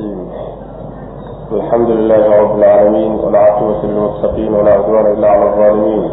[0.00, 0.30] الرحيم
[1.52, 6.10] الحمد لله رب العالمين والعاقبة للمتقين ولا عدوان إلا على الظالمين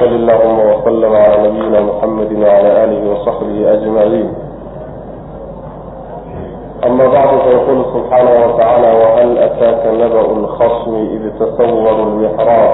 [0.00, 4.32] صل اللهم وسلم على نبينا محمد وعلى آله وصحبه أجمعين
[6.86, 12.72] أما بعد فيقول سبحانه وتعالى وهل أتاك نبأ الخصم إذ تصوروا المحراب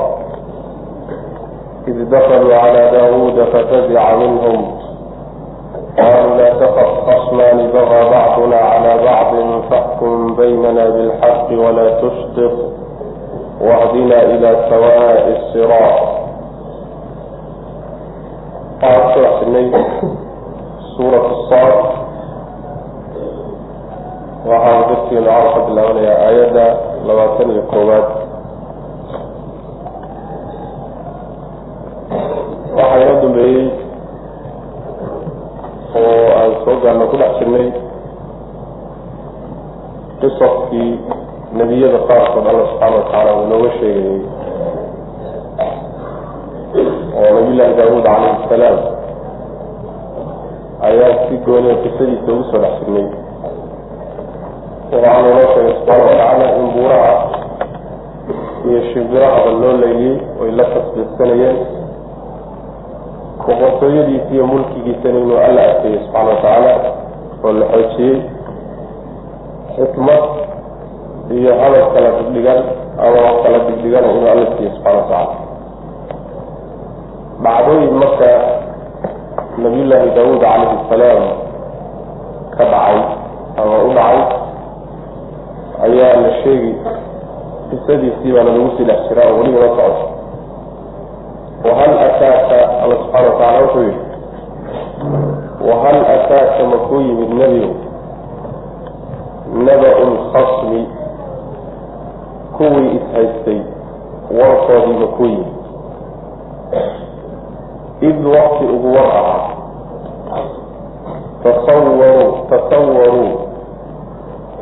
[1.89, 4.80] إذ دخلوا على داود ففزع منهم
[5.99, 9.35] قالوا لا تخف خصمان بغى بعضنا على بعض
[9.71, 12.53] فاحكم بيننا بالحق ولا تشطط
[13.61, 16.09] واهدنا إلى سواء الصراط
[18.83, 19.73] قال شرح سني
[20.97, 21.85] سورة الصاد
[24.47, 28.09] وحاول بكي العرب الأولياء آيادا لواتن القوبات
[32.77, 33.71] وحيرد بيه
[35.95, 37.69] oo aan soo gaarna ku dhex jirnay
[40.21, 40.93] qisafkii
[41.59, 44.21] nebiyada qaarkood alla subxaana watacaala uu inooga sheegayay
[47.17, 48.79] oo nabiyullaahi daawuud calayhi salaam
[50.89, 53.07] ayaa si gooniya qisadiisa ugu soo dhex jirnay.
[54.93, 57.13] Waxaa naloo sheegay subxaana watacaala in buuraha
[58.69, 61.57] iyo shimbirahaba loo leeyey oy la tasbiixsanayeen
[63.51, 66.73] boqortooyadiisa iyo mulkigiisana inuu alla adkeeyey subxaana watacaala
[67.45, 68.17] oo la xoojiyey
[69.77, 70.25] xikmad
[71.39, 72.61] iyo hadal kala digdhigan
[73.05, 75.35] ama wax kala digdhigana inuu alla siiyey subxana watacaala
[77.45, 78.31] dhacdooyin marka
[79.63, 81.23] nabiyullaahi daawuud calayhi salaam
[82.57, 82.99] ka dhacay
[83.61, 84.21] ama u dhacay
[85.87, 86.73] ayaa la sheegi
[87.71, 90.10] qisadiisii baana lagu sii dhex jiraa oo weliba la socdo
[91.65, 93.99] wahal ataaka alla subxaana watacaala wuxuu yihi
[95.71, 97.75] wahal ataaka makuu yimid nebigu?
[99.55, 100.89] Naba-u lkhasmi
[102.57, 103.61] kuwii ishaystay
[104.41, 105.47] warkoodii makuu yimid.
[108.01, 109.49] Id wakti ugu war ahaa
[111.43, 113.39] tasawaruu tasawaruu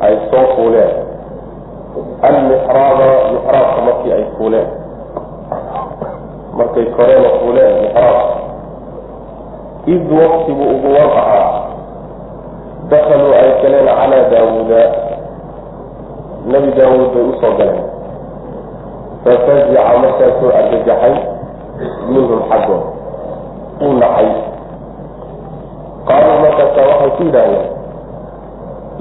[0.01, 0.95] ay soo fuuleen.
[2.21, 4.67] Almixraaba mixraabka markii ay fuuleen
[6.59, 8.35] markay koreena fuuleen mixraabka
[9.93, 11.47] id waktigu ugu war ahaa.
[12.89, 14.81] Dakaluu ay galeen calaa daawuuda.
[16.51, 17.83] Nebi daawuud bay u soo galeen.
[19.23, 21.15] Fafazica markaasuu argagaxay
[22.11, 22.83] minhum xaggood
[23.85, 24.29] uu nacay.
[26.07, 27.67] Qaaluu markaasa waxay ku yidhaahdeen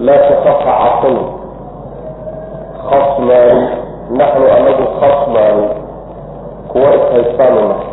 [0.06, 1.16] laa takafa cabsan
[2.88, 3.64] khasmaani
[4.18, 5.66] naxnu anagu khasmaani
[6.70, 7.88] kuwa ishaystaanu nahay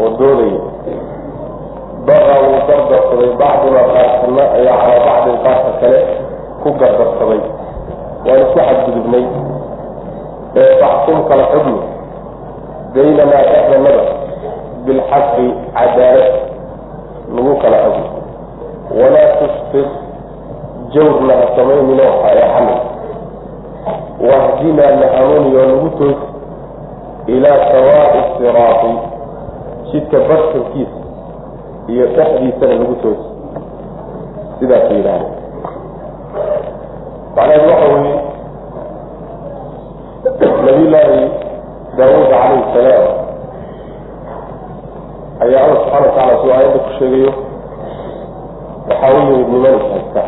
[0.00, 0.60] oo doodaya
[2.06, 6.00] baqa wuu gardarsaday bacdunaa qaarkana ayaa calaa bacdin qaarka kale
[6.62, 7.40] ku gardarsaday
[8.26, 9.24] waan isku xadgudubnay.
[10.60, 11.78] Ee faxkum kala xugmi
[12.94, 14.04] baynanaa dhexdanada
[14.86, 16.34] bilxaqi cadaalad
[17.34, 18.08] lagu kala xugmi
[19.00, 19.88] walaa tushfid
[20.94, 22.80] jawrna ha samayninoo ha eexanin
[24.28, 26.26] wahdinaa na hanuuniyo nagu toosi
[27.36, 28.92] ilaa sawaa'i siraati
[29.92, 30.98] jidka bartankiisa
[31.92, 33.28] iyo dhexdiisana nagu toosi
[34.58, 35.32] sidaasay yidhahdeen
[37.36, 38.20] macnaheedu waxa weeye
[40.66, 41.30] nabiyullaahi
[41.96, 43.06] daawuud calayhi salaam
[45.44, 47.32] ayaa alla subxana watacala suu aayadda ku sheegayo
[48.88, 50.22] waxaa u yimid niman is haysta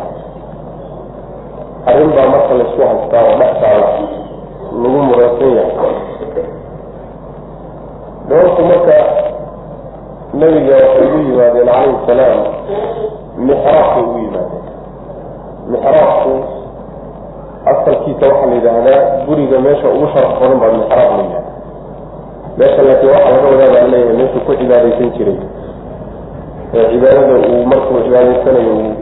[1.89, 3.87] arrin baa marka laysku haystaa oo dhex taala
[4.83, 5.95] lagu muraysan yahay
[8.35, 8.97] doorku marka
[10.39, 12.39] nebiga waxay ugu yimaadeen calayhi salaam
[13.47, 14.63] mixraabkay ugu yimaadeen.
[15.71, 16.33] Mixraabku
[17.71, 21.51] asalkiisa waxaa la yidhaahdaa guriga meesha ugu sharaf badan baa mixraab la yidhahda
[22.57, 25.37] meesha laakiin waxaa laga wadaa baa leeyahay meeshuu ku cibaadaysan jiray.
[26.75, 28.93] Ee cibaadada uu markuu cibaadaysanayo uu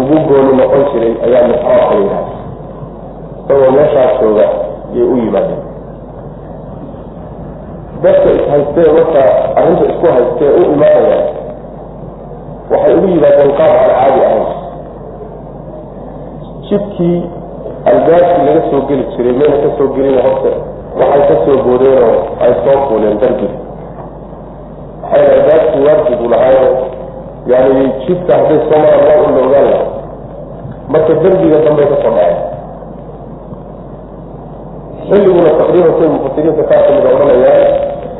[0.00, 2.32] ugu gooni noqon jiray ayaa mixraabka la yidhahda
[3.48, 4.46] isagoo meeshaas jooga
[4.94, 5.62] yay u yimaadeen
[8.02, 9.22] dadka ishaystee marka
[9.58, 11.26] arrinta isku haystee u imaanayaan
[12.70, 14.46] waxay ugu yimaadeen qaab aan caadi ahayn
[16.68, 17.18] jidkii
[17.90, 20.50] albaabkii laga soo geli jiray mayna ka soo gelin horta
[21.00, 23.58] waxay ka soo boodeen oo ay soo fuuleen darbiga
[25.02, 26.68] waxayna albaabkii waajibu lahaayo
[27.52, 29.84] yani jidka hadday soo maraan waa un la ogaan laha
[30.92, 32.36] marka derbiga dambey ka soo dhaceen
[35.10, 37.64] xilliguna taqriiban say mufasiriinta qaar ka mida odhanayaan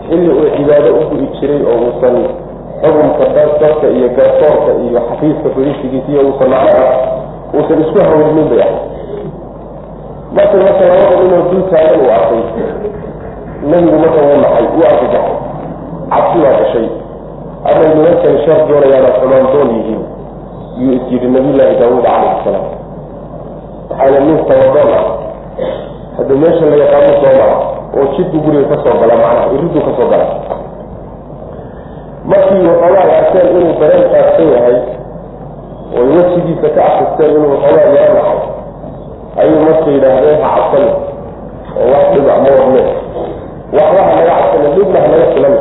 [0.08, 2.16] xilli uu cibaado u gu'i jiray oo uusan
[2.82, 6.86] xukunka dalka iyo garsoorka iyo xafiiska fariisigiisa iyo uusan macnaha
[7.56, 8.76] uusan isku hawlinin bay ahay
[10.36, 12.42] marka marka labada inuu dul taagan uu arkay
[13.70, 15.36] nabigu marka wuu nacay wuu argagaxay
[16.10, 16.88] cabsi baa gashay
[17.68, 20.02] ama nimankan shar doonayaana xumaan doon yihiin
[20.80, 22.66] yuu is yidhi nabiyullaahi daawuud calayhi salaam.
[23.90, 25.04] Maxaana nin tabadoon ah
[26.18, 27.56] hadda meesha la yaqaano soo mara
[27.98, 30.26] oo jidku guriga ka soo gala macnaha iriduu ka soo gala.
[32.30, 34.76] Markii waxoogaa arkeen inuu dareen qaadsan yahay
[35.98, 38.40] oy wejigiisa ka akristeen inuu waxoogaa yaro nacay
[39.40, 40.90] ayuu marka yidhaahdeen ha cabsani
[41.78, 42.82] oo wax dhiba ma wadne
[43.78, 45.54] waxba ha naga cabsani dhibna ha naga filan.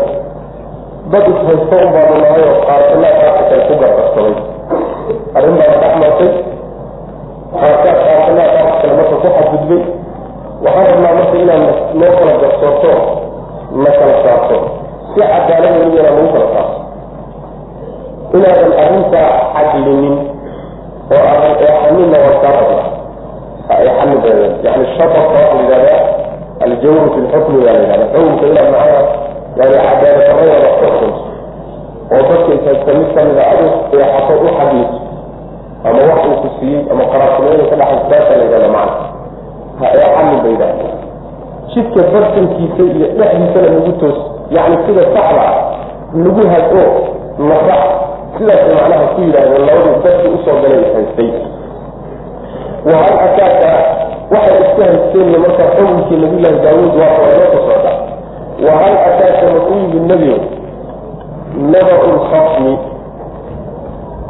[1.12, 4.36] Dad ishaysto un baanu nahay oo qaarsanaa qaarkakan ku gardarsaday
[5.38, 6.32] arrin baana dhex martay.
[7.62, 9.82] Qaarkaa qaarsanaa qaarka kale marka ku xadgudbay
[10.66, 11.64] waxaan rabnaa marka inaan
[12.00, 12.92] noo kala garsoorto
[13.84, 14.58] na kala saarto.
[15.14, 16.78] Si cadaalada iyana lagu kala saarto
[18.38, 20.16] inaadan arrintaa xadlinin
[21.14, 22.84] oo aadan eexaninna waa kaa rabna
[23.68, 24.52] ha eexanin badan.
[24.66, 26.02] Yani shatarka waxa la yidhahdaa
[26.66, 29.02] aljawru fi lxukmi baa la yidhahda xukunka inaad macnaha
[29.58, 31.20] yani cadaalad darrada ku xukunto
[32.12, 34.98] oo dadka intaysta mid kamida adu eexato u xadliso
[35.88, 39.07] ama wax uu ku siiyey ama qaraabtinimada ka dhaxaysa saasa la yidhahda macna
[39.80, 40.88] ha eexanin ba yidhahda
[41.74, 44.18] jidka bartankiisa iyo dhexdiisana nagu toos
[44.56, 45.56] yani sida saxda ah
[46.14, 46.84] nagu hago
[47.50, 47.82] nasax
[48.38, 51.30] sidaasay macnaha ku yidhaahdeen labadii dadkii u soo galay haystay.
[52.88, 53.72] Wahal ataaka
[54.34, 57.92] waxay iska haysteenna marka xukunkii nabiyullaahi daawuud waa xoolano ku socda.
[58.68, 60.40] Wahal ataaka maku yimid nebigo
[61.74, 62.74] naba-u lkhasmi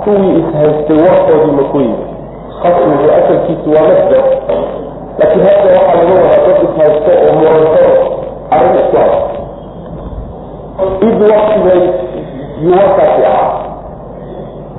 [0.01, 2.03] kuwii ishaystay warkoodii maku yimid.
[2.61, 4.23] Khasmigu asalkiisu waa masdar
[5.19, 7.85] laakiin hadda waxaa laga wadaa dad ishaysto oo muranto
[8.55, 9.35] arrin isku haysto
[11.07, 11.81] id waktibay
[12.63, 13.53] yuwarkaasi ahaa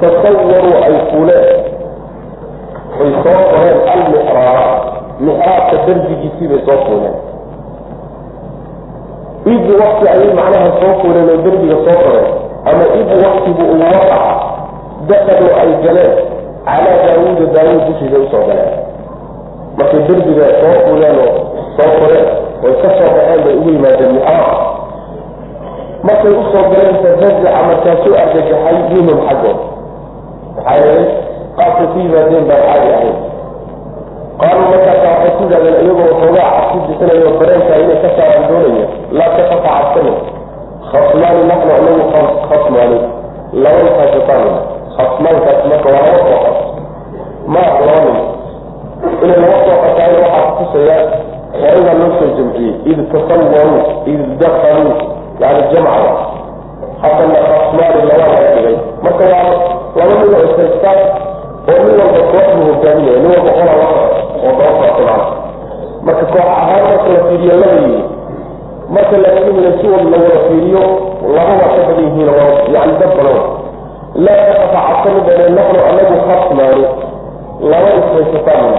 [0.01, 1.57] tasawaruu ay fuleen
[3.01, 4.65] ay soo qoreen almixraaba
[5.27, 7.17] mixraabka dardigiisii bay soo fuuleen
[9.55, 12.29] id wakti ayay macnaha soo fuuleen oo derbiga soo qoreen
[12.71, 14.21] ama id waktigu uu waqaca
[15.09, 16.15] dakaluu ay galeen.
[16.69, 18.73] Calaa daawuuda daawuud dushiisa u soo galeen
[19.79, 21.33] markay derbiga soo fuuleen oo
[21.77, 22.27] soo qoreen
[22.67, 24.57] oy ka soo baxeen bay ugu yimaadeen mixraab
[26.09, 29.59] markay u soo galeen fafazaca markaasuu argagaxay minhum xaggood
[30.57, 31.07] maxaa yeelay
[31.59, 33.17] qaabkay ku yimaadeen baan caadi ahayn
[34.41, 38.87] qaaluu markaasa waxay ku yidhahdeen iyagoo waxoogaa cabsi bixinayo dareenkaa inay ka saaraan doonaya
[39.19, 40.13] laa takafa cabsani
[40.91, 42.03] khasmaani naxnu anagu
[42.51, 42.99] khasmaani.
[43.63, 44.61] Laba intaasataanina
[44.97, 46.59] khasmaankaas marka waa laba qas
[47.55, 48.17] maa laba nin
[49.25, 50.97] inay laba soo qataayna waxaa kutusaya
[51.61, 54.95] horaybaa loo soo jamciyey id tasawaruu id dakaluu
[55.43, 56.01] yani jamca
[57.03, 58.77] haddana khasmaani laba laga dhigay.
[59.03, 60.99] Marka waa laba nin oo ishaystaan
[61.71, 63.87] oo nin walba kooxbu hogaaminaya nin walba qola la
[64.45, 65.37] oo daba socota macna
[66.07, 68.01] marka koox ahaan marka la fiiriyo laba yihi
[68.95, 70.83] marka laakiin la si wad la wada fiiriyo
[71.37, 72.29] laba waa ka badan yihiin
[72.75, 73.39] yani dad badan.
[74.25, 76.85] Laa takafa cabsani bane naxnu anagu khasmaani
[77.71, 78.75] laba ishaysataan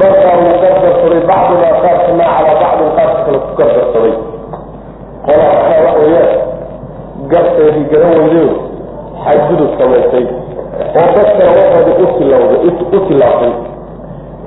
[0.00, 4.14] barkaa uu gardarsaday bacdunaa qaarkana calaa bacdin qaarka kale ku gardarsaday
[5.26, 6.32] qola akaa wax weeyaan
[7.32, 8.48] garteedii garan weydeyo
[9.24, 10.24] xadgudub samaysay
[10.98, 12.56] oo dadkana waxooda u tilawda
[12.96, 13.52] u tilaabtay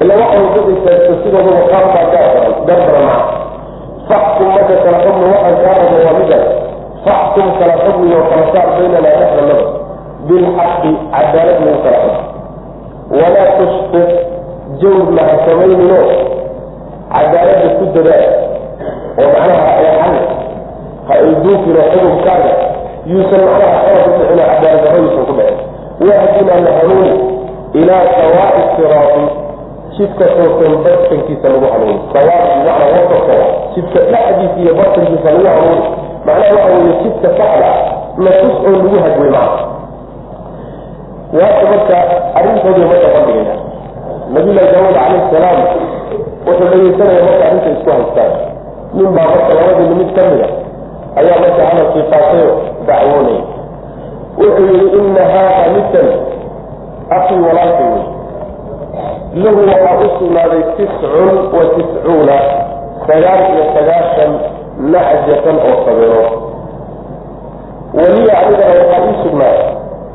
[0.02, 3.26] ila waxay dad istaagto sidoodaba qaarbaa gaardaran gardaran maca
[4.10, 6.46] faxkum marka kala xugmi waxaan kaa rabo waa midaas
[7.06, 9.58] faxkum kala xugmi oo kala saar baynanaa dhexdanada
[10.28, 12.18] bilxaqi cadaalad lagu kala xug
[13.12, 14.10] walaa tushqit
[14.82, 16.00] jawrna ha samaynino
[17.14, 18.26] cadaaladda ku dadaal
[19.20, 20.16] oo macnaha eexan
[21.08, 22.52] ha ilduufino xugubkaaga
[23.12, 27.14] yuusan macnaha xora ku dhicin cadaalad darro yuusan ku dhicin wahdina la hanuuni
[27.80, 29.24] ilaa sawaa'i siraati
[29.98, 33.36] jidka toosan bartankiisa lagu hanuuni sawaai bimacnaa wasafka
[33.76, 35.82] jidka dhexdiisa iyo bartankiisa lagu hanuuni
[36.26, 37.72] macnaha waxa weeye jidka saxda
[38.24, 39.64] na tus oo lagu hagway macna
[41.34, 41.98] waata marka
[42.40, 43.56] arrintoodii marka bandhigaya
[44.34, 45.60] nabiyullahi daawuud calayhi salaam
[46.48, 48.32] wuxuu dhegeysanaya marka arrinta isku haystaan
[48.94, 50.48] nin baa marka labadii mid ka mida
[51.20, 52.50] ayaa marka hadalkii qaatayo
[52.88, 53.42] dacwoonaya
[54.40, 56.08] wuxuu yihi ina haada midkan
[57.18, 58.06] akii walaalkay wey
[59.44, 62.38] lahu waxaa u sugnaaday tiscun wa tiscuuna
[63.08, 64.32] sagaal iyo sagaashan
[64.94, 66.32] nacjatan oo sabeerood
[67.98, 69.66] waliya anigana waxaa ii sugnaaday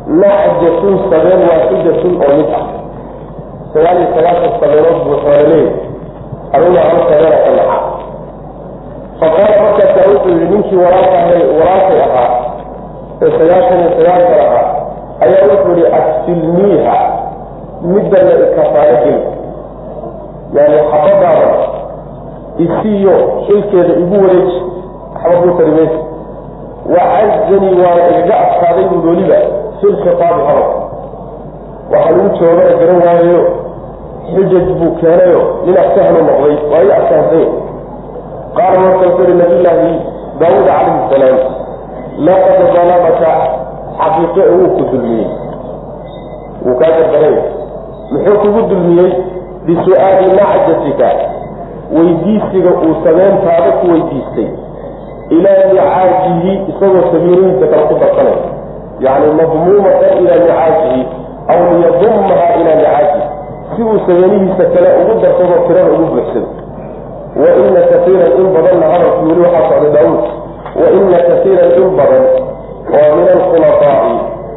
[0.06, 2.66] nacjatun sabeen waaxidatun oo mid ah
[3.74, 5.66] sagaal iyo sagaashan sabeerood buu xoolaleey
[6.56, 7.78] aduna hal sabeena ka naxa
[9.20, 12.30] faqaala markaasaa wuxuu yihi ninkii walaalkahay walaalkay ahaa
[13.22, 14.66] ee sagaashan iyo sagaalkan ahaa
[15.24, 16.96] ayaa wuxuu yihi adfilniiha
[17.92, 19.22] middana ikafaalo geli
[20.56, 21.48] yani xabadaada
[22.64, 23.14] isiiyo
[23.46, 24.58] xilkeeda igu wareeji
[25.14, 25.98] waxba kuu tari maysa
[26.94, 29.36] wacazanii waana igaga adkaaday buu weliba
[29.82, 30.80] fi lkhitaabi hadalka
[31.92, 33.42] waxaa lagu joogana garan waayayo
[34.34, 37.48] xujaj buu keenayo nin aftahnu noqday waa i aftahamsanya
[38.56, 39.92] qaala markaasuu i nabiyllaahi
[40.40, 41.38] daawuud calayhi salaam
[42.26, 43.32] laqad dalamaka
[43.98, 45.26] xaqiiqe wuu ku dulmiyey.
[46.64, 47.36] Wuu kaa gardaray
[48.12, 49.10] muxuu kugu dulmiyey?
[49.66, 51.08] Bisu'aali macjatika
[51.94, 54.48] weydiisiga uu sameyntaada ku weydiistay.
[55.36, 58.38] Ilaa micaajihi isagoo sabiilihiisa kale ku darsanay
[59.04, 61.02] yani madmuumatan ilaa micaajihi
[61.52, 63.26] aw liyadummaha ilaa micaajihi
[63.76, 66.48] si uu sabeenihiisa kale ugu darsado tirada ugu buuxsado
[67.42, 70.24] wa ina kaiiran in badanna hadalkii weli waxaa socday daawuud
[70.80, 72.24] wa ina kaiiran in badan
[72.96, 74.14] oo min alkhulafaa'i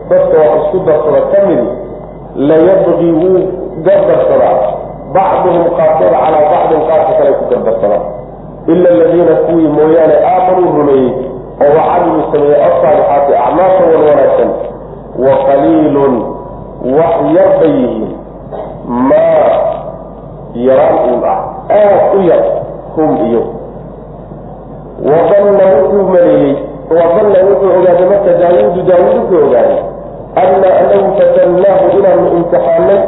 [0.10, 1.68] dadka wax isku darsada ka midi
[2.50, 3.40] layabqii wuu
[3.86, 4.58] gardarsadaa
[5.16, 8.04] bacduhum qaarkood calaa bacdin qaarka kale ku gardarsadaan
[8.74, 11.12] ila aladiina kuwii mooyaane aamanuu rumeeyey
[11.64, 14.50] oo wacamiluu sameeyey asaalixaati acmaasha wan wanaagsan.
[15.26, 16.14] Wa qaliilun
[16.98, 18.12] wax yar bay yihiin.
[18.88, 19.50] Maa
[20.66, 21.40] yaraan uun ah.
[21.70, 22.44] Aad u yar
[22.96, 23.42] hum iyo.
[25.06, 26.56] Wadanna wuxuu maleeyey
[26.90, 29.80] wadanna wuxuu ogaaday marka daawuudu daawuud wuxuu ogaaday
[30.42, 33.00] anna anagu fatannaahu inaanu imtixaanay.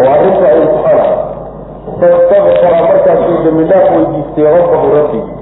[0.00, 1.16] Oo arrinta ay imtixaan ahay
[2.00, 5.34] fastakfara markaasuu dembi dhaaf weydiistay rabbahu rabbigii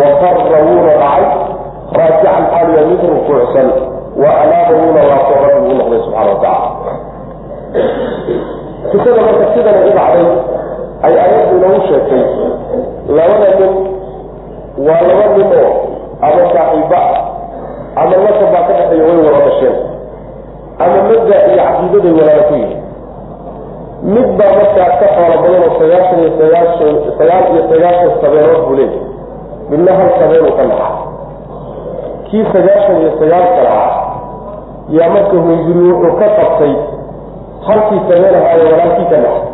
[0.00, 1.24] wa qarra wuuna dhacay
[1.98, 3.68] raajican xaaliya mid rukuucsan
[4.22, 6.68] wa anaaba wuuna laabto rabbi u noqday subxana wa tacala
[8.92, 10.26] kisada marka sidana u dhacday
[11.06, 12.22] ay ayaddu inoogu sheegtay.
[13.16, 13.72] Labada nin
[14.86, 15.72] waa laba nin oo
[16.26, 17.22] ama saaxiiba ah
[18.02, 19.74] ama nasab baa ka dhexeeya way wada dhasheen
[20.84, 22.80] ama mabda iyo caqiidaday walaala ku yihiin
[24.14, 28.76] mid baa markaa ka xoolo badan oo sagaashan iyo sagaashan sagaal iyo sagaashan sabeenood buu
[28.78, 29.00] leeyahy
[29.70, 31.01] midna hal sabeenuu ka naxaa
[32.32, 33.92] kii sagaashan iyo sagaalka lahaa
[34.96, 36.72] yaa marka hunguri wuxuu ka qabtay
[37.66, 39.44] halkii sabeenaha ee walaalkii ka naxa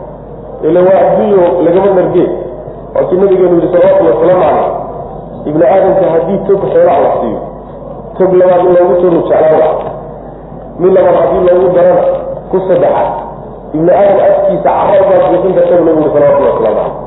[0.69, 2.31] ila waa adduunyo lagama nargeen
[2.95, 4.71] waakii nabigeenu yihi salawatullhi wasalaamu caleyh
[5.49, 7.41] ibni aadamka haddii tog xoolaa la siiyo
[8.19, 9.75] tog labaad in loogu toru jeclaan laha
[10.81, 12.03] mid labaad haddii loogu darana
[12.51, 13.11] ku saddexaad
[13.75, 17.07] ibni aadam afkiisa carar baa buuxin karta nabigu ui salawatullahi wasalaamu caleyh.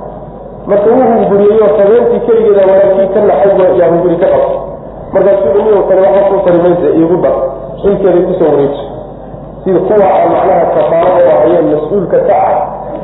[0.69, 4.59] Marka wuu hunguriyeyo sabeentii keligeeda walaalkii ka naxay yaa hunguri ka qabtay
[5.13, 7.35] markaasuu inigo kale waxba kuu tari maysa iigu dar
[7.81, 8.83] xilkeeday ku soo wareeji.
[9.63, 12.55] Sida kuwa aan macnaha kafaalada ahayeen mas'uulka ka ah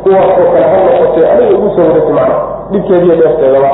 [0.03, 2.39] kuwaasoo kale ha noqotay aniga igu soo wareegtay macnaha
[2.71, 3.71] dhibkeediiyo dheefteedaba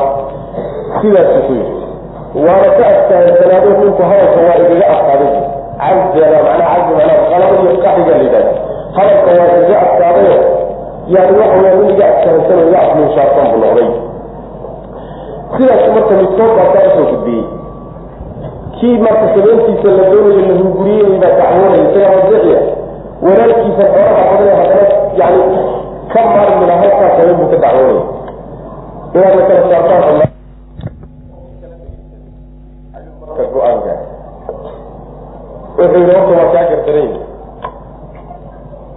[1.02, 1.74] sidaasu ku yidhi.
[2.46, 5.34] Waana ka adkaansanaado ninku hadalka waa igaga adkaaday
[5.80, 8.52] cazana macnaha cazi macnaha qalaba iyo qaxiga la yidhahda
[8.98, 10.36] hadalka waa igaga adkaadayo
[11.14, 13.90] yani waxa weya nin iga adkaansan oo iga afminshaarsan buu noqday.
[15.58, 17.44] Sidaas marka midkood baa kaa u soo gudbiyey
[18.84, 22.60] kii marka sabeentiisa la doonayo la hunguriyey baa dacwoonaya isagaa rajiciya
[23.26, 24.88] walaalkiisa xoolaha badan haddana
[25.20, 25.44] yani
[26.14, 28.04] ka maarmila halkaa sabeen buu ka dacwoonaya
[29.16, 30.18] inaad la kala saartaan
[33.22, 33.94] marka go'aanka
[35.78, 37.10] wuxuu yidhi horta waa kaa gardaran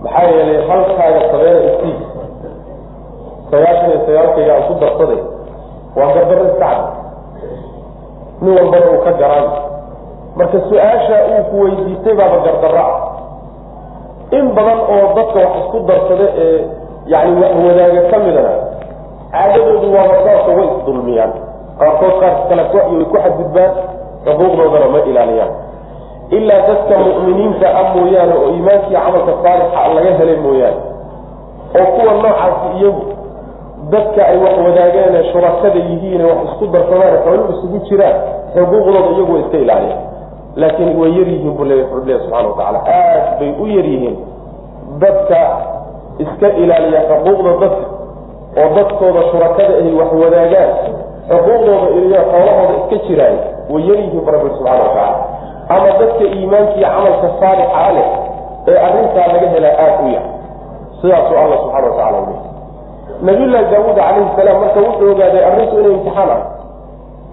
[0.03, 1.95] maxaa yeelay halkaaga sabeena isii
[3.51, 5.21] sagaashan iyo sagaalkayga aan ku darsaday.
[5.97, 6.81] Waa gardaro iskacad
[8.43, 9.47] nin walbana uu ka garaan
[10.39, 12.95] marka su'aasha uu ku weydiistay baaba gardaro ah
[14.39, 16.61] in badan oo dadka wax isku darsada ee
[17.13, 17.31] yani
[17.67, 18.53] wadaaga ka midana
[19.33, 21.33] caadadoodu waaba saasa way isdulmiyaan
[21.81, 23.73] qaarkood qaarka kale way ku xadgudbaan
[24.27, 25.53] xuquuqdoodana ma ilaaliyaan.
[26.37, 30.81] Ilaa dadka mu'miniinta ah mooyaane oo iimaankiiyo camalka saalixa laga helay mooyaane.
[31.79, 33.03] Oo kuwa noocaasi iyagu
[33.93, 38.17] dadka ay wax wadaageene shurakada yihiine wax isku darsadaan xoolo isugu jiraan
[38.55, 40.03] xuquuqdooda iyagu way iska ilaaliyaan
[40.57, 44.17] laakiin way yar yihiin buu leeya leeya subxana watacaala aad bay u yar yihiin
[45.03, 45.41] dadka
[46.19, 47.85] iska ilaaliya xuquuqda dadka
[48.61, 50.71] oo dadkooda shurakada ahy wax wadaagaan
[51.29, 53.37] xuquuqdooda iyo xoolahooda iska jiraan
[53.73, 55.19] way yar yihiin bu rabbi subxana watacaala
[55.75, 58.09] ama dadka iimaankiiyo camalka saalixaa leh
[58.69, 60.23] ee arrintaa laga helaa aada u yar.
[61.01, 62.27] Sidaasuu alla subxana watacala u
[63.27, 66.47] nabiyullaahi daawuud calayhi salaam marka wuxuu ogaaday arrintu inay imtixaan ahayd.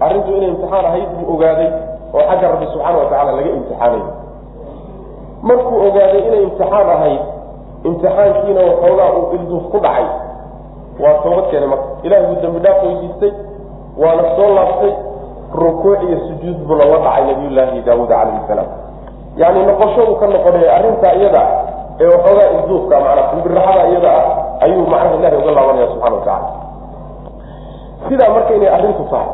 [0.04, 1.68] Arrintu inay imtixaan ahayd buu ogaaday
[2.16, 4.06] oo xagga rabbi subxaana watacaala laga imtixaanayo
[5.48, 7.20] markuu ogaaday inay imtixaan ahayd
[7.88, 10.06] imtixaankiina waxoogaa uu ilduuf ku dhacay.
[11.02, 11.86] Waa toobad keenay marka.
[12.06, 13.32] Ilahay buu dambi dhaaf weydiistay
[14.02, 14.92] waana soo laabtay
[15.62, 18.68] rukuuc iyo sujuud buu lala dhacay nabiyullaahi daawuud calayhi salaam.
[19.40, 21.42] Yani noqosho uu ka noqonaya arrintaa iyada
[22.00, 26.48] ee waxoogaa isduufka macnaa kulbiraxada iyada ah ayuu macnaha ilahay uga laabanaya subxana watacala
[28.08, 29.28] sidaa marka inay arrintu tahay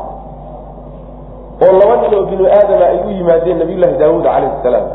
[1.65, 4.87] oo laba nin oo binu aadama ay u yimaadeen nabiyullaahi daawuud calayhi salaam.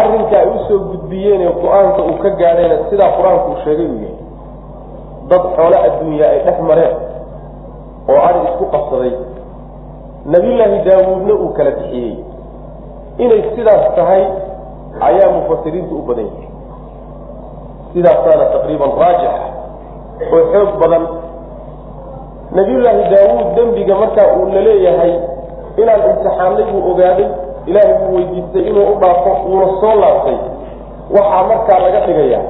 [0.00, 3.98] Arrinka ay u soo gudbiyeen ee qur'aanka uu ka gaadhayna sidaa qur'aanku uu sheegay uu
[4.04, 4.16] yahay
[5.30, 6.94] dad xoolo adduunya ay dhex mareen
[8.10, 9.12] oo ari isku qabsaday.
[10.32, 12.14] Nabiyullaahi daawuudna uu kala bixiyey.
[13.22, 14.22] Inay sidaas tahay
[15.08, 16.48] ayaa mufasiriintu u badan yahay
[17.92, 19.34] sidaasaana taqriiban raajix
[20.34, 21.02] oo xoog badan
[22.52, 25.12] nabiyullaahi daawuud dembiga markaa uu la leeyahay
[25.76, 27.28] inaan imtixaanay buu ogaaday
[27.66, 30.36] ilaahay buu weydiistay inuu u dhaafo uuna soo laabtay.
[31.16, 32.40] Waxaa markaa laga dhigaya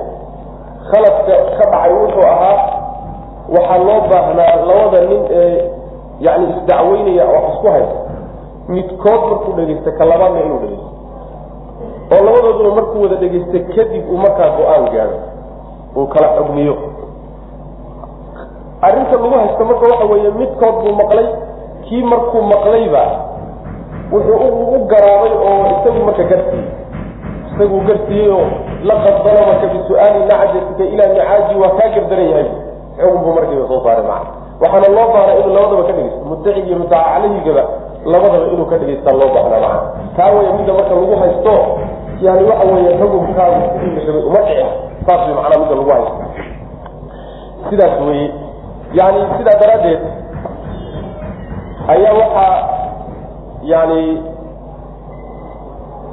[0.90, 2.58] khaladka ka dhacay wuxuu ahaa
[3.54, 5.70] waxaa loo baahnaa labada nin ee
[6.20, 7.96] yani isdacweynaya wax isku haysa
[8.68, 10.90] midkood markuu dhegaysta ka labaadna inuu dhegaysto.
[12.12, 15.18] Oo labadooduna markuu wada dhegaysta kadib uu markaa go'aan gaado
[15.96, 16.74] uu kala xogmiyo
[18.82, 21.26] arrinta lagu haysto marka waxa weeye midkood buu maqlay
[21.88, 23.02] kii markuu maqlayba
[24.12, 26.68] wuxuu u garaabay oo isagu marka garsiiyey
[27.54, 28.46] isaguu garsiiyey oo
[28.88, 32.48] laqad dalamaka bisu-aali nacjatika ilaa micaaji waa kaa gardaran yahay.
[32.96, 34.28] Xugun buu markiiba soo saaray maca
[34.60, 37.62] waxaana loo baahnaa inuu labadaba ka dhegeysto mudacig iyo mutaca calehigaba
[38.12, 39.80] labadaba inuu ka dhegeystaa loo baahnaa maca
[40.16, 41.52] taa weya midda marka lagu haysto
[42.24, 44.66] yani waxa weeye xukunkaadu sidii la uma dhici.
[45.06, 46.14] Saas way macnaa midda lagu haysto
[47.70, 48.26] sidaas weye
[48.92, 50.00] yani sidaa daraaddeed
[51.94, 52.56] ayaa waxaa
[53.72, 54.02] yani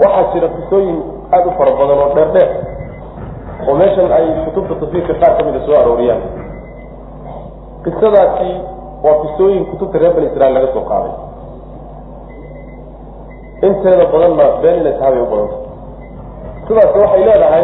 [0.04, 0.98] waxaa jira qisooyin
[1.36, 2.50] aada u fara badan oo dheer dheer
[3.68, 6.22] oo meeshan ay kutubta tafsiirka qaar ka mida soo arooriyaan.
[7.84, 8.50] Qisadaasi
[9.04, 11.14] waa qisooyin kutubta reer bani israiil laga soo qaaday.
[13.68, 15.58] Inteeda badanna been inay tahay bay u badanta
[16.68, 17.64] sidaasi waxay leedahay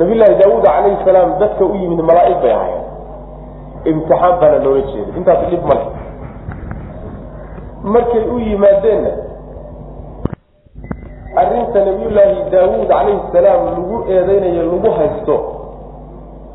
[0.00, 2.79] nabiyllaahi daawuud calayhi salaam dadka u yimid malaa'ig bay ahayen
[3.84, 5.84] imtixaan baana loola jeeday intaas dhib male
[7.84, 9.10] markay u yimaadeenna
[11.36, 15.36] arrinta nabiyullaahi daawuud calayhi salaam lagu eedeynayo lagu haysto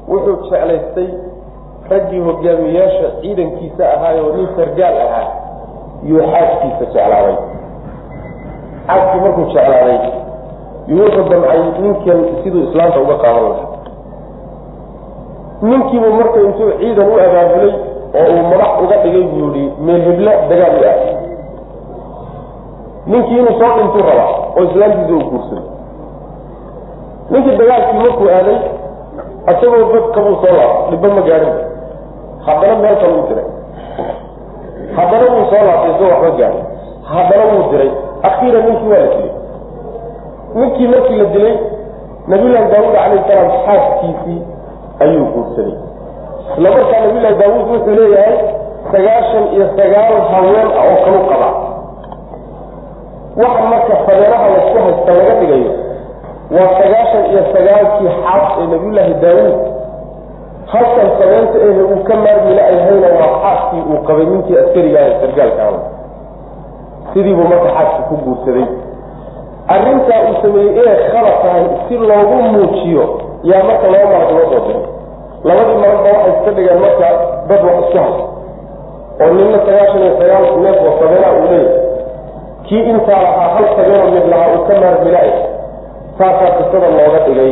[0.08, 1.08] wuxuu jeclaystay
[1.90, 5.28] raggii hogaamiyaasha ciidankiisa ahaayoo nin sargaal ahaa
[6.10, 7.36] yuu xaaskiisa jeclaaday.
[8.88, 10.00] Xaaskii markuu jeclaaday
[10.88, 13.75] yuu wuxuu damcay ninkan siduu islaamta uga qaadan lahaa
[15.70, 17.74] ninkiibuu marka intuu ciidan u abaabulay
[18.20, 21.02] oo uu madax uga dhigay buu yihi meel hebla dagaal u aad
[23.12, 25.64] ninkii inuu soo dhintuu rabaa oo islaamtiisa uu guursaday.
[27.30, 28.58] Ninkii dagaalkii markuu aaday
[29.52, 31.56] asagoo badkabuu soo laabtay dhibba ma gaadhin.
[32.46, 33.48] Haddana meel kale uu diray
[34.98, 36.64] haddana wuu soo laabtay isagoo waxba gaadhin.
[37.12, 37.92] Haddana wuu diray
[38.28, 39.32] akhiiran ninkii waa la dilay.
[40.56, 41.56] Ninkii markii la dilay
[42.28, 44.40] nabiyullaahi daawuud calayhi salaam xaaskiisii
[45.04, 45.74] ayuu guursaday
[46.56, 48.38] isla markaa nabiyullaahi daawuud wuxuu leeyahay
[48.92, 51.50] sagaashan iyo sagaal haween ah oo kalu qaba.
[53.42, 55.72] Waxa marka fadeeraha la isku haysta laga dhigayo
[56.56, 59.58] waa sagaashan iyo sagaalkii xaas ee nabiyullaahi daawuud.
[60.72, 65.80] Halkan sabeynta ehe uu ka maarmila ayhayna waa xaaskii uu qabay ninkii askariga ee sargaalkaana
[67.14, 68.66] sidiibuu marka xaaska ku guursaday.
[69.74, 73.06] Arrintaa uu sameeyey inay khalad tahay si loogu muujiyo
[73.50, 74.82] yaa marka laba marag loo soo diray
[75.48, 77.08] labadii maragba waxay iska dhigeen marka
[77.50, 78.24] dad wax isku haysta
[79.24, 81.84] oo ninna sagaashan iyo sagaal neef oo sabeena uu leeyahay.
[82.68, 85.32] Kii intaa lahaa hal sabeenoo mid lahaa uu ka maarmila-ay
[86.18, 87.52] saasaa qisada looga dhigay.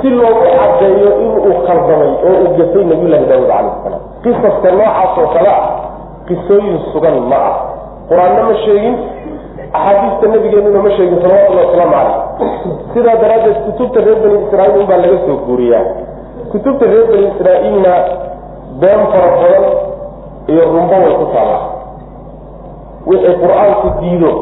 [0.00, 4.02] Si loogu caddeeyo inuu khaldamay oo uu gafay nabiyullaahi daawuud calayhi salaam.
[4.24, 5.62] Qisaska noocaas oo kale ah
[6.28, 7.54] qisooyin sugan ma ah.
[8.08, 8.94] Qur'aanna ma sheegin
[9.72, 12.16] axaadiista nabigeenuna ma sheegin salawatullahi wasalaamu calayh.
[12.94, 15.84] Sidaa daraaddeed kutubta reer bani israaiil unbaa laga soo guuriyaa.
[16.52, 17.92] Kutubta reer bani israaiilna
[18.80, 19.64] been fara badan
[20.50, 21.62] iyo rumbo way ku taallaa.
[23.06, 24.32] Wixii qur'aanku diido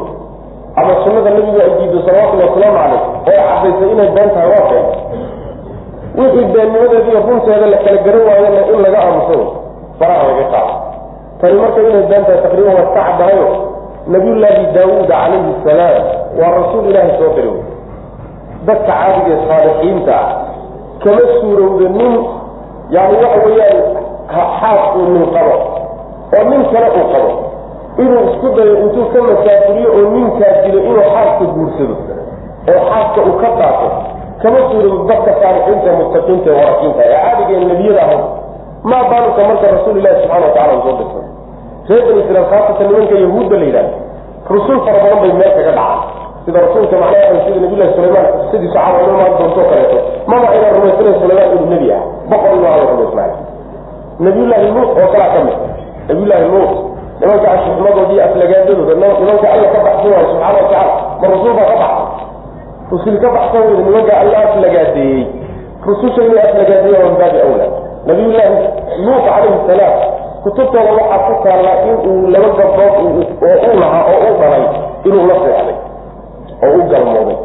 [0.76, 4.86] ama sunnada nabigu ay diido salawatullahi wasalaamu calayh oo caddaysay inay been tahay waa been.
[6.18, 9.38] Wixii beennimadeeda iyo runteeda la kala garan waayana in laga aamuso
[9.98, 10.74] faraha laga qaado.
[11.40, 13.00] Tani marka inay been tahay taqriiban waa iska
[14.12, 16.02] nabiyullaahi daawuud calayhi salaam
[16.40, 17.56] waa rasuul ilaahay soo diray.
[18.66, 20.28] Dadka caadiga ee saalixiinta ah
[21.04, 22.14] kama suurowda nin
[22.94, 23.78] yani waxa weeyaan
[24.60, 25.56] xaas uu nin qabo
[26.36, 27.30] oo nin kale uu qabo.
[28.02, 31.94] Inuu isku dayo intuu ka masaafuriyo oo ninkaa dilo inuu xaaska guursado
[32.70, 33.88] oo xaaska uu ka qaato
[34.42, 38.24] kama suurowda dadka saalixiinta muttaqiinta ee warakiinta ee caadiga ee nebiyada ahayd.
[38.90, 41.24] Maa baaluka marka rasuul ilahi subxana wa tacala soo dirsan
[41.88, 43.92] bani israiil khaasatan nimanka yahuudda la yidhahda
[44.52, 46.00] rusul fara badan bay meel kaga dhacaan.
[46.44, 49.98] Sida rasuulka macnaha sida nabilahi sulaymaan saxaaba inuu imaan doonto kaleeto
[50.30, 53.30] maba ayna rumaysanayn sulaymaan inuu nebi ah boqor inuu ala rumaysnaay
[54.24, 55.58] nabiyullaahi luut oo kalaa ka mid
[56.08, 56.72] nabiyullaahi luut
[57.20, 62.06] nimanka ashuxmadoodii aflagaadadooda nimanka alla ka baxsan waayo subxaana watacaala ma rasuul baa ka baxsan?
[62.92, 65.22] Rusul ka baxsan weyda nimanka alla aflagaadeeyey
[65.86, 67.66] rususha inay aflagaadeeya waa baabi awla
[68.08, 68.56] nabiyullaahi
[69.04, 69.94] luut calayhi salaam
[70.42, 72.94] kutubtooda waxaa ku taalla in uu laba gabdood
[73.48, 74.64] oo u lahaa oo u dhalay
[75.06, 75.76] inuu la seexday
[76.64, 77.36] oo u galmooday.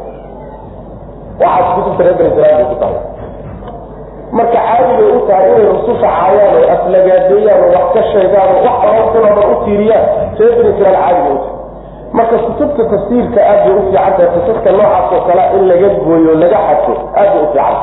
[1.41, 3.01] Waxaas kutubta reer bani israiil ku taalla
[4.37, 8.77] marka caadi u tahay inay rususha caayaan oo aflagaadeeyaan oo wax ka sheegaan oo wax
[8.89, 10.05] orankunooda u tiiriyaan
[10.39, 11.51] reer bani israiil caadi u tahay.
[12.17, 16.33] Marka kutubta tafsiirka aad bay u fiican tahay kutubta noocaas oo kale in laga gooyo
[16.43, 17.75] laga xadfo aad bay u fiican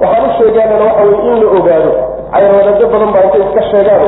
[0.00, 1.92] waxaan u sheegaanana waxa weye in la ogaado
[2.32, 4.02] cayrwadado badan baa intay iska sheegaan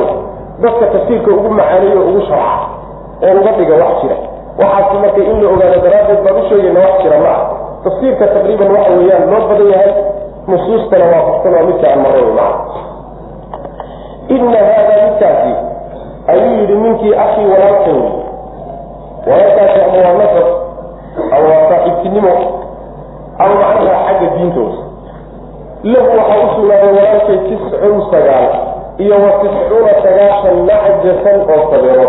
[0.63, 2.57] dadka tafsiirka ugu macaaneeyo ugu sharca
[3.25, 4.15] oo uga dhiga wax jira.
[4.61, 7.41] Waxaas marka in la ogaado daraaddeed baan u sheegayna wax jira ma ah
[7.83, 9.91] tafsiirka taqriiban waxa weeyaan loo badan yahay
[10.49, 12.53] nusuustana waafaqsan waa midka aan maray maa
[14.35, 15.51] ina haadaa midkaasi
[16.31, 17.99] ayuu yidhi ninkii akii walaalkan
[19.29, 20.47] walaalkaasi ama waa nasab
[21.35, 22.33] ama waa saaxiibtinimo
[23.39, 24.77] ama macnaha xagga diintooda
[25.83, 28.47] lahu waxaa u sugnaaday walaalkay tiscun sagaal
[28.97, 32.07] iyo wa tiscuuna sagaashan nacjatan oo sabeero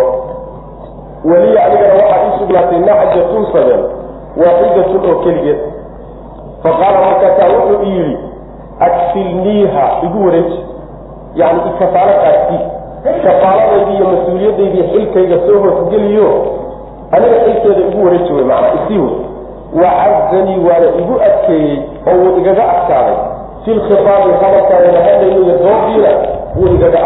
[1.24, 3.82] weliya anigana waxaa ii sugnaatay nacjatun sabeen
[4.42, 5.58] waaxidatun oo keligeed
[6.62, 8.18] faqaala markaasaa wuxuu i yidhi
[8.80, 10.64] adfilniiha igu wareeji.
[11.34, 12.60] Yani ikafaalo qaadkii
[13.24, 16.28] kafaaladaydii iyo mas'uuliyadaydii xilkayga soo hoosgeliyo
[17.12, 19.14] aniga xilkeeda igu wareeji wey macnaa isii wey
[19.82, 23.16] wacazanii waana igu adkeeyey oo wuu igaga adkaaday.
[23.64, 26.10] Fi lkhitaabi hadalkaana lahadlayno iyo doodiina
[26.56, 26.98] wuu igaga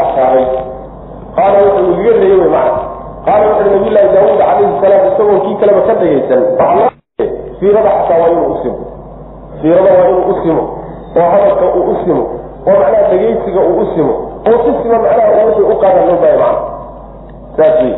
[1.36, 2.80] qaala wuxuu igaga reeyey wey macna
[3.26, 6.42] qaala wuxuui nabiyllaahi daawuud calayhi salaam isagoo kii kaleba ka dhagaysan
[7.60, 8.78] fiirada xataa waa inuu usimo
[9.62, 10.62] fiirada waa inuu usimo
[11.16, 12.22] oo hadalka uu u simo
[12.66, 14.12] oo macnaha dhegaysiga uu u simo
[14.48, 16.60] oo si sima macnaha wixii u loo baahay macna
[17.56, 17.94] saas wey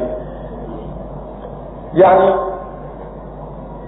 [1.95, 2.29] yani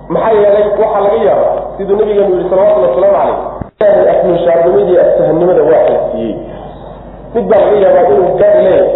[0.09, 3.39] maxaa yeelay waxaa laga yaaba siduu nabigeenu yihi salawatullhi wasalaamu
[3.79, 6.35] calayh ilaahay afminshaarnimadii aftahanimada waa xilsiiyey
[7.37, 8.91] mid baa laga yaabaa inuu gar leeyahay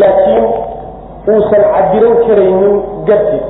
[0.00, 0.44] laakiin
[1.32, 2.74] uusan cadiran karaynin
[3.08, 3.46] garkiis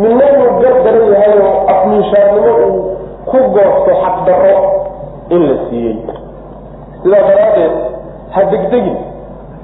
[0.00, 2.96] midna inuu gar daran yahayoo afminshaarnimo uu
[3.30, 4.56] ku goosto xaqdarro
[5.34, 5.96] in la siiyey.
[7.02, 7.74] Sidaa daraaddeed
[8.34, 8.96] ha degdegin.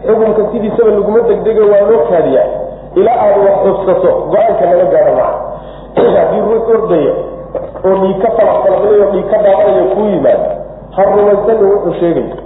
[0.07, 2.49] Xukunka sidiisaba laguma degdego waa loo kaadiyaa.
[3.01, 5.39] Ilaa aad wax xubsato go'aanka nala gaaro maca.
[6.17, 7.15] Haddii ruux ordaya
[7.87, 10.49] oo dhiig ka falaqfalaqnayo dhiig ka dhaaqanayo kuu yimaado
[10.97, 12.37] ha rumaysana wuxuu sheegayo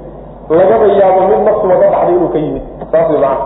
[0.50, 2.62] lagaba yaabo mid naftuba ka baxday inuu ka yimid.
[2.92, 3.38] Saas way macana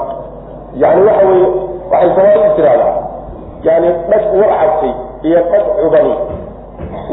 [0.83, 1.47] yani waxa weye
[1.91, 2.95] waxay soomaalidu tiraahdaa
[3.67, 4.93] yani dhag war cabtay
[5.27, 6.15] iyo dhag cubani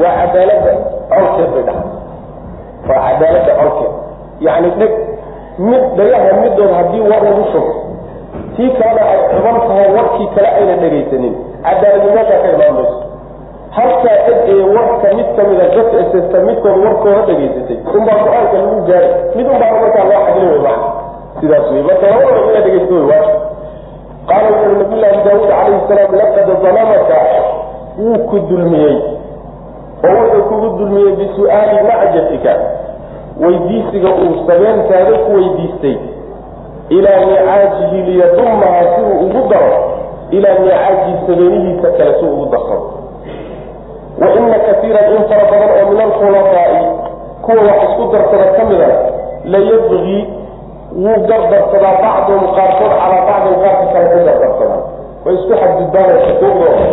[0.02, 0.74] waa cadaalada
[1.10, 1.88] colkeed bay dhahay.
[2.90, 3.92] Waa cadaalada colkeed.
[4.46, 4.94] Yani dheg
[5.70, 7.74] mid dhagaha midood haddii war lagu shugo
[8.56, 11.34] tii kalena ay cuban tahay warkii kale ayna dhegaysanin
[11.66, 12.76] cadaaladni meeshaa ka imaan
[13.72, 17.78] halkaa dheg ee warka mid kamida dadka esesta midkood warkooda dhegaysatay.
[17.98, 20.88] Unbaa go'aanka lagu gaaray mid unbaana markaa loo wey macna
[21.40, 23.36] sidaas wey marka labadaba inaa dhegaysto wey waajib.
[24.28, 27.18] Qaala wuxuui nabiyllaahi daawuud calayhi salaam laqad dalamaka
[28.00, 28.98] wuu ku dulmiyey.
[30.04, 32.54] Oo wuxuu kugu dulmiyey bisu'aali macjatika
[33.42, 35.98] weydiisiga uu sabeentaada ku weydiistay.
[36.90, 39.74] Ilaa nicaajihi liyadummaha si uu ugu daro.
[40.32, 43.09] Ilaa nicaajihi sabeenihiisa kale si uu ugu darsado
[44.22, 46.80] wa ina kaiiran in fara badan oo min alkhulafaa'i
[47.46, 48.98] kuwa wax isku darsada ka midana
[49.54, 50.22] layabgii
[51.04, 54.82] wuu gardarsadaa bacduhum qaarkood calaa bacdin qaarka kale ku gardarsadaa
[55.26, 56.86] way isku xadgudbaana xuquuqdooda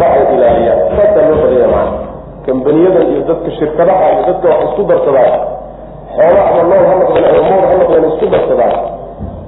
[0.00, 1.92] ma ay ilaaliyaan saasaa loo badaya macana
[2.46, 5.30] kambaniyadan iyo dadka shirkadaha iyo dadka wax isku darsadaa
[6.16, 8.72] xoolo ama nool ha noqdeen ama mood ha noqdeen isku darsadaa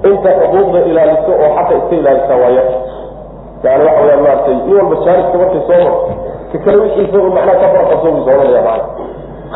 [0.09, 2.63] inta xuquuqda ilaaliso oo xaqa iska ilaalisa waaya
[3.65, 6.11] yani waxa weyaan maaragtay nin walba jaariska markay soo marto
[6.53, 8.83] ka kale wixiisa u macnaha ka farqaso buu soonaya macana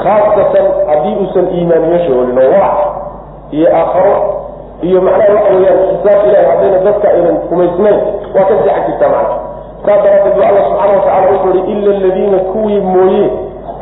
[0.03, 2.77] khaasatan haddii uusan iimaan meesha olin oo warac
[3.57, 4.15] iyo aakharo
[4.87, 7.99] iyo macnaha waxa weeyaan xisaab ilahi haddayna dadka aynan kumaysnayn
[8.35, 9.35] waa ka seexan jirtaa macna
[9.85, 13.25] saas daraaddeed bu alla subxaana watacala wuxuu ihi ila aladiina kuwii mooye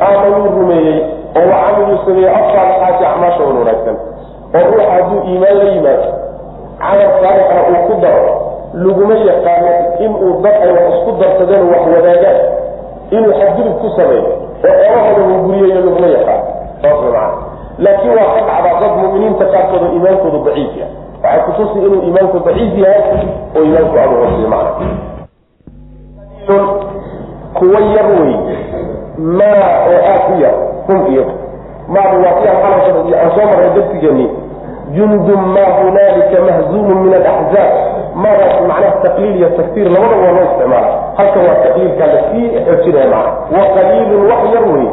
[0.06, 0.98] aamanuu rumeeyey
[1.38, 3.96] oo wacamiluu sameeyey asaalixaati acmaasha wan wanaagsan.
[4.56, 6.08] Oo ruuxa hadduu iimaan la yimaado
[6.80, 8.24] camal saalixna uu ku daro
[8.84, 9.70] laguma yaqaano
[10.04, 12.38] inuu dad ay wax isku darsadeen wax wadaagaan
[13.10, 14.24] inuu xadgudub ku sameeyo
[14.64, 16.44] oo eebahooda uu guriyeeyo laguma yaqaano
[16.82, 17.32] saas way macana
[17.84, 20.94] laakiin waa ka dhacdaa dad muminiinta qaarkooda iimaankoodu daciif yahay.
[21.22, 23.02] Waxay kutusi inuu iimaanku daciif yahay
[23.56, 24.72] oo iimaanku aanu hooseyo macna
[27.58, 28.34] kuwa yar wey
[29.18, 30.54] maa oo aad u yar
[30.86, 31.24] hum iyo
[31.88, 34.30] maadu waa si aan soo marray darsigeeni
[34.94, 37.70] jundun maa hunaalika mahzuumun min alaxzaab
[38.22, 43.06] maadaas macnaha taqliil iyo taktiir labadaba waa loo isticmaala halkan waa taqliilkaa la sii xoojinaya
[43.14, 44.86] macna wa qaliilun wax yar wey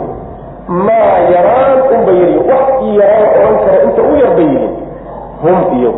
[0.87, 2.35] maa yaraan unba yari.
[2.49, 4.73] Wax ii yaraan odhan kara inta u yar bay yihiin
[5.43, 5.91] hum iyo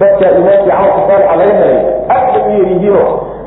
[0.00, 1.78] dadka imaamkii camalka saalixa laga helay
[2.14, 3.02] aad bay u yar yihiino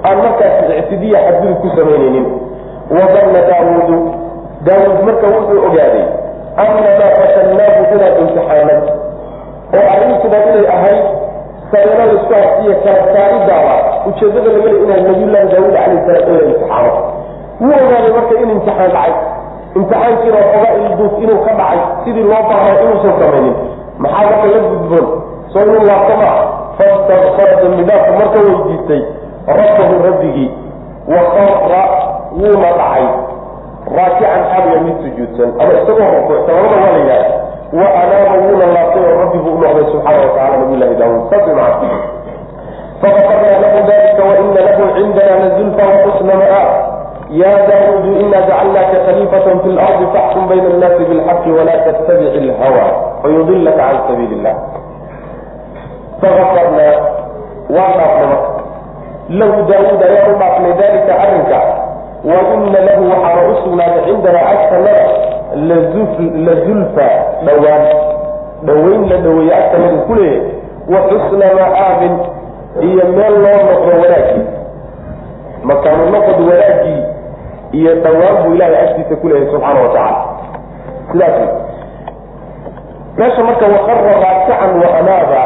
[0.08, 2.26] aan markaas ictidiya xadgudub ku samaynaynin
[2.96, 3.98] wadanna daawuudu
[4.68, 4.98] daawuud.
[5.08, 6.06] Marka wuxuu ogaaday
[6.64, 8.82] annamaa fatannaahu inaan imtixaanad
[9.78, 11.04] oo arrintuba inay ahayd
[11.74, 13.76] sareero la isku hasiiya kala saaridaaba
[14.10, 16.92] ujeedada laga le inaa nabiyullaahi daawuud calayh salaam la imtixaano
[17.62, 19.14] wuu ogaaday marka in imtixaan dhacay.
[19.78, 23.56] Imtixaankiina waxoogaa ilduuf inuu ka dhacay sidii loo baahnay inuusan samaynin.
[24.04, 25.08] Maxaa marka la gudboon?
[25.54, 26.38] Soo inuu laabto maa
[26.78, 29.02] fastakfara dambidhaafku marka weydiistay
[29.58, 30.50] rabbahu rabbigii
[31.14, 31.82] wakara
[32.38, 33.06] wuuna dhacay.
[33.98, 35.50] Raakican xaaliya mid sujuudsan.
[35.62, 37.30] Ama isagoo rukuucsan labada waa la yidhahda
[37.74, 41.88] wa anaaba wuuna laabtay oo rabbigu u noqday subxaana watacala nabiy llahi daawuud saas maca
[43.02, 46.70] faqafarnaa lahu dalika waina lahu cindana lazulfa waxusna ma'aab
[47.42, 52.86] ya daawuudu ina jacalnaaka khaliifatan fi lardi faxkum bayna annaasi bilxaqi wala tattabic ilhawa
[53.24, 54.56] fayudilaka can sabiili illah
[56.22, 56.94] faafarnaa
[57.76, 58.62] waan dhaafnay marka
[59.40, 61.60] lahu daawuud ayaan u dhaafnay dalika arrinka
[62.30, 63.54] wa ina lahu waxaana u
[64.06, 67.10] cindana agtanada lazulfa
[67.46, 67.84] dhawaan.
[68.64, 70.52] Dhawayn la dhaweeye agtanadu ku leeyahay
[70.94, 72.14] wa xusna ma'aabin
[72.88, 74.44] iyo meel loo noqdo wanaagii
[75.64, 77.02] makaanu noqod wanaagii
[77.72, 80.22] iyo dhawaan buu ilahay agtiisa ku leeyahay subxaana wa tacaala.
[81.12, 81.38] Sidaas
[83.18, 85.42] meesha marka waqara raakican wa anaaba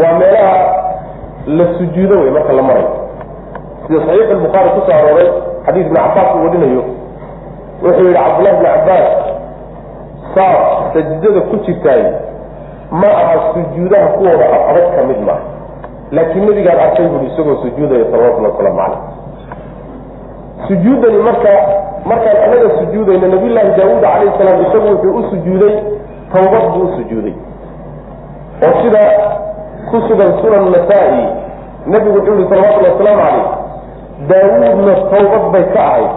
[0.00, 0.56] waa meelaha
[1.46, 2.90] la sujuudo wey marka la marayo
[3.86, 5.28] sida saxiix albukhaari ku soo arooray
[5.66, 6.82] xadiis ibn cabaas uu warinayo
[7.82, 9.08] wuxuu yihi cabdullahi bn cabaas
[10.34, 10.58] saar
[10.94, 12.02] sajidada ku jirtaay
[12.90, 15.44] ma aha sujuudaha kuwooda adag ka mid maaha.
[16.10, 18.98] Laakiin nabigaan arkay bui isagoo sujuudaya salawatulli wasalaamu caleyh
[20.68, 21.50] sujuudani marka
[22.10, 25.74] markaan anaga sujuudayno nabiyllaahi daawuud calayhi salaam isagu wuxuu u sujuuday
[26.32, 27.34] tawbad buu u sujuuday.
[28.66, 29.02] Oo sida
[29.90, 31.22] ku sugan sunan nasaa-i
[31.86, 33.46] nabigu wuxuu yihi salawatullhi wasalaamu caleyh
[34.30, 36.10] daawuudna tawbad bay ka ahayd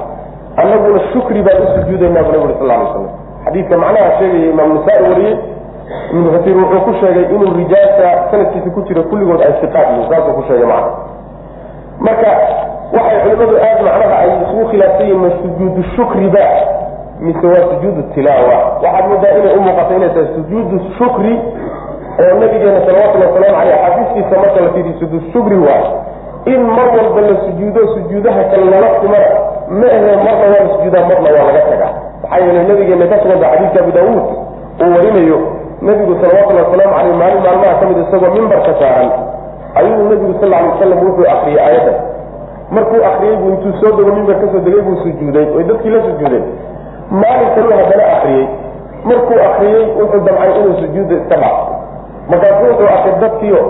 [0.61, 3.07] annaguna shukri baan u sujuudaynaa bu nabig sal alay slam
[3.45, 5.35] xadiidka macnaha sheegaya imaam nasaa-i wariyey.
[6.11, 10.33] Ibnu kasiir wuxuu ku sheegay inuu rijaasha sanadkiisa ku jira kulligood ay siqaad yihiin saasuu
[10.37, 10.91] ku sheegay macna
[12.05, 12.29] marka
[12.95, 16.43] waxay culimadu aad macnaha ay isugu khilaafsan yihiin ma sujuudu shukriba
[17.19, 18.57] mise waa sujuudu tilaawa.
[18.83, 21.33] Waxaad moodaa inay u muuqato inay tahay sujuudu shukri
[22.19, 25.83] oo nabigeena salawatullhi wasalaamu caleyh axaadiistiisa marka la fiiriyo sujuud shukri waay
[26.53, 29.29] in mar walba la sujuudo sujuudaha kale lala kumana
[29.69, 31.91] ma ahe marna waa la sujuudaa marna waa laga tagaa
[32.23, 34.25] maxaa yeele nabigeena ka suganta xadiidka abu daawuud
[34.81, 35.39] uu warinayo.
[35.87, 39.11] Nabigu salawatullhi wasalaamu caleyh maalin maalmaha ka mid isagoo mimbarka saaran.
[39.79, 41.97] Ayuu nabigu sal alay wasalam wuxuu akriyey aayaddan
[42.75, 45.99] markuu akriyey buu intuu soo dego mimbar ka soo degay buu sujuuday oy dadkii la
[46.07, 46.43] sujuudeen.
[47.21, 48.45] Maalin kaluu haddana akriyey
[49.09, 51.63] markuu akriyey wuxuu damcay inuu sujuudda iska dhaafo
[52.29, 53.61] markaasu wuxuu arkay dadkiio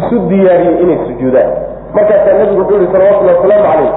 [0.00, 1.50] isu diyaariyey inay sujuudaan.
[1.96, 3.92] Markaasaa nabigu wuxuu yihi salawatullhi wasalaamu caleyh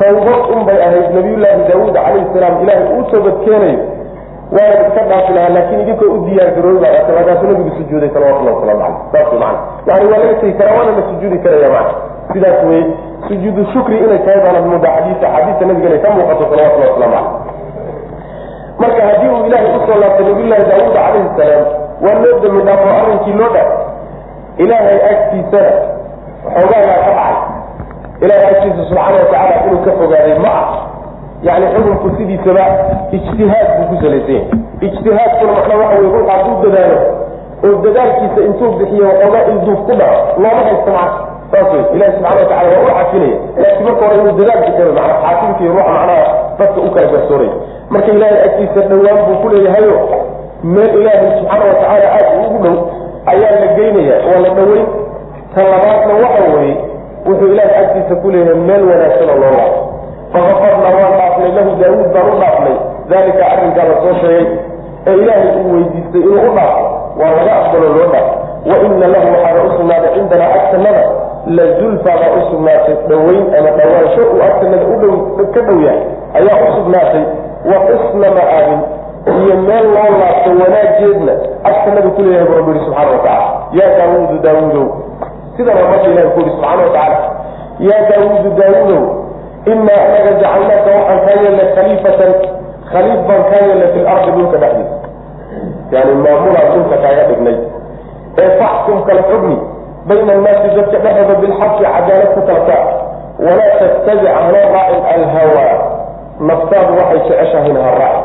[0.00, 3.78] tawbad un bay ahayd nabiyullaahi daawuud calayhi salaam ilaahay uu toobad keenayo
[4.56, 8.56] waana iska dhaafi lahaa laakiin idinkoo u diyaar garoobi baa arkay markaasuu nabigu sujuuday salawatullahi
[8.56, 8.80] wasalaamu
[9.12, 9.58] caleyh saas macana
[9.90, 11.94] yani waa laga tegi karaa waana la sujuudi karaya macna.
[12.32, 12.84] Sidaas weye
[13.28, 17.58] sujuudu shukri inay tahay baanad moodaa xadiisa axaadiista nabiga inay ka muuqato salawatullahi waslamu caleyh
[18.82, 21.64] marka haddii uu ilaahay u soo laabtay nabiyullaahi daawuud calayhi salaam
[22.04, 23.70] waa loo dami dhaafo arrinkii loo dhaaf
[24.64, 25.72] ilaahay agtiisana
[26.54, 27.34] xoogaanaa ka dhacay
[28.24, 30.66] ilaahay agtiisa subxaana watacaala inuu ka fogaaday ma ah.
[31.42, 32.64] Yani xukunku sidiisaba
[33.16, 34.46] ijtihaad buu ku salaysan yahay
[34.86, 36.98] ijtihaadkuna macnaa waxa wey ruux hadduu dadaalo
[37.64, 41.12] oo dadaalkiisa intuu bixiyo waxoogaa ilduuf ku dhaco looma haysto macna
[41.52, 45.14] saas wey ilahi subxana watacala waa u xafinaya laakiin marka hore inuu dadaal bixiyo macna
[45.22, 46.24] xaakimka iyo ruuxa macnaha
[46.58, 47.54] dadka u kala garsooraya
[47.92, 49.94] marka ilaahay agtiisa dhowaan buu ku leeyahayo
[50.74, 52.76] meel ilaahay subxaana watacaala aad ugu dhow
[53.32, 54.86] ayaa la geynaya waa la dhoweyn.
[55.54, 56.76] Ta labaadna waxa weeye
[57.30, 59.78] wuxuu ilaahay agtiisa ku leeyahay meel wanaagsanoo loo laabo
[60.32, 62.76] fakafarnaa waan dhaafnay lahu daawuud baan u dhaafnay.
[63.10, 64.46] Daalika arrinkaa la soo sheegay
[65.06, 66.82] ee ilaahay uu weydiistay inuu u dhaafo.
[67.20, 68.32] Waa laga aqbalo loo dhaafo.
[68.70, 71.02] Wa ina lahu waxaana u sugnaaday cindanaa agtanada.
[71.56, 74.84] La zulfa baa u sugnaatay dhoweyn ama dhawaansho uu agtanada
[75.54, 76.02] ka dhow yahay
[76.38, 77.22] ayaa u sugnaatay.
[77.70, 78.80] Wa xusna ma'aabin
[79.44, 81.32] iyo meel loo laabto wanaageedna
[81.70, 83.46] agtanada ku leeyahay bu rabbi yihi subxana watacala
[83.78, 84.86] yaa daawuudu daawuudow
[85.60, 87.18] sidana marka ilahi ku yihi subxaana watacaala
[87.88, 89.02] yaa daawuudu daawuudow
[89.72, 92.32] inaa anaga jacalnaaka waxaan kaa yeelnay khaliifatan
[92.92, 94.96] khaliif baan kaa yeelnay fi lardi dhulka dhexdiisa
[95.94, 97.56] yani maamulaan dhulka kaaga dhignay.
[98.40, 99.56] Ee faxkum kala xugmi
[100.08, 102.82] bayna annaasi dadka dhexdooda bilxaqi cadaalad ku kala kaa
[103.44, 105.64] walaa tattabic hana raacin alhawa
[106.48, 108.22] naftaadu waxay jeceshahayna ha raaci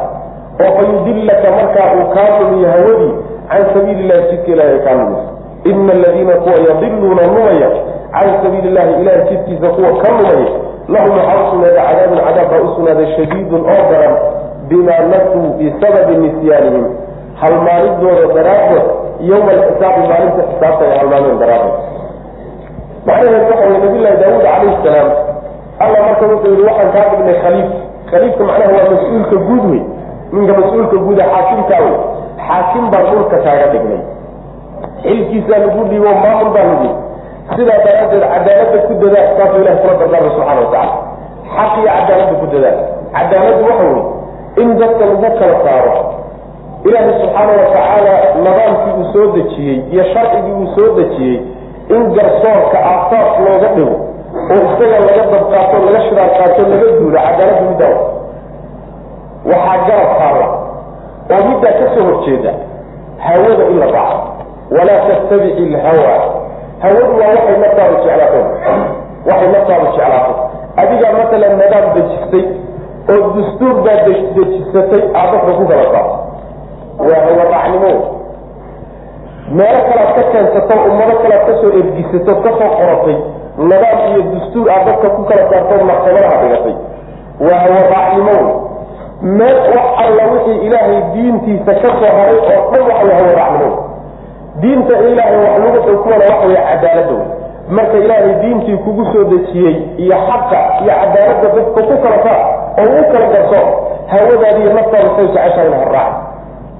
[0.63, 3.11] oo fayudillaka markaa uu kaa lumiyo hawadii
[3.49, 5.29] can sabiili illahi jidka ilahi kaa lumiso
[5.71, 7.69] ina aladiina kuwa yadiluuna lumaya
[8.15, 10.47] can sabiili illahi ilahi jidkiisa kuwa ka lumaya
[10.93, 14.15] lahum waxaa usugnaaday cadaabun cadaab baa usugnaaday shadiidun oo daran
[14.69, 16.85] bimaa nasuu bisababi nisyaanihim
[17.41, 18.85] halmaanidooda daraaddood
[19.29, 21.75] yowma alxisaabi maalinta xisaabta ay halmaaneen daraaddood
[23.05, 25.09] macnaheedu waxa wey nabiyllahi daawuud calayhi salaam
[25.83, 27.69] alla marka wuxuu yihi waxaan kaa dhignay khaliif
[28.11, 29.81] khaliifka macnaha waa mas'uulka guud wey
[30.35, 31.95] ninka mas'uulka guuda xaakimkaa wey
[32.47, 34.01] xaakim baan dhulka kaaga dhignay
[35.07, 36.89] xilkiisaa lagu dhiibo maamul baa lagu
[37.55, 40.93] sidaa daraaddeed cadaalada ku dadaal saasuu ilahi kula dardaarmay subxana watacala
[41.55, 42.77] xaq iyo cadaalada ku dadaal.
[43.15, 44.03] Cadaaladdu waxa wey
[44.63, 45.93] in dadka lagu kala saaro
[46.87, 48.13] ilaahi subxaana watacaala
[48.45, 51.37] nidaamkii uu soo dejiyey iyo sharcigii uu soo dejiyey
[51.95, 53.95] in garsoorka aasaas looga dhigo
[54.53, 57.95] oo isaga laga dabqaato laga shiraar qaato laga duulo cadaaladdu middaa
[59.51, 60.47] waxaa garab taalla
[61.33, 62.51] oo middaa ka soo horjeeda
[63.25, 64.19] hawada in la raaco
[64.71, 66.15] walaa tattabici ilhawa
[66.81, 68.41] hawadu waa waxay naftaadu jeclaato
[69.29, 70.33] waxay naftaadu jeclaato
[70.81, 72.43] adigaa matalan nadaam dejistay
[73.13, 76.17] oo dastuur baa dejisatay aad dadka ku kala saarto
[77.07, 77.91] waa hawaracnimo
[79.57, 83.17] meelo kalaad ka keensato ummado kalaad ka soo ergisato ka soo qoratay
[83.71, 86.75] nadaam iyo dastuur aad dadka ku kala saartood maxkamadaha dhigatay
[87.47, 88.37] waa hawaracnimo
[89.21, 93.69] meel wax alla wixii ilaahay diintiisa ka soo haray oo dhan waxa way hawaracnimo
[94.61, 97.17] diinta ilaahay wax lagu xukumana waxa way cadaalada
[97.77, 102.41] marka ilaahay diintii kugu soo dejiyey iyo xaqa iyo cadaaladda dadka ku kala saar
[102.81, 103.59] oo u kala garso
[104.11, 106.13] hawadaadiiyo naftaada say jeceshahayna haraac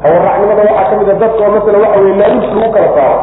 [0.04, 3.18] hawaracnimada waxaa ka mid a dadka oo masala waxa wey laaluus lagu kala saaro.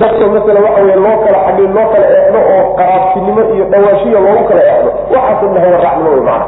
[0.00, 4.44] Dadka masala waxa wey loo kala xagin loo kala eexdo oo qaraabtinimo iyo dhawaashiya loogu
[4.50, 4.90] kala eexdo.
[5.14, 6.46] Waxaasoo dhan hawaracnimo wey macana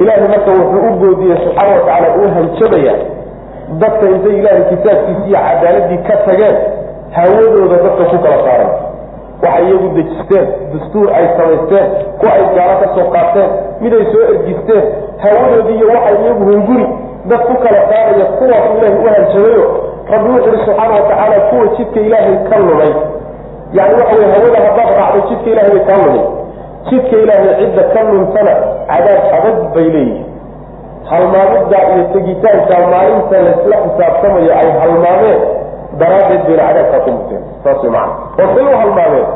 [0.00, 2.94] ilaahay marka wuxuu u goodiyey subxaana watacaala uu hanjabaya
[3.78, 6.56] dadka intay ilaahay kitaabkiisi iyo cadaaladii ka tageen
[7.16, 8.70] hawadooda dadka ku kala saaran
[9.42, 11.86] waxay iyagu dejisteen dastuur ay samaysteen
[12.20, 14.84] ku ay gaalo ka soo qaateen mid ay soo ergisteen.
[15.22, 16.86] Hawadoodii iyo waxay iyagu hunguri
[17.30, 19.64] dad ku kala saaraya kuwaas ilaahay u hanjabayo
[20.12, 22.92] rabbi wuxu uhi subxaana watacaala kuwa jidka ilaahay ka lumay
[23.76, 26.24] yani waxa wey hawada haddaad raacdo jidka ilahay bay kaa lumay
[26.90, 28.52] jidka ilaahay cidda ka luntana
[28.90, 30.26] cadaab adag bay leeyihiin
[31.10, 35.40] halmaamidda iyo tegitaanka maalinta laysla xisaabtamayo ay halmaameen
[36.00, 39.26] daraaddeed bayna cadaabkaa ku muteen saas way macana oo say u halmaameen.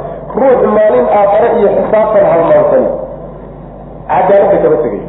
[0.40, 2.88] Ruux maalin aakhare iyo xisaabtan halmaamsani
[4.08, 5.02] cadaaladda kama tegay.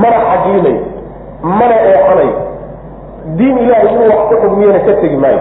[0.00, 0.80] Mana xaglinayo
[1.58, 2.34] mana eexanayo
[3.38, 5.40] diin ilaahay inuu wax ku xugmiyana ka tegi maayo.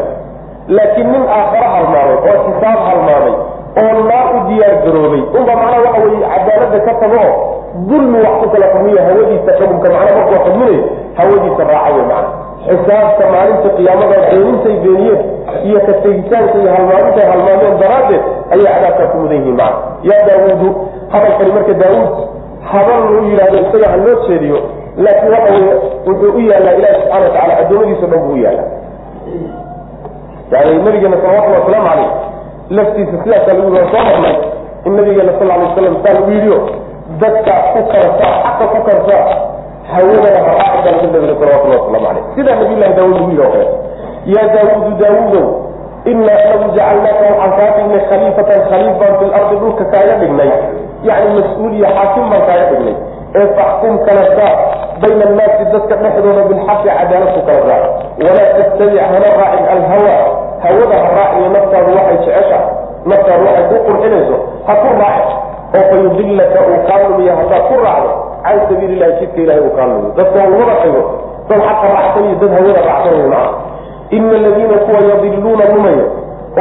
[0.76, 3.34] Laakiin nin aakhare halmaamay oo xisaab halmaamay
[3.82, 7.24] oo naar u diyaar garoobay unba macnaha waxa weye cadaaladda ka tago
[7.90, 10.84] dulmi wax ku kala xugmiyo hawadiisa xukunka macnaa markuu xugminayo
[11.18, 12.30] hawadiisa raaca wey macana
[12.68, 15.22] xisaabta maalinta qiyaamada beenintay beeniyeen
[15.68, 15.94] iyo ka
[16.62, 19.78] iyo halmaamintay halmaameen daraaddeed ayay cadaabkaa ku mudan yihiin macana
[20.10, 20.70] yaa daawuudu
[21.14, 22.14] hadalkani marka daawuud
[22.72, 24.58] haban luu yidhahdo isaga ha loo jeediyo
[24.98, 25.66] laakiin waxa wey
[26.08, 28.70] wuxuu u yaallaa ilahi subxana watacala addoomadiisa dhan buu u yaallaa.
[30.52, 32.10] Yani nabigeena salawatulli wasalaamu caleyh
[32.70, 34.36] laftiisa sidaasaa lagu soo marnay
[34.86, 36.60] in nabigeena sal alay waslam saa lagu yidhiyo
[37.22, 39.18] dadka ku kala xaqa ku kala
[39.92, 43.68] hawadana haraaci baa lagu nabiga salawatulli wasalaamu caleyh sidaa nabiy daawud lagu yidhi o kale
[44.34, 45.48] yaa daawuudu daawuudow
[46.12, 50.52] inaa anagu jacalnaaka waxaan kaa dhignay khaliifatan khaliif baan fi lardi dhulka kaaga dhignay.
[51.08, 52.96] Yani mas'uul iyo xaakim baan kaaga dhignay.
[53.38, 54.54] Ee faxkum kala saa
[55.02, 57.82] bayna annaasi dadka dhexdooda bilxaqi cadaalad ku kala saa
[58.24, 60.16] walaa tattabic hana raacin alhawa.
[60.64, 62.60] Hawada ha raaciyo naftaadu waxay jecesha
[63.10, 64.38] naftaadu waxay ku qurxinayso.
[64.68, 65.34] Ha ku raaci
[65.76, 68.12] oo fayudillaka uu kaa lumiya haddaad ku raacdo
[68.44, 71.02] can sabiili illahi jidka ilahay uu kaa lumiyo dadka waa lagada xigo
[71.50, 73.52] dad xaqa raacsan iyo dad hawada raacsan wey maca
[74.10, 76.06] ina aladiina kuwa yadiluuna lumaya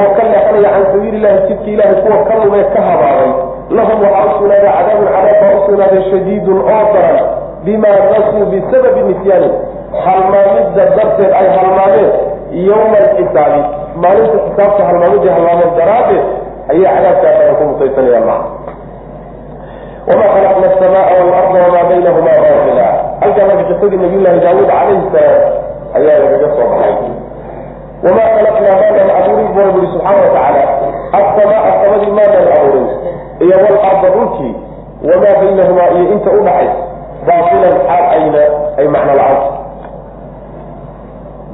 [0.00, 3.32] oo ka leexanaya can sabiili illahi jidka ilahay kuwa ka lumee ka habaaray
[3.70, 7.18] lahum waxaa u sugnaaday cadaabun cadaab baa u shadiidun oo daran
[7.64, 9.50] bimaa nasuu bisababi nisyaani
[10.04, 12.10] halmaamidda darteed ay halmaameen
[12.68, 13.60] yowma alxisaabi
[14.02, 16.24] maalinta xisaabta halmaamidday halmaameen daraaddeed
[16.70, 18.55] ayay cadaabkaa daran ku mutaysanayaan maca
[20.08, 22.86] wamaa khalaqna asamaa waalarda wamaa baynahuma baatila
[23.20, 23.98] halkaa marka qisadii
[24.44, 25.42] daawuud calayhi salaam
[25.96, 26.94] ayaa lagaga soo baxay
[28.04, 30.62] wamaa khalaqnaa maanan abuurin buu rabbi subxaana watacaala
[31.18, 32.86] assamaa samadii maanan abuurin
[33.44, 34.54] iyo walarda dhulkii
[35.08, 36.74] wamaa baynahumaa iyo inta udhaxays
[37.26, 38.42] baailan xaal ayna
[38.78, 39.50] ay macno la'aanta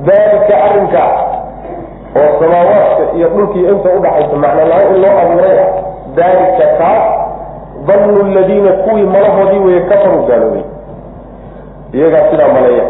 [0.09, 1.03] dalika arrinka
[2.21, 5.69] oo samaawaadka iyo dhulkii inta udhaxaysa macno la'aan in loo abuuray ah
[6.81, 7.05] kaas
[7.87, 10.62] dannu ladiina kuwii malahoodii weeye kafaruu gaaloobay.
[11.93, 12.85] Iyagaa sidaa maleeya.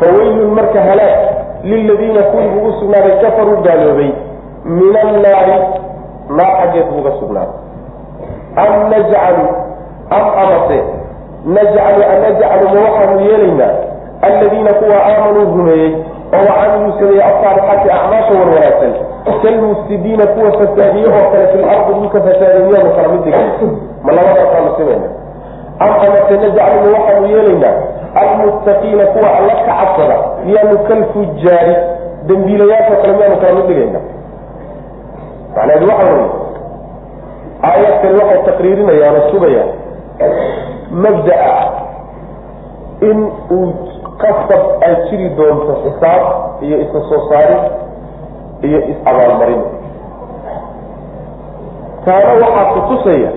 [0.00, 1.18] Fawaylun marka halaag
[1.64, 4.10] liladiina kuwii buu usugnaaday kafaruu gaaloobay
[4.64, 5.52] min annaari
[6.36, 7.54] naar xaggeed buu uga sugnaaday.
[8.56, 9.44] Am najcalu
[10.10, 10.78] am amase
[11.54, 13.72] najcalu an najcalu ma waxaanu yeelaynaa
[14.22, 15.92] alladiina kuwa aamanuu rumeeyey
[16.34, 18.92] oo wacamiluu sameeyey asaalixaati acmaasha wan wanaagsan
[19.42, 23.46] kalmufsidiina kuwa fasaadiye oo kale fil ardi dhulka fasaadiye miyaanu kala mid dhigay.
[24.04, 25.08] Ma labadaasaanu simayna
[25.84, 27.74] am amase najcalu ma waxaanu yeelaynaa
[28.20, 30.16] almuttaqiina kuwa alla ka cabsada
[30.46, 31.74] miyaanu kalfujaari
[32.28, 34.00] dembiilayaasha kale miyaanu kala mid dhigayna.
[35.56, 36.28] Macnaheedu waxa weye
[37.68, 39.68] aayadkani waxay taqriirinayaan oo sugayaan
[40.90, 41.70] mabdaa
[43.08, 43.18] in
[43.50, 43.68] uu
[44.22, 46.22] qasab ay jiri doonto xisaab
[46.62, 47.62] iyo isa soo saarid
[48.68, 49.62] iyo is-abaalmarin
[52.04, 53.30] taana waxaa kutusaya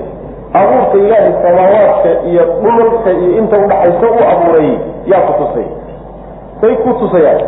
[0.59, 4.69] abuurka ilaahay samaawaadka iyo dhulalka iyo inta udhaxaysa u abuuray
[5.11, 5.71] yaa kutusaya
[6.61, 7.41] say ku tusayaan.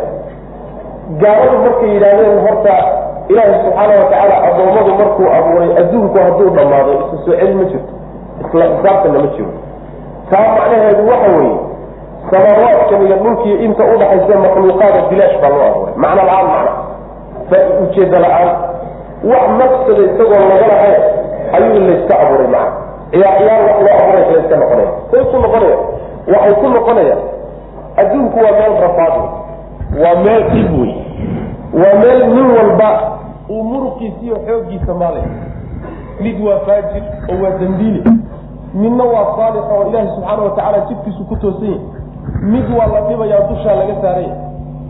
[1.20, 2.74] Gaaladu markay yidhaahdeen horta
[3.28, 7.92] ilaahi subxaana watacaala addoommadu markuu abuuray adduunku hadduu dhammaado isa soo celi ma jirto.
[8.44, 9.52] Isla xisaabtana ma jiro.
[10.30, 11.56] Taa macnaheedu waxa weeye
[12.30, 15.94] samaawaadkan iyo dhulkiiyo inta udhaxaysa makhluuqaada bilaash baa loo abuuray.
[16.02, 16.72] Macno la'aan macna
[17.82, 18.50] ujeeda la'aan.
[19.30, 21.00] Wax maqsada isagoo laga lahayn
[21.56, 22.72] ayuu layska abuuray macna
[23.10, 25.76] ciyaar ciyaar wax loo abuuray layska noqonaya say ku noqonaya
[26.32, 27.20] waxay ku noqonayaan.
[28.00, 29.14] Adduunku waa meel rafaad
[30.02, 30.94] waa meel dhib wey
[31.80, 32.90] waa meel nin walba
[33.50, 35.26] uu muruqiisa iyo xooggiisa maalay
[36.20, 38.00] mid waa faajir oo waa dambiile
[38.74, 41.80] midna waa saalix oo ilaahi subxaana watacaala jidkiisu ku toosan yahay.
[42.52, 44.34] Mid waa la dhibayaa dushaa laga saaraya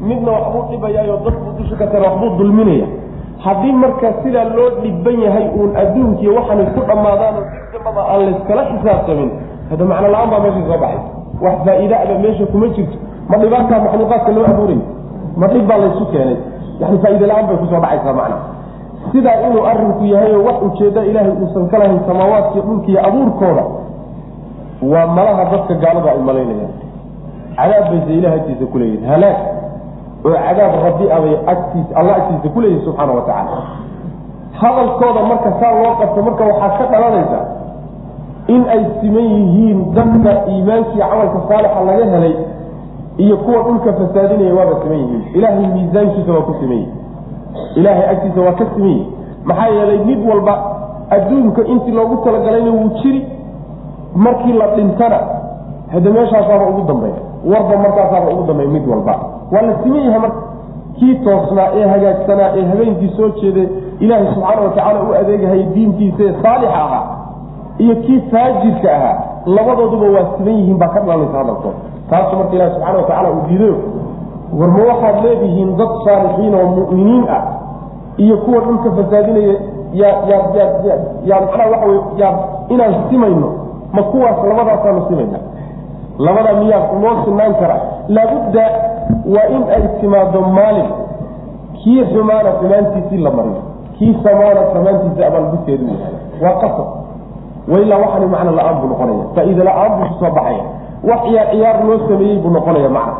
[0.09, 2.87] midna waxbuu dhibayaayo dadbuu dusha ka saara waxbuu dulminaya
[3.45, 9.31] haddii markaa sidaa loo dhiban yahay uun adduunkiiyo waxaanay ku dhammaadaanoo dambaba aan layskala xisaabtamin
[9.71, 11.03] hada macno la'aan baa meesha soo baxay.
[11.45, 12.97] Wax faa-iidaaba meesha kuma jirto.
[13.29, 14.81] Ma dhibaataa makhluuqaadka loo abuuray
[15.41, 16.37] ma dhib baa laysu keenay.
[16.81, 18.37] Yani faa-iida la'aan bay ku soo dhacaysaa macna
[19.13, 23.65] sidaa inuu arinku yahay oo wax ujeeda ilaahay uusan ka lahayn samaawaadkiiyo dhulkiiyo abuurkooda
[24.93, 26.75] waa malaha dadka gaalada ay malaynayaan.
[27.57, 29.37] Cadaab bayse ilah agtiisa kuleeyihin halaag
[30.25, 33.51] oo cadaab rabbi abay agtiis alla agtiisa kuleeyihin subxaana wa tacaala.
[34.61, 37.41] Hadalkooda marka saa loo qabto marka waxaa ka dhalanaysa
[38.55, 42.35] in ay siman yihiin dadka iimaankiiyo camalka saalixa laga helay
[43.25, 45.23] iyo kuwa dhulka fasaadinaya waaba siman yihiin.
[45.35, 46.93] Ilaahay miisaankiisa waa ku siman yihi
[47.79, 49.07] ilaahay agtiisa waa ka siman yihi
[49.45, 50.55] maxaa yeelay mid walba
[51.11, 53.23] adduunka intii loogu talagalayna wuu jiri.
[54.15, 55.19] Markii la dhintana
[55.93, 57.21] hade meeshaasaaba ugu dambeeya.
[57.53, 59.15] Warba markaasaaba ugu dambeeya mid walba
[59.53, 60.41] waa la siman yahay marka.
[60.99, 63.69] Kii toosnaa ee hagaagsanaa ee habeenkii soo jeeday
[64.01, 67.05] ilaahay subxaana watacaala u adeegahaya diintiisa ee saalixa ahaa
[67.79, 69.17] iyo kii faajirka ahaa.
[69.47, 71.77] Labadooduba waa siman yihiin baa ka dhalanaysa hadalkooda
[72.11, 73.77] taasu marka ilahi subxana watacaala uu diidayo
[74.59, 77.43] war ma waxaad leedihiin dad saalixiin oo mu'miniin ah
[78.25, 79.55] iyo kuwa dhulka fasaadinaya?
[79.93, 82.33] Yaa waxa wey yaa
[82.69, 83.49] inaan simayno
[83.93, 85.39] ma kuwaas labadaasaanu simayna?
[86.19, 87.81] Labadaa miyaa loo sinaan karaa.
[88.09, 88.65] Laabudda
[89.35, 90.89] waa in ay timaado maalin.
[91.81, 93.63] Kii xumaana xumaantiisii la mariyo
[93.99, 95.85] kii samaana samaantiisa abaalgudkeedu
[96.43, 96.89] waa qasab.
[97.73, 99.25] Wailaa waxani macna la'aan buu noqonaya.
[99.35, 100.65] Faa-iida la'aan buu ku soo baxaya.
[101.09, 103.15] Wax ciyaar ciyaar loo sameeyey buu noqonaya macna.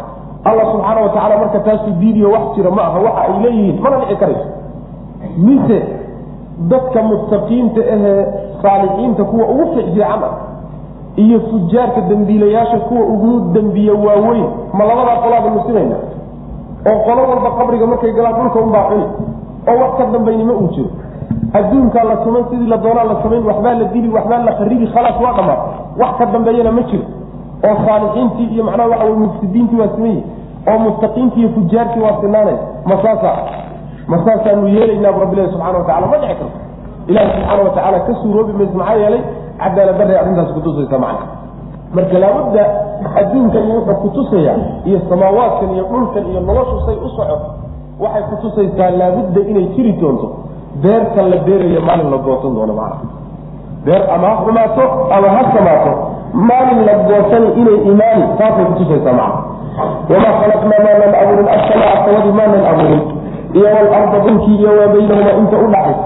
[0.49, 4.17] Allah subxaana watacaala marka taasu diidiyo wax jira ma aha waxa ay leeyihiin mana dhici
[4.23, 4.47] karayso.
[5.47, 5.79] Mise
[6.71, 8.25] dadka muttaqiinta ahee
[8.63, 10.33] saalixiinta kuwa ugu fiicfiican ah
[11.17, 14.47] iyo fujaarka dembiilayaasha kuwa ugu dembiya waaweyn.
[14.73, 15.97] Ma labadaa qolaaba nusinayna
[16.91, 19.05] oo qolo walba qabriga markay galaan dhulka unbaa cuni.
[19.69, 20.91] Oo wax ka dambaynimo uu jiro.
[21.55, 25.17] Adduunkaa la samayn sidii la doonaa la samayn waxbaa la dili waxbaa la kharibi khalaas
[25.25, 27.05] waa dhamaatay wax ka dambeeyana ma jiro.
[27.69, 30.23] Oo saalixiintii iyo macnaha waxa wey mufsidiintii waa simayi
[30.71, 32.57] oo muttaqiintii iyo fujaartii waa sinaanay.
[32.87, 33.31] Masaasa
[34.09, 36.47] ma saasaanu yeelaynaabu rabbilahi subxana watacala ma dhici karto
[37.11, 39.23] ilahi subxaana watacaala ka suuroobi mayso maxaa yeelay
[39.63, 41.25] cadaalad daray arrintaas kutusaysa macna.
[41.95, 42.63] Marka laabudda
[43.21, 44.55] adduunkan wuxuu kutusaya
[44.89, 47.49] iyo samaawaadkan iyo dhulkan iyo noloshu say u socoto
[48.03, 50.29] waxay kutusaysaa laabudda inay jiri doonto.
[50.83, 53.07] Beerta la beerayo maalin la goosan doono macna.
[53.85, 54.85] Beer ama ha xumaato
[55.17, 55.91] ama ha samaato
[56.49, 59.41] maalin la goosan inay imaani taasay kutusaysaa macna.
[60.11, 63.03] Wamaa khalaqnaa maanan abuurin assamaa sawadii maanan abuurin.
[63.57, 65.97] Iyo walarda dhulkii iyo waa baynahuma inta u dhaxay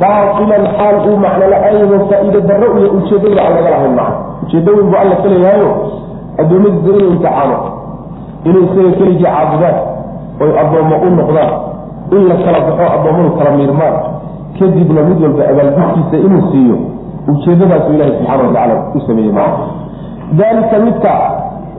[0.00, 4.86] baailan xaal uu macno la'aanyaho faa-iide darro iyo ujeedada aan laga lahayn macna ujeeddo weyn
[4.90, 5.70] buu alla ka leeyahaayo
[6.40, 7.56] addoommadiisa inuu imtixaano
[8.48, 9.76] inay isaga keligii caabudaan
[10.42, 11.50] oy addoommo u noqdaan
[12.16, 13.94] in la kala baxo addoommadu kala miirmaan.
[14.58, 16.76] Kadibna mid walba abaalgudkiisa inuu siiyo
[17.32, 19.64] ujeedadaasu ilahi subxana watacaala u sameeyey macna
[20.38, 21.12] daalika midka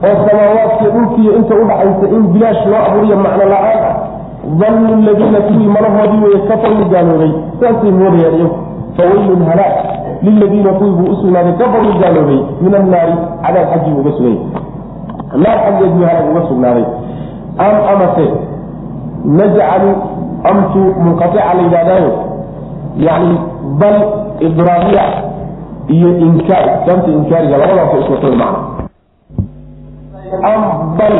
[0.08, 3.94] oo samaawaadkiiyo dhulkiiyo inta udhaxaysa in bilaash loo abuuriyo macno la'aan ah
[4.60, 8.56] dannu ladiina kuwii malahoodii weye kafaruu gaaloobay saasay moodayaan iyagu
[8.96, 9.74] fawaylun halaag
[10.22, 13.12] liladiina kuwii buu usugnaaday kafaruu gaaloobay min annaari
[13.46, 14.36] cadaab xaggii uga sugay
[15.44, 16.84] naar xaggeed buu halaag uga sugnaaday.
[17.58, 18.26] Am amase
[19.38, 19.90] najcalu
[20.50, 22.10] amtu munqaica la yidhahdaayo
[22.98, 23.38] yani
[23.80, 23.96] bal
[24.40, 25.04] idraabiya
[25.88, 28.58] iyo inkaar islaamta inkaariga labadaas iswatay macna
[30.42, 30.62] am
[30.98, 31.16] bal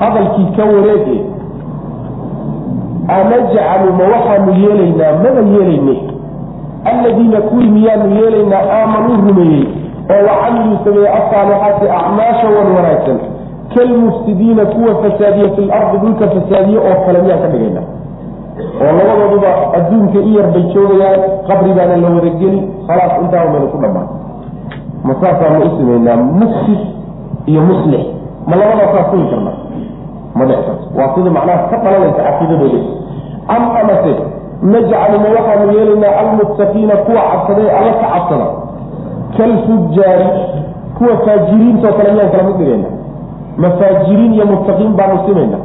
[0.00, 1.16] hadalkii ka wareege
[3.16, 5.94] anajcalu ma waxaanu yeelaynaa maba yeelayne
[6.84, 9.64] alladiina kuwii miyaanu yeelaynaa aamanuu rumeeyey
[10.12, 13.18] oo wacamiluu sameeyey asaalixaati acmaasha wan wanaagsan
[13.74, 17.80] kalmufsidiina kuwa fasaadiye fi lardi dhulka fasaadiye oo kale miyaan ka dhigayna
[18.80, 19.48] oo labadooduba
[19.78, 24.08] adduunka i yar bay joogayaan qabri baana la wadageli khalaas intaaba mayna ku dhamaan
[25.04, 26.80] ma saasaanu u sameynaa mufsid
[27.46, 28.04] iyo muslix
[28.46, 29.52] ma labadaasaa sigi karna
[30.38, 32.78] ma dhici waa sida macnaha ka dhalanaysa caqiidadooda
[33.54, 34.12] am amase
[34.72, 38.46] najcalu ma waxaanu yeelaynaa almuttaqiina kuwa cabsaday alla ka cabsada.
[39.36, 40.26] Kalfujaari
[40.98, 42.88] kuwa faajiriintao kale miyaan kala mid dhigayna
[43.62, 45.58] ma faajiriin iyo muttaqiin baanu simayna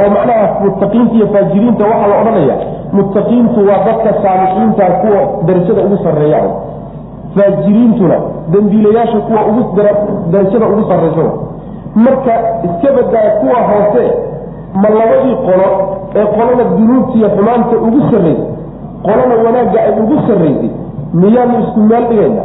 [0.00, 2.56] oo macnaha muttaqiinta iyo faajiriinta waxaa la odhanaya
[2.92, 6.40] muttaqiintu waa dadka saalixiinta kuwa darajada ugu sarreeya.
[7.34, 8.16] Faajiriintuna
[8.52, 9.62] dambiilayaasha kuwa ugu
[10.32, 11.22] darajada ugu sarreysa
[11.94, 12.32] marka
[12.66, 14.04] iska badaa kuwa hoose
[14.74, 15.66] ma labadii qolo
[16.18, 18.46] ee qolana dunuubta iyo xumaanta ugu sarraysay
[19.06, 20.70] qolana wanaagga ay ugu sarraysay
[21.20, 22.42] miyaanu isku meel dhigayna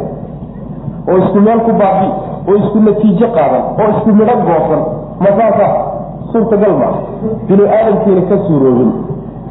[1.10, 2.08] oo isku meel ku baabi
[2.48, 4.82] oo isku natiijo qaadan oo isku midho goosan.
[5.24, 5.66] Masaasa
[6.32, 6.94] suurtagal maa
[7.48, 8.90] binu aadamkiina ka suuroobin.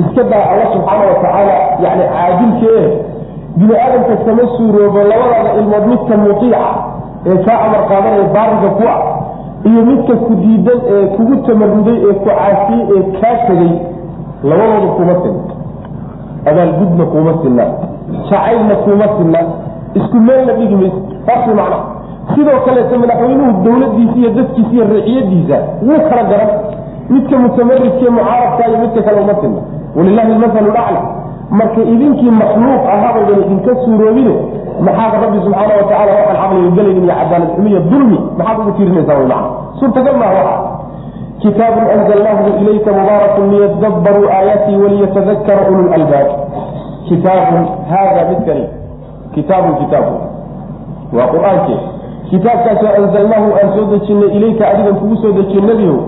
[0.02, 1.56] Iska daa alla subxaana watacaala
[1.86, 2.84] yani caadilkee
[3.60, 6.62] binu aadamka kama suuroobo labadaada ilmood midka mutiica
[7.30, 9.00] ee kaa amar qaadanaya baariga ku ah
[9.70, 13.72] iyo midka ku diidan ee kugu tamaruday ee ku caasiyey ee kaa tegay
[14.44, 15.42] labadooda kuma sinna
[16.52, 17.64] abaalgudna kuma sinna
[18.30, 19.40] jacaylna kuma sinna
[20.00, 21.78] isku meelna dhigi maysa saasay macna.
[22.36, 26.50] Sidoo kaleeto madaxweynuhu dawladiisa iyo dadkiisa iyo riciyadiisa wuu kala garan
[27.10, 29.62] midka mutamarridkee mucaaradka iyo midka kale uma sinna
[29.96, 31.02] walilahi lmasalu dhacla
[31.52, 34.34] marka idinkii makhluuq ahabaydan idinka suuroobine
[34.86, 38.18] maxaad rabbi subxaana watacaala waxaan caqliga gelaynin iyo cadaalad xumiya dulmi?
[38.38, 39.50] Maxaad ugu tiirinaysaa wy macna.
[39.80, 40.56] Suurtagal maa waxa
[41.42, 46.30] kitaabun anzalnaahu ilayka mubaarakun liyadabbaruu aayatii waliyatadakara ulu lalbaab
[47.10, 48.68] kitaabun haada midkani
[49.36, 50.16] kitaabun kitaabu
[51.18, 51.76] waa qur'aanke
[52.30, 55.34] kitaabkaasoo anzalnaahu aan soo dejinay ilayka adigan kugu soo
[55.70, 56.00] nebiyow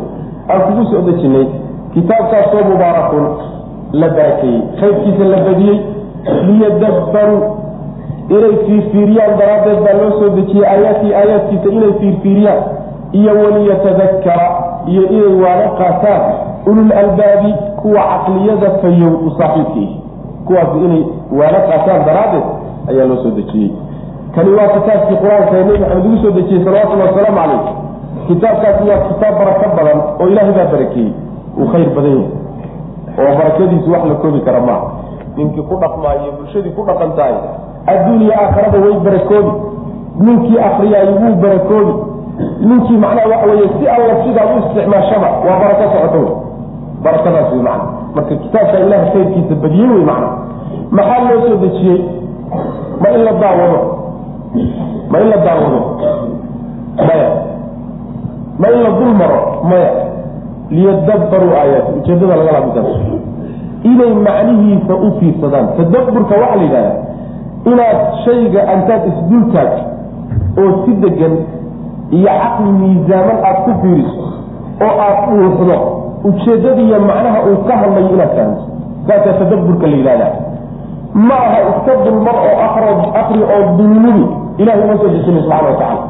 [0.49, 1.47] aan kugu soo dejinay.
[1.93, 3.25] Kitaabkaasoo mubaarakun
[3.91, 5.79] la barakeeyey khayrkiisa la badiyey
[6.47, 7.41] liyadabbaruu
[8.29, 12.63] inay fiirfiiriyaan daraaddeed baa loo soo dejiyey aayaatii aayaadkiisa inay fiirfiiriyaan.
[13.11, 14.47] Iyo waliyatadakara
[14.87, 16.21] iyo inay waana qaataan
[16.69, 17.51] ulul albaabi
[17.81, 20.01] kuwa caqliyada fayow u saaxiibkaihi
[20.47, 21.03] kuwaas inay
[21.39, 22.45] waana qaataan daraaddeed
[22.89, 23.71] ayaa loo soo dejiyey.
[24.35, 27.61] Kani waa kitaabkii qur'aanka ee nebi maxamed ugu soo dejiyey salawatullhi wasalaamu calayh.
[28.27, 31.11] Kitaabkaasi waa kitaab barako badan oo ilaahay baa barakeeyey
[31.59, 32.29] uu khayr badan yahay.
[33.19, 34.87] Oo barakadiisu wax la koobi kara maaha.
[35.37, 37.35] Ninkii ku dhaqmaayo bulshadii ku dhaqan tahay
[37.91, 39.51] adduun iyo aakharaba way barakoobi.
[40.25, 41.93] Ninkii akriyaayo wuu barakoobi
[42.67, 46.21] ninkii macnaha waxa weye si alla sidaa u isticmaashaba waa barako socoto
[47.03, 47.85] barakadaas wey macna.
[48.15, 50.29] Marka kitaabka ilaha khayrkiisa badiyey wey macna.
[50.91, 51.99] Maxaa loo soo dejiyey?
[53.01, 53.79] Ma in la daawado.
[55.11, 55.79] Ma in la daawado.
[57.07, 57.29] Maya.
[58.59, 59.41] Ma in la dul maro.
[59.69, 59.91] Maya.
[60.69, 62.87] Liyadabbaruu aayaati ujeedada laga laabitaas
[63.83, 65.67] inay macnihiisa u fiirsadaan.
[65.77, 66.91] Tadabburka waxaa la yidhahda
[67.65, 69.71] inaad shayga antaad isdultaag
[70.61, 71.33] oo si degan
[72.17, 74.23] iyo caqli miisaaman aad ku fiiriso
[74.85, 75.75] oo aad dhuuxdo
[76.29, 78.63] ujeeddadiiyo macnaha uu ka hadlayo inaad fahamto
[79.07, 80.31] saasaa tadabburka la yidhahdaa
[81.27, 82.55] ma aha iska dulmar oo
[83.19, 84.25] akri oo dulmudi
[84.61, 86.03] ilahay uma soo dejinay subxana wa tacaala.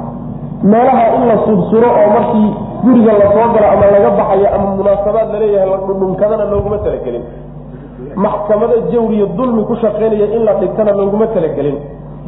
[0.72, 2.50] Meelaha in la sursuro oo markii
[2.84, 7.24] guriga la soo galo ama laga baxayo ama munaasabaad la leeyahay la dhudhunkadana looguma talagelin.
[8.16, 11.78] Maxkamado jawriyo dulmi ku shaqaynaya in la dhigtana looguma talagelin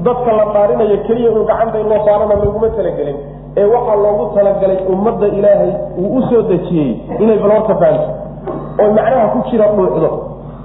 [0.06, 3.16] dadka la dhaarinayo keliya un gacanta in loo saarana looguma talagelin.
[3.58, 8.10] Ee waxaa loogu talagalay ummadda ilaahay uu u soo dejiyey inay balwarka fahamto
[8.82, 10.10] oo macnaha ku jira dhuucdo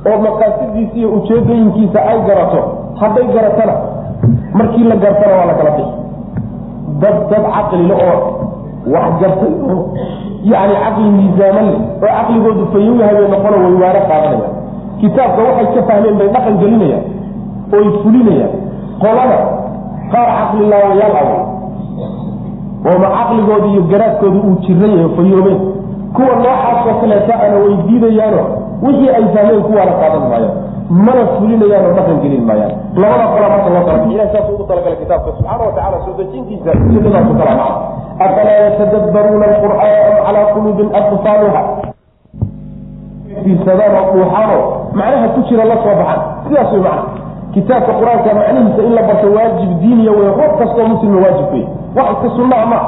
[0.09, 2.61] oo maqaasidiisa iyo ujeedooyinkiisa ay garato
[3.01, 3.75] hadday garatana
[4.59, 5.93] markii la gartana waa la kala bixi.
[7.03, 8.19] Dad dad caqlile oo
[8.95, 9.79] wax gartay oo
[10.53, 14.53] yani caqli miisaaman leh oo caqligoodu fayow habee noqono way waano qaadanayaan.
[15.01, 17.05] Kitaabka waxay ka fahmeen bay dhaqan gelinayaan
[17.77, 18.53] oy fulinayaan
[19.03, 19.39] qolada.
[20.13, 21.37] Qaar caqli laawayaal awo
[22.91, 25.61] ooma caqligooda iyo garaadkooda uu jiran yahay fayoobeen
[26.17, 28.43] kuwa noocaasoo kaleeta ana way diidayaano
[28.83, 30.51] wixii ay fahmeen kuwaana qaadan maayo
[31.07, 32.73] mana fulinayaan oo dhaqan gelin maayaan.
[33.03, 37.33] Labada qola marka loo kala bixiya saas ugu talagalay kitaabka subxaana watacaala soo dejintiisa ujeedadaasu
[37.41, 37.75] kala maca
[38.25, 41.63] afalaa yatadabbaruuna alqur'aana am calaa quluubin aqfaaluha
[43.45, 44.59] fiirsadaan dhuuxaano
[44.99, 46.21] macnaha ku jira la soo baxan.
[46.49, 47.03] Sidaas way macna
[47.55, 51.65] kitaabka qur'aanka macnihiisa in la barto waajib diiniya wey ruux kastoo muslima waajib wey
[51.97, 52.79] wax iska sunnaa ma.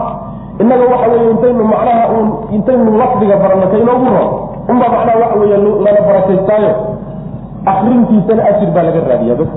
[0.60, 4.28] Innaga waxa weye intaynu macnaha uun intaynu lafdiga barano ka inoogu ron
[4.70, 6.72] unbaa macnaha waxa weeye lana barakaystaayo
[7.72, 9.48] akrintiisana ajir baa laga raadiya bas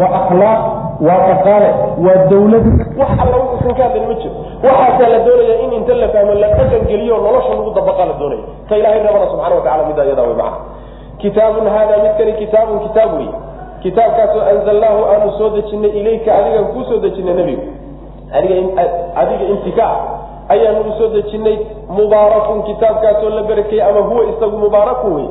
[0.00, 0.60] waa akhlaaq
[1.06, 1.68] waa dhaqaale
[2.04, 2.64] waa dawlad.
[3.00, 4.34] Wax alla wuxuusan ka hadlan ma jiro.
[4.66, 8.44] Waxaasaa la doonaya in inta la fahmo la dhaqan geliyo nolosha lagu dabaqaa la doonaya.
[8.68, 10.56] Ka ilahay rabana subxana watacala middaa iyadaa wey macana
[11.18, 13.28] kitaabun hada midkani kitaabun kitaab wey
[13.82, 17.62] kitaabkaasoo anzalnaahu aanu soo dejinay ilayka adigaan kuu soo dejinay nebigu.
[19.16, 19.96] Adiga intikaa
[20.48, 21.58] ayaanu u soo dejinay
[21.88, 25.28] mubaarakun kitaabkaasoo la barakeeyey ama huwa isagu mubaarakun wey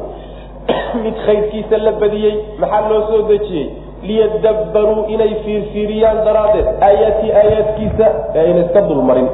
[1.04, 3.70] mid khayrkiisa la badiyey maxaa loo soo dejiyey
[4.04, 9.30] liyadabbaruu inay fiirfiiriyaan daraaddeed aayaati aayaadkiisa ee ayna iska dulmarin.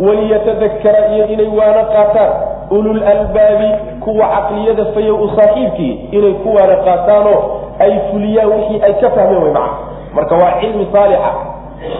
[0.00, 2.32] Waliyatadakara iyo inay waana qaataan
[2.70, 3.70] ulul albaabi
[4.04, 7.40] kuwa caqliyada fayow u saaxiibkii inay ku waana qaataanoo
[7.84, 9.78] ay fuliyaan wixii ay ka fahmeen wey macna.
[10.14, 11.32] Marka waa cilmi saalixa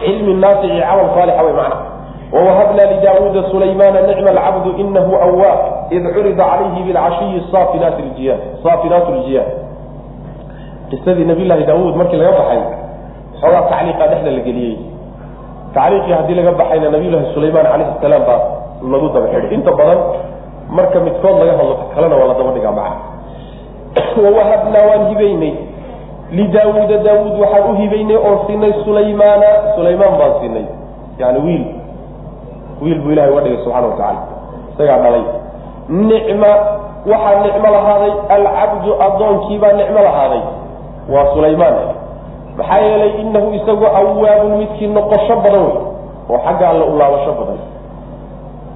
[0.05, 1.77] cilmi naafici camal saalixa wey macna.
[2.35, 5.61] Wawahabna lidaawuuda sulaymaana nicma alcabdu inahu awaab
[5.97, 7.99] id curida calayhi bilcashiyi saafinaat
[9.19, 9.51] ljiyaad
[10.91, 12.61] qisadii nabiylahi daawuud markii laga baxay
[13.41, 14.77] xoogaa tacliiqa dhexda la geliyey.
[15.75, 18.41] Tacliiqii haddii laga baxayna nabiylahi sulaymaan calayhi salaam baa
[18.93, 19.99] lagu daba xidhay inta badan
[20.77, 22.97] marka midkood laga hadlo kalena waa la daba dhigaa maca
[24.25, 25.55] wawahabnaa waan hibaynay.
[26.39, 29.47] Lidaawuuda daawuud waxaan u hibaynay oon siinay sulaymaana.
[29.77, 30.66] Sulaymaan baan siinay.
[31.18, 31.64] Yani wiil.
[32.83, 34.20] Wiil buu ilahay uga dhigay subxana watacala
[34.75, 35.25] isagaa dhalay.
[35.89, 36.51] Nicma
[37.07, 38.12] waxaa nicmo lahaaday.
[38.37, 40.43] Alcabdu addoonkiibaa nicmo lahaaday.
[41.12, 41.75] Waa sulaymaan.
[42.59, 45.77] Maxaa yeelay inahu isagu awaabun midkii noqosho badan wey
[46.31, 47.59] oo xagga alle u laabasho badan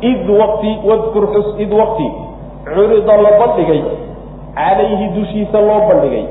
[0.01, 2.09] id waqti wadkur xus id waqti.
[2.69, 3.83] Curida la bandhigay
[4.55, 6.25] calayhi dushiisa loo bandhigay.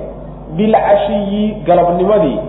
[0.58, 2.40] Bilcashiyi galabnimadii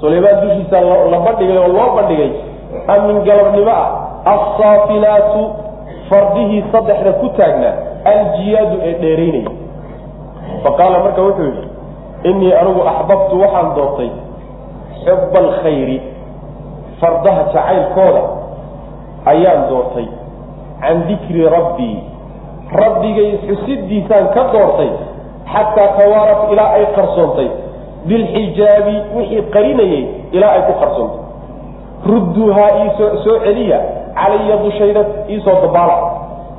[0.00, 0.80] sulaymaan dushiisa
[1.12, 2.30] la bandhigay oo loo bandhigay.
[2.88, 3.88] Amin galabnimo ah.
[4.32, 5.40] Alsaafinaatu
[6.08, 7.74] fardihii saddexda ku taagnaa
[8.12, 9.50] aljiyaadu ee dheeraynaya.
[10.64, 11.68] Faqaala marka wuxuu yidhi
[12.30, 14.10] innii anigu axbabtu waxaan doortay
[15.04, 15.98] xuba alkhayri
[17.00, 18.22] fardaha jacaylkooda
[19.32, 20.06] ayaan doortay
[20.82, 21.96] can dikri rabbii
[22.82, 24.90] rabbigay xusidiisaan ka doortay
[25.52, 27.48] xataa tawaarat ilaa ay qarsoontay
[28.08, 30.04] bilxijaabi wixii qarinayay
[30.36, 31.20] ilaa ay ku qarsoontay
[32.10, 33.78] rudduuhaa iisoo soo celiya
[34.14, 35.02] calaya dushayda
[35.32, 35.96] iisoo dabaala.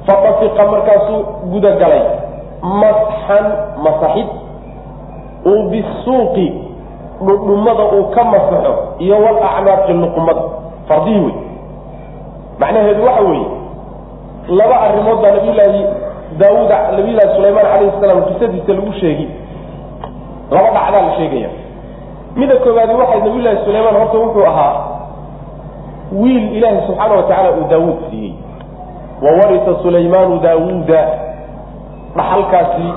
[0.07, 1.19] Fatafiqa markaasuu
[1.51, 2.03] gudagalay
[2.82, 3.45] masxan
[3.84, 4.28] masaxid.
[5.45, 6.47] Uu bisuuqi
[7.26, 10.43] dhudhumada uu ka masaxo iyo walacnaaqi luqumada
[10.88, 11.36] fardihii wey
[12.59, 13.47] macnaheedu waxa weeye
[14.48, 15.82] laba arrimood baa nabiyulaahi
[16.39, 19.28] daawuud nabiyullaahi sulaymaan calayhi salaam qisadiisa lagu sheegi
[20.52, 21.50] laba dhacdaa la sheegaya.
[22.36, 24.76] Mida koowaadi waxay nabiyullaahi sulaymaan horta wuxuu ahaa
[26.22, 28.34] wiil ilaahi subxaana wa tacaala uu daawuud siiyey.
[29.24, 31.02] Wa warisa sulaymaanu daawuuda.
[32.18, 32.88] Dhaxalkaasi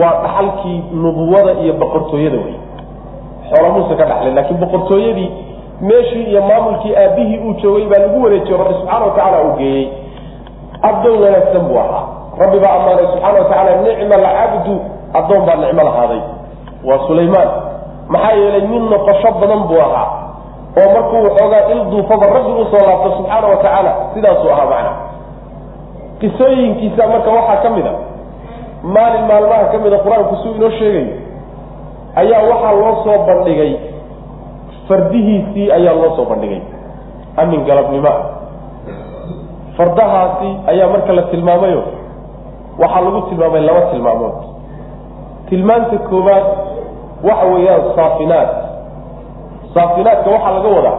[0.00, 2.54] waa dhaxalkii nubuwada iyo boqortooyada wey
[3.50, 5.30] xoola muuse ka dhaxlay laakiin boqortooyadii
[5.80, 9.88] meeshii iyo maamulkii aabbihii uu joogay baa lagu wareejiyo rabbi subxaana wa tacaala uu geeyey
[10.82, 12.04] addoon wanaagsan buu ahaa
[12.42, 14.74] rabbi baa ammaanay subxaana wa tacaala nicma alcabdu
[15.18, 16.20] addoon baa nicmo lahaaday.
[16.88, 17.48] Waa sulaymaan.
[18.08, 20.06] Maxaa yeelay mid noqosho badan buu ahaa
[20.80, 24.92] oo markuu waxoogaa il duufaba rabbi u soo laabto subxaana wa tacaala sidaasuu ahaa macna.
[26.20, 27.92] Qisooyinkiisa marka waxaa ka mid a
[28.94, 31.14] maalin maalmaha ka mida qur'aanku suu inoo sheegayo
[32.20, 33.72] ayaa waxaa loo soo bandhigay
[34.88, 36.60] fardihiisii ayaa loo soo bandhigay.
[37.36, 38.14] Amin galabnimoa
[39.78, 41.82] fardahaasi ayaa marka la tilmaamayo
[42.82, 44.36] waxaa lagu tilmaamay laba tilmaamood.
[45.48, 46.46] Tilmaanta koowaad
[47.28, 48.50] waxa weeyaan saafinaat
[49.74, 50.98] saafinaadka waxaa laga wadaa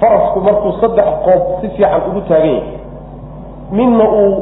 [0.00, 2.62] farasku markuu saddex qoob si fiican ugu taagan yahay
[3.72, 4.32] midna uu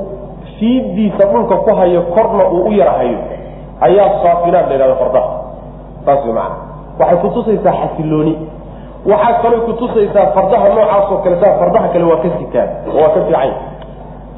[0.58, 3.18] fiidiisa dhulka ku hayo korna uu u yarahayo
[3.80, 5.30] ayaa saafinaad la yidhahda fardaha.
[6.06, 6.56] Saas way macana
[7.00, 8.34] waxay kutusaysaa xasilooni
[9.10, 13.08] waxaa kaloo kutusaysaa fardaha noocaas oo kale saa fardaha kale waa ka sikaan oo waa
[13.14, 13.52] ka fiican.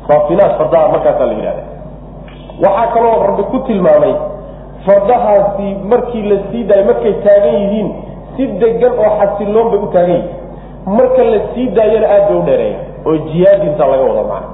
[0.08, 1.62] Saafinaad fardaha markaasaa la yidhahda
[2.64, 4.14] waxaa kaloo rabbi ku tilmaamay
[4.86, 7.88] fardahaasi markii la sii daayo markay taagan yihiin
[8.36, 10.28] si degan oo xasiloon bay u taagan yihiin.
[10.96, 14.48] Marka la sii daayana aad bay u dheereeya oo jihaadinta laga wada macna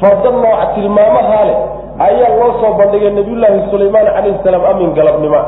[0.00, 1.58] farda nooca tilmaamahaa leh
[2.06, 5.40] ayaa loo soo bandhigay nabiyullaahi sulaymaan calayhi salaam amin galabnimo.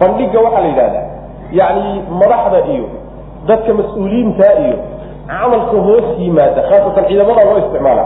[0.00, 1.04] Bandhigga waxaa la yidhahdaa
[1.58, 2.86] yacni madaxda iyo
[3.48, 4.76] dadka mas'uuliyiinta iyo
[5.30, 8.04] camalka hoos yimaada khaasatan ciidamada loo isticmaala.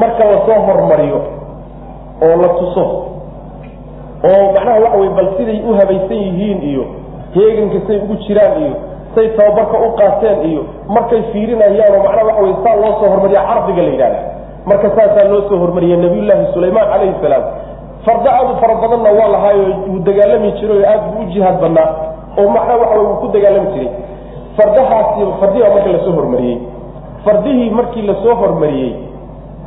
[0.00, 1.20] Marka la soo hormariyo
[2.26, 2.84] oo la tuso
[4.28, 6.84] oo macnaha waxa wey bal siday u habaysan yihiin iyo
[7.34, 8.72] heeganka say ugu jiraan iyo
[9.14, 10.62] say tababarka u qaateen iyo
[10.96, 14.20] markay fiirinayaanoo macnaha waxa wey saa loo soo hormariya cardiga la yidhahda
[14.70, 17.42] marka saasaa loo soo hormariyey nabiyullaahi sulaymaan calayhi salaam.
[18.04, 21.56] Fardo aad u fara badanna waa lahaayo wuu dagaalami jiray oo aad buu u jihaad
[21.62, 21.88] badnaa
[22.40, 23.90] oo macnaha waxa wey wuu ku dagaalami jiray
[24.58, 26.58] fardahaasi fardihiibaa marka la soo hormariyey.
[27.24, 28.92] Fardihii markii la soo hormariyey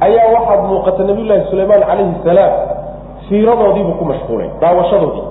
[0.05, 2.53] ayaa waxaad muuqata nabiyullaahi sulaymaan calayhi salaam
[3.29, 5.23] fiiradoodiibuu ku mashquulay daawashadoodii.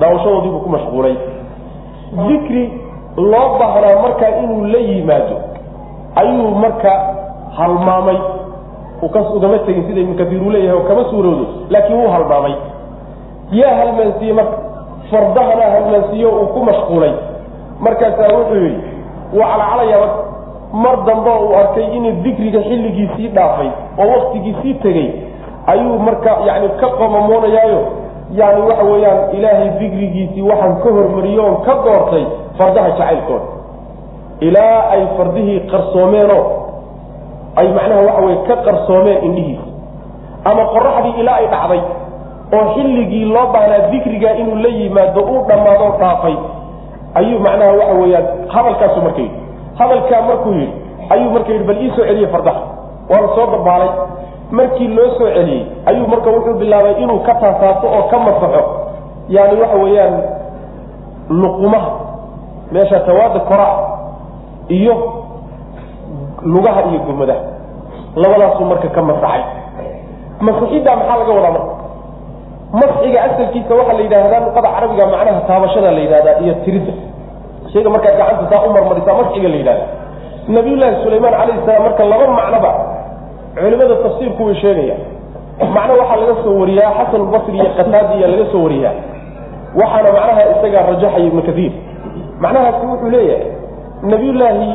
[0.00, 1.14] Daawashadoodiibuu ku mashquulay.
[2.28, 2.64] Dikri
[3.16, 5.36] loo baahnaa markaa inuu la yimaado
[6.20, 6.92] ayuu marka
[7.56, 8.18] halmaamay.
[9.02, 12.54] Ugama tegin sida ibnu kaiir uu leeyahay oo kama suurowdo laakiin wuu halmaamay.
[13.52, 14.56] Yaa halmaansiiyey marka
[15.10, 17.12] fardahana halmaansiiyo uu ku mashquulay
[17.86, 18.82] markaasaa wuxuu yidhi
[19.34, 20.20] wuu calacalaya marka
[20.84, 23.70] mar dambe uu arkay inuu dikriga xilligiisii dhaafay
[24.02, 25.08] oo waktigiisii tegey
[25.72, 27.80] ayuu marka yani ka qomamoonayaayo
[28.40, 32.24] yani waxa weeyaan ilaahay dikrigiisii waxaan ka hormariyo oon ka doortay
[32.58, 33.44] fardaha jacaylkooda
[34.40, 36.44] ilaa ay fardihii qarsoomeenoo
[37.56, 39.66] ay macnaha waxa weye ka qarsoomeen indhihiisa
[40.50, 41.80] ama qoraxdii ilaa ay dhacday
[42.56, 46.36] oo xilligii loo baahnaa dikriga inuu la yimaado uu dhammaadoo dhaafay
[47.14, 49.38] ayuu macnaha waxa weeyaan hadalkaasu marka yidhi.
[49.78, 50.72] Hadalkaa markuu yidhi
[51.10, 52.60] ayuu marka yidhi bal ii soo celiye fardaha
[53.10, 53.90] waa la soo dabaalay.
[54.50, 58.62] Markii loo soo celiyey ayuu marka wuxuu bilaabay inuu ka taasaaso oo ka masaxo.
[59.28, 60.14] Yani waxa weeyaan
[61.28, 61.90] luqumaha
[62.72, 63.76] meesha tawaada koraa
[64.68, 64.94] iyo
[66.42, 67.40] lugaha iyo gomadaha
[68.16, 69.42] labadaasuu marka ka masaxay.
[70.40, 71.71] Masixiddaa maxaa laga wadaa marka
[72.80, 76.92] masxiga asalkiisa waxaa la yidhaahdaa luqada carabiga macnaha taabashada la yidhahdaa iyo tiridda
[77.72, 79.84] shayga markaa gacanta saa u marmarisaa masxiga la yidhahda
[80.56, 82.70] nabiyullaahi sulaymaan calayhi salaam marka laba macnoba
[83.56, 85.00] culimada tafsiirku way sheegayaan.
[85.76, 88.94] Macno waxaa laga soo wariyaa xasan basri iyo qataadiya laga soo wariyaa.
[89.80, 91.72] Waxaana macnaha isagaa rajaxaya ibnu kaiir
[92.42, 93.46] macnahaasi wuxuu leeyahay
[94.12, 94.68] nabiyullaahi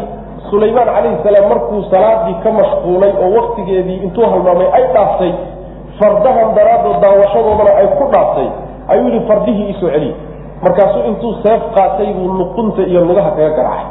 [0.50, 5.32] sulaymaan calayhi salaam markuu salaadii ka mashquulay oo waktigeedii intuu halmaamay ay dhaaftay
[6.00, 8.48] fardahan daraaddood daawashadoodana ay ku dhaaftay
[8.93, 10.14] ayuu yihi fardihii isoo celiy
[10.64, 13.88] markaasuu intuu seef qaatay buu luqunta iyo lugaha kaga garaacay.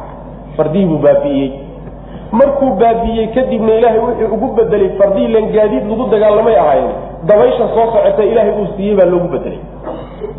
[0.56, 1.50] Fardihii buu baabi'iyey
[2.32, 6.94] markuu baabi'iyey kadibna ilaahay wuxuu ugu bedelay fardihii lan gaadiid lagu dagaalamay ahaayeen.
[7.28, 9.60] Dabaysha soo socota ilaahay uu siiyey baa loogu bedelay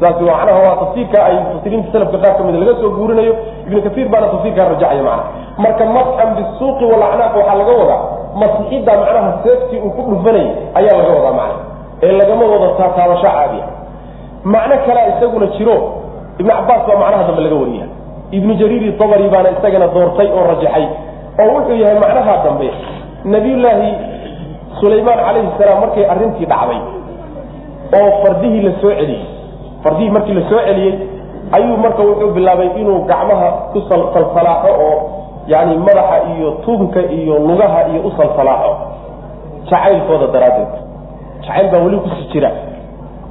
[0.02, 3.34] saas macnaha waa tafsiirka ay mufasiriinta salafka qaar ka mida laga soo guurinayo.
[3.68, 5.24] Ibnu kaiir baana tafsiirkaa rajacaya macnaha.
[5.64, 8.02] Marka masxan bisuuqi walacnaaq waxaa laga wadaa
[8.42, 11.60] masixidda macnaha seeftii uu ku dhufanayay ayaa laga wadaa macna
[12.04, 13.68] ee lagama wado taataabasho caadiya
[14.44, 15.78] macno kalea isaguna jiro
[16.40, 17.86] ibnu cabaas baa macnaha dambe laga wariya
[18.32, 20.86] ibnu jariiri tabari baana isagana doortay oo rajaxay
[21.42, 22.70] oo wuxuu yahay macnaha dambe.
[23.34, 23.90] Nabiyullaahi
[24.80, 26.82] sulaymaan calayhi salaam markay arrintii dhacday
[27.98, 29.26] oo fardihii la soo celiyey
[29.84, 30.94] fardihii markii la celiyey
[31.52, 34.96] ayuu marka wuxuu bilaabay inuu gacmaha ku salsalaaxo oo
[35.48, 38.76] yani madaxa iyo tuunka iyo lugaha iyo u salsalaaxo
[39.70, 40.74] jacaylkooda daraaddeed.
[41.42, 42.52] Jacayl baa weli ku sii jira.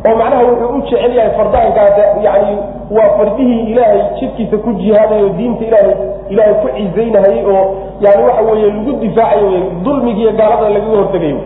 [0.06, 2.58] Oo macnaha wuxuu u jecel yahay fardahankaas yani
[2.96, 5.94] waa fardihii ilaahay jidkiisa ku jihaaday oo diinta ilaahay
[6.32, 7.64] ilaahay ku cizaynahayey oo
[8.00, 11.38] yani waxa weeye lagu difaacayo wy dulmigiiyo gaalada lagaga hortegayo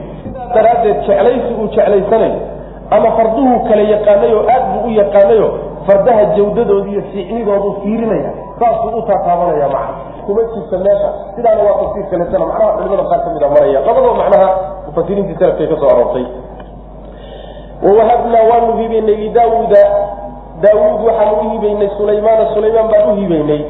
[0.55, 2.39] daraaddeed jeclaysi uu jeclaysanayo
[2.91, 5.49] ama farduhu kale yaqaanay aad buu u yaqaanayo
[5.87, 9.95] fardaha jawdadooda iyo fiicnidoodu fiirinaya saasuu u taataabanaya macna
[10.31, 13.81] kuma jirta meesha sidaana waa tafsiir kaleetana macnaha culimada qaar ka mid a maraya.
[13.87, 14.49] Labadoo macnaha
[14.87, 16.27] mufasiriintii salafkay ka aroortay.
[17.83, 19.83] Wawahabnaa waanu hibaynay lidaawuuda
[20.61, 23.61] daawuud waxaan u hibaynay sulaymaana sulaymaan baan u hibaynay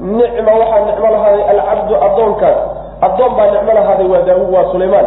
[0.00, 2.56] nicma waxaa nicmo lahaaday alcabdu addoonkaas
[3.06, 5.06] addoon baa nicmo lahaaday waa daawuud waa sulaymaan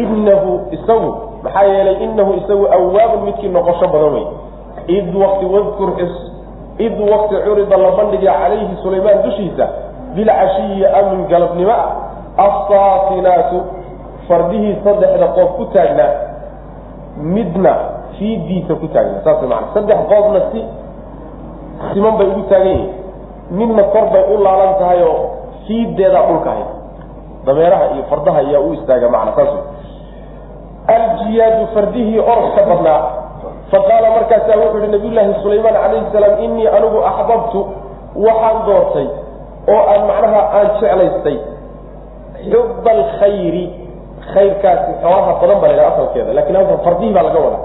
[0.00, 1.10] inahu isagu
[1.42, 4.26] maxaa yeelay inahu isagu awaabun midkii noqosho badan wey
[4.96, 6.14] id wakti wadkur xis
[6.86, 9.68] id wakti curida la bandhiga calayhi sulaymaan dushiisa
[10.14, 11.86] bilcashiyi amin galabnimo ah
[12.46, 13.56] assaafinaatu
[14.28, 16.12] fardihii saddexda qof ku taagnaa
[17.34, 17.72] midna
[18.18, 20.60] fiidiisa ku taagna saas mana saddex qoobna si
[21.94, 22.90] siman bay ugu taagan yihiin.
[23.58, 25.18] Midna kor bay u laalan tahay oo
[25.66, 26.64] fiideedaa dhulka hay
[27.46, 29.52] dameeraha iyo fardaha ayaa u istaaga macna saas
[30.96, 33.00] aljiyaadu fardihii orodka badnaa.
[33.70, 37.60] Faqaala markaasaa wuxuu yihi nabiyullaahi sulaymaan calayhi salaam innii anigu axbabtu
[38.26, 39.06] waxaan doortay
[39.72, 41.36] oo aan macnaha aan jeclaystay
[42.52, 43.64] xuba alkhayri
[44.34, 47.62] khayrkaasi xoolaha badan baa laydhaha asalkeeda laakiin halkan fardihii baa laga wadaa.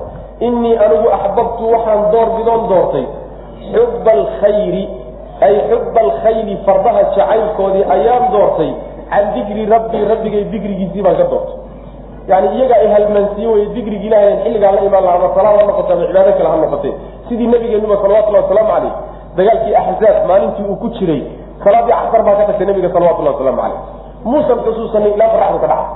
[0.48, 3.06] Innii anigu axbabtu waxaan door bidoon doortay
[3.74, 4.84] xuba alkhayri
[5.46, 8.72] ay xuba alkhayli fardaha jacaylkoodii ayaan doortay
[9.12, 11.58] can dikri rabbii rabbigay dikrigiisii baan ka doortay.
[12.30, 15.92] Yani iyaga ay halmaansiiye wey digrigi ilahay xilligaa la imaan laha ama salaad ha noqote
[15.94, 16.90] ama cibaado kale ha noqote
[17.30, 18.94] sidii nabigeenuba salawatullahi wasalaamu caleyh
[19.38, 21.22] dagaalkii axzaab maalintii uu ku jiray
[21.64, 23.82] salaadii casar baa ka tagtay nabiga salawatullahi wasalaamu caleyh
[24.32, 25.88] muusan xusuusanin ilaa qoraxdu ka dhaca.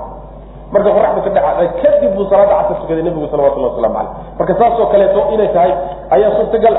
[0.74, 4.86] Marka qoraxdu ka dhaca kadib buu salaada casar tukaday nabigu salawatullahi waslamu caleyh marka saasoo
[4.94, 5.72] kaleeto inay tahay
[6.16, 6.76] ayaa suurtagal.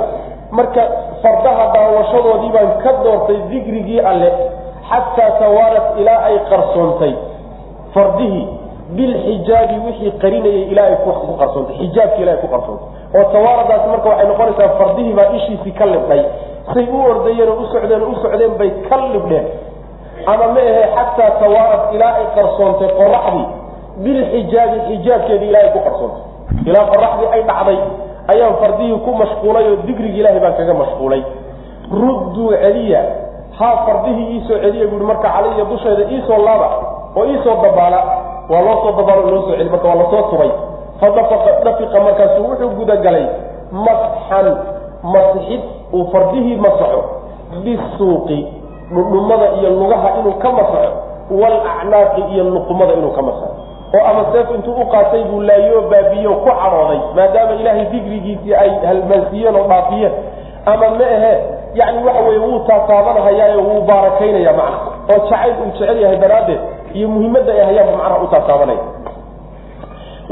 [0.59, 0.83] Marka
[1.23, 4.29] fardaha daawashadoodii baan ka doortay digrigii alle
[4.91, 7.13] xataa tawaarat ilaa ay qarsoontay.
[7.95, 8.45] Fardihii
[8.97, 11.11] bilxijaabi wixii qarinayay ilaa ay ku
[11.41, 11.75] qarsoontay.
[11.81, 12.89] Xijaabki ilaa ay ku qarsoontay.
[13.17, 16.23] Oo tawaaradaasi marka waxay noqonaysaa fardihii baa ishiisii ka libdhay
[16.73, 19.47] say u ordayeen oo u socdeen oo u socdeen bay ka libdheen.
[20.27, 23.47] Ama ma ahe xataa tawaarad ilaa ay qarsoontay qoraxdii
[24.05, 26.23] bilxijaabi xijaabkeedii ilaa ay ku qarsoontay
[26.69, 27.79] ilaa qoraxdii ay dhacday
[28.33, 31.23] ayaan fardihii ku mashquulay oo digrigi ilaahay baan kaga mashquulay.
[32.01, 33.03] Rudduu celiya
[33.59, 36.69] haa fardihii iisoo celiya buui marka calaya dusheeda iisoo laaba
[37.17, 37.99] oo iisoo dabaala
[38.51, 40.51] waa loo soo dabaalo loo soo celi marka waa la soo tubay.
[41.01, 43.27] Fadafiqa markaasuu wuxuu gudagalay
[43.87, 44.47] masxan
[45.13, 45.61] masxid
[45.93, 47.03] uu fardihii masaxo
[47.65, 48.39] bisuuqi
[48.95, 50.93] dhudhumada iyo lugaha inuu ka masaxo
[51.41, 53.55] walacnaaqi iyo luqumada inuu ka masaxo
[53.97, 58.71] oo ama seef intuu u qaatay buu laayoo baabiyo ku cadhooday maadaama ilaahay digrigiisii ay
[58.87, 60.13] halmaansiiyeen oo dhaafiyeen.
[60.67, 61.33] Ama ma ahe
[61.75, 64.79] yani waxa weye wuu taataabanahayaayo wuu baarakaynaya macna.
[65.13, 66.61] Oo jacayl uu jecel yahay daraaddeed
[66.95, 68.83] iyo muhimadda ay hayaanba macnaha u taataabanaya.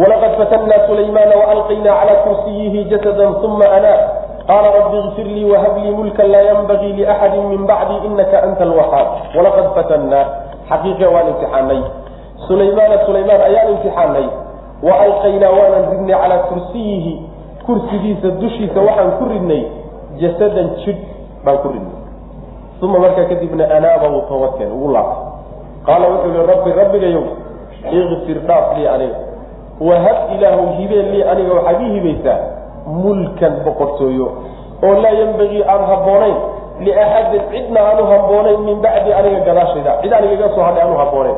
[0.01, 3.99] Walaqad fatannaa sulaymaana waalqaynaa calaa kursiyihi jasada uma anaa
[4.47, 9.09] qaala rabbi ikfir lii wahab lii mulkan laa yanbagii liaxadin min bacdi inaka anta alwahaab
[9.37, 10.25] walaqad fatannaa
[10.71, 11.81] xaqiiqe waan imtixaanay
[12.49, 14.27] sulaymaana sulaymaan ayaan imtixaanay
[14.83, 17.13] wa alqaynaa waanan ridnay calaa kursiyihi
[17.67, 19.63] kursigiisa dushiisa waxaan ku ridnay
[20.21, 21.03] jasadan jidh
[21.45, 21.99] baan ku ridnay
[22.83, 25.23] uma markaa kadibna anaaba wuu toobadkeen ugu laabtay
[25.87, 27.25] qaala wuxuu yihi rabbi rabbigayow
[27.91, 29.19] ikfir dhaaf lii aniga
[29.81, 32.39] wahab ilaahu hibeen lii aniga waxaad ii hibaysaa
[32.87, 34.27] mulkan boqortooyo
[34.87, 36.37] oo laa yembagii aan habboonayn
[36.87, 39.93] liaxadin cidna aanu habboonayn min bacdi aniga gadaashayda.
[40.03, 41.37] Cid aniga iga soo hadhay aanu habboonayn.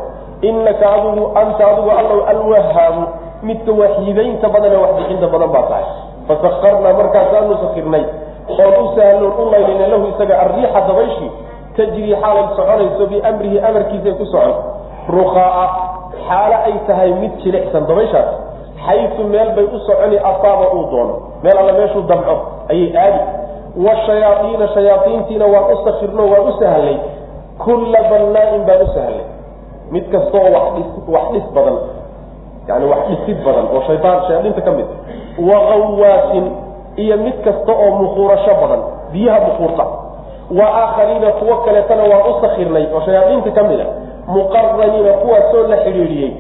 [0.49, 3.03] Inaka adigu anta adigu allow alwahaabu
[3.49, 5.87] midka waxyibaynta badan ee waxbixinta badan baa tahay.
[6.29, 8.05] Fasakarnaa markaasaanu sakirnay
[8.49, 11.31] oon u sahloon u laylina lahu isaga arriixa dabayshii
[11.77, 14.55] tajrii xaalay soconayso biamrihi amarkiisay ku socon.
[15.17, 15.65] Ruqaa'a
[16.29, 18.29] xaalo ay tahay mid jilicsan dabayshaas
[18.87, 21.15] xaysu meel bay u soconi asaaba uu doono.
[21.43, 22.35] Meel alle meeshuu damco
[22.71, 23.21] ayay aadi.
[23.87, 26.97] Washayaaiina shayaaiintiina waan u sakirno waan u sahlay.
[27.65, 29.25] Kulla bannaa-in baan u sahlay.
[29.91, 30.53] Mid kastaoo
[31.15, 31.77] wax dhis badan
[32.69, 34.87] yani wax dhisid badan oo shayaan shayaadiinta ka mid.
[35.49, 36.45] Waqawaasin
[36.97, 38.81] iyo mid kasta oo muquurasho badan
[39.13, 39.85] biyaha muquurta
[40.59, 43.87] wa aakhariina kuwo kaleetana waan u sakirnay oo shayaadiinta ka mid a
[44.35, 46.31] muqaraniina kuwaasoo la xidhiidhiyey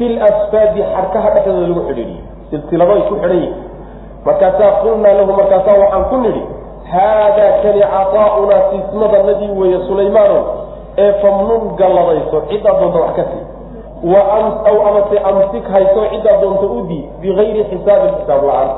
[0.00, 3.54] fi lasfaadi xarkaha dhexdooda lagu xidhiidhiyey silsilado ku xidhan yihiin
[4.24, 6.42] markaasaa qulnaa lahu markaasaa waxaan ku nidhi
[6.92, 10.38] haadaa kani caطaa'unaa siismadanadii weeye sulaymaano
[10.98, 13.44] ee famnun galladayso ciddaa doonta wax ka sii.
[14.70, 18.70] Aw amase amsik hayso ciddaa doonta u dii bigayri xisaabin xisaab la'aan.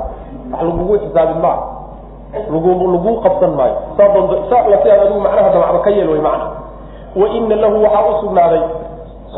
[0.52, 1.58] Wax lagugu xisaabin maa
[2.52, 3.76] lagu laguu qabsan maayo.
[3.96, 6.46] Saa doonta si aad adigu macnaha damacba ka yeel way macna.
[7.20, 8.62] Wa ina lahu waxaa u sugnaaday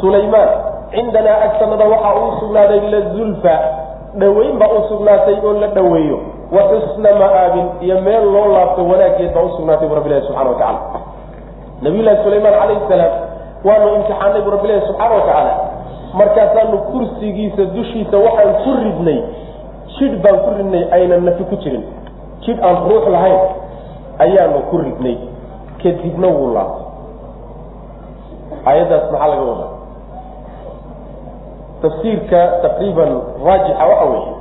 [0.01, 0.49] sulaymaan
[0.95, 3.55] cindanaa agsanada waxaa uu sugnaaday lazulfa
[4.21, 6.19] dhaweyn baa u sugnaatay oo la dhaweeyo
[6.57, 10.57] wa xusna ma'aabin iyo meel loo laabto wanaaggeed baa usugnaatay bu rabbi ilahi subxana wa
[10.59, 10.81] tacala
[11.83, 13.13] nabiyullahi sulaymaan calayhi salaam
[13.65, 15.55] waanu imtixaanay bu rabbi ilahi subxaana wa tacaala
[16.21, 19.19] markaasaanu kursigiisa dushiisa waxaan ku ridnay
[19.99, 21.85] jidh baan ku ridnay aynan nafi ku jirin.
[22.45, 23.39] Jidh aan ruux lahayn
[24.25, 25.17] ayaanu ku ridnay.
[25.83, 26.87] Kadibna wuu laabtay.
[28.67, 29.71] Aayaddaas maxaa laga wadaa
[31.85, 33.11] tafsiirka taqriiban
[33.47, 34.33] raajixa waxa weeye.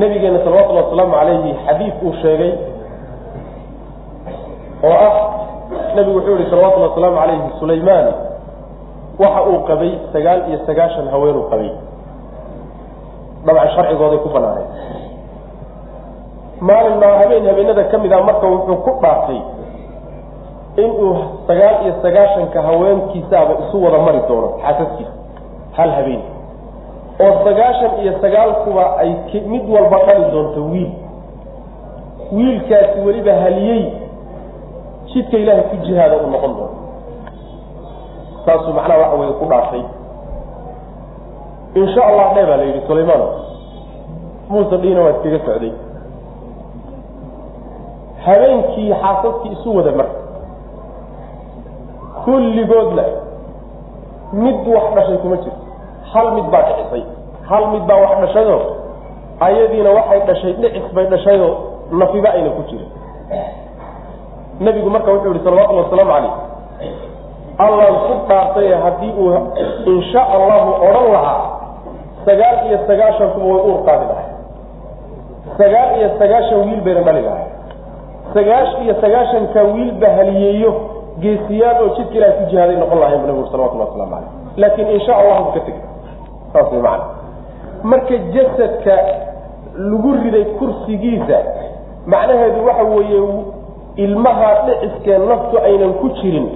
[0.00, 2.52] Nabigeena salawatullhi wasalaamu calayhi xadiid uu sheegay
[4.84, 5.14] oo ah
[5.96, 8.06] nabigu wuxuu yihi salawatullhi wasalaamu calayhi sulaymaan
[9.22, 11.70] waxa uu qabay sagaal iyo sagaashan haweenuu qabay.
[13.46, 14.68] Dabcan sharcigooday ku banaaneen.
[16.68, 19.40] Maalin maa habeen habeenada ka mid ah marka wuxuu ku dhaartay
[20.76, 21.16] inuu
[21.46, 25.12] sagaal iyo sagaashanka haweenkiisaaba isu wada mari doono xaasaskiisa
[25.76, 26.22] hal habeen.
[27.20, 29.10] Oo sagaashan iyo sagaalkuba ay
[29.46, 30.90] mid walba dhali doonto wiil.
[32.32, 33.92] Wiilkaasi weliba haliyey
[35.14, 36.76] jidka ilaahay ku jihaada uu noqon doono.
[38.46, 39.82] Saasuu macnaha waxa weye ku dhaartay.
[41.74, 43.22] Insha allah dhee baa la yidhi sulaymaan
[44.48, 45.72] muuse dhiina waa iskaga socday.
[48.24, 49.92] Habeenkii xaasaskii isu wada
[52.24, 53.02] marka kulligoodna
[54.32, 55.62] mid wax dhashay kuma jirto
[56.12, 57.02] hal mid baa dhicisay
[57.48, 58.60] hal mid baa wax dhashayoo
[59.40, 61.56] ayadiina waxay dhashay dhicis bay dhashayoo
[61.92, 62.88] nafiba ayna ku jirin.
[64.60, 66.32] Nebigu marka wuxuu yihi salawatullhi wasalaamu calayh.
[67.58, 69.34] Allaan ku dhaartay haddii uu
[69.86, 71.42] insha allahu odhan lahaa
[72.24, 74.28] sagaal iyo sagaashankuba way uur qaadi lahay
[75.58, 77.46] sagaal iyo sagaashan wiil bayna dhali lahay
[78.34, 80.72] sagaash iyo sagaashanka wiilba haliyeeyo
[81.22, 85.12] geesiyaal oo jidka ilahay ku jihaaday noqon lahayn bu nabigu salawatullah waslamu caleyh laakiin insha
[85.20, 85.82] allahu ka tegay
[86.52, 87.04] saas way macana
[87.82, 88.94] marka jasadka
[89.90, 91.38] lagu riday kursigiisa
[92.06, 93.20] macnaheedu waxa weeye
[94.04, 96.48] ilmaha dhiciskee naftu aynan ku jirin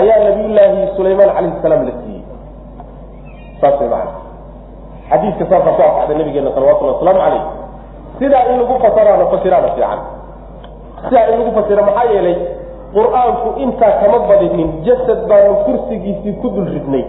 [0.00, 2.22] ayaa nabiyullaahi sulaymaan calayhi salaam la siiyey.
[3.60, 4.12] Saas way macana
[5.10, 7.44] xadiiska saasaa ku asaxday nabigeena salawatullhi wasalaamu caleyh
[8.18, 10.00] sidaa in lagu fasaraana fasiraana fiican.
[11.08, 12.36] Sidaa in lagu fasira maxaa yeelay
[12.94, 17.04] qur'aanku intaa kama badinin jasad baanu kursigiisii ku dul ridnay.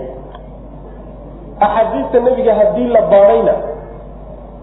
[1.59, 3.53] Axaadiista nebiga haddii la baadhayna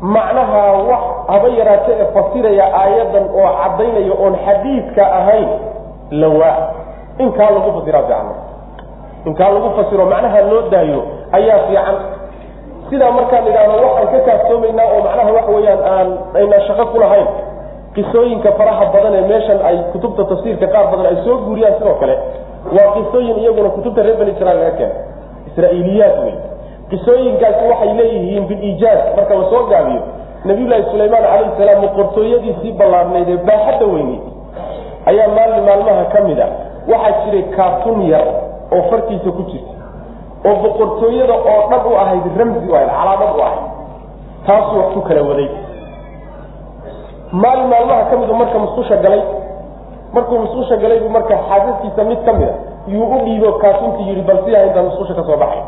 [0.01, 5.49] macnaha wax haba yaraate ee fasiraya aayadan oo caddaynaya oon xadiidka ahayn
[6.11, 6.57] lawaa
[7.25, 8.29] inkaa lagu fasiraa fiican
[9.29, 11.01] inkaa lagu fasiro macnaha loo daayo
[11.37, 11.97] ayaa fiican.
[12.91, 16.09] Sidaa markaan idhaahno waxaan ka kaaftoomaynaa oo macnaha waxa weeyaan aan
[16.39, 16.99] aynaan shaqo ku
[17.95, 22.15] qisooyinka faraha badan ee meeshan ay kutubta tafsiirka qaar badan ay soo guuriyaan sidoo kale
[22.77, 24.95] waa qisooyin iyaguna kutubta reer bani israil laga keena
[25.51, 26.35] israa'iiliyaat wey
[26.91, 30.03] qisooyinkaasi waxay leeyihiin biliijaaz marka la soo gaabiyo
[30.45, 34.23] nabiyullaahi sulaymaan calayhi salaam boqortooyadiisii ballaarnayd ee baaxadda weyneyd
[35.11, 36.49] ayaa maalin maalmaha ka mid a.
[36.93, 38.27] Waxaa jiray kaatun yar
[38.75, 39.73] oo fartiisa ku jirta
[40.49, 43.63] oo boqortooyada oo dhan u ahayd ramsi u ahayd calaamad u ahayd.
[44.47, 45.49] Taasuu wax ku kala waday
[47.33, 49.23] maalin maalmaha ka midu marka musqusha galay.
[50.13, 52.55] Markuu musqusha galay buu marka xaasaskiisa mid ka mida
[52.89, 55.63] yuu u dhiibo kaatuntii yidhi bal siyaa intaan musqusha ka soo baxay.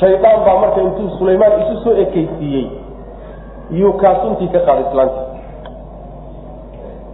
[0.00, 2.66] Shaydaan baa marka intuu sulaymaan isu soo ekeysiiyey
[3.80, 5.26] yuu kaatuntii ka qaaday islaantii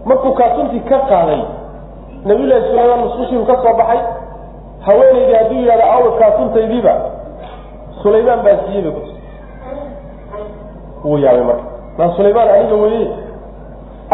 [0.05, 1.41] markuu kaatuntii ka qaaday
[2.25, 3.99] nabiyullaahi sulaymaan musqushiiu ka soo baxay.
[4.85, 6.93] Haweenaydii hadduu yidhahdo awa kaatuntaydiiba
[8.01, 9.01] sulaymaan baa siiyey bay ku
[11.09, 11.63] wuu yaabay marka
[11.97, 13.07] maa sulaymaan aniga weye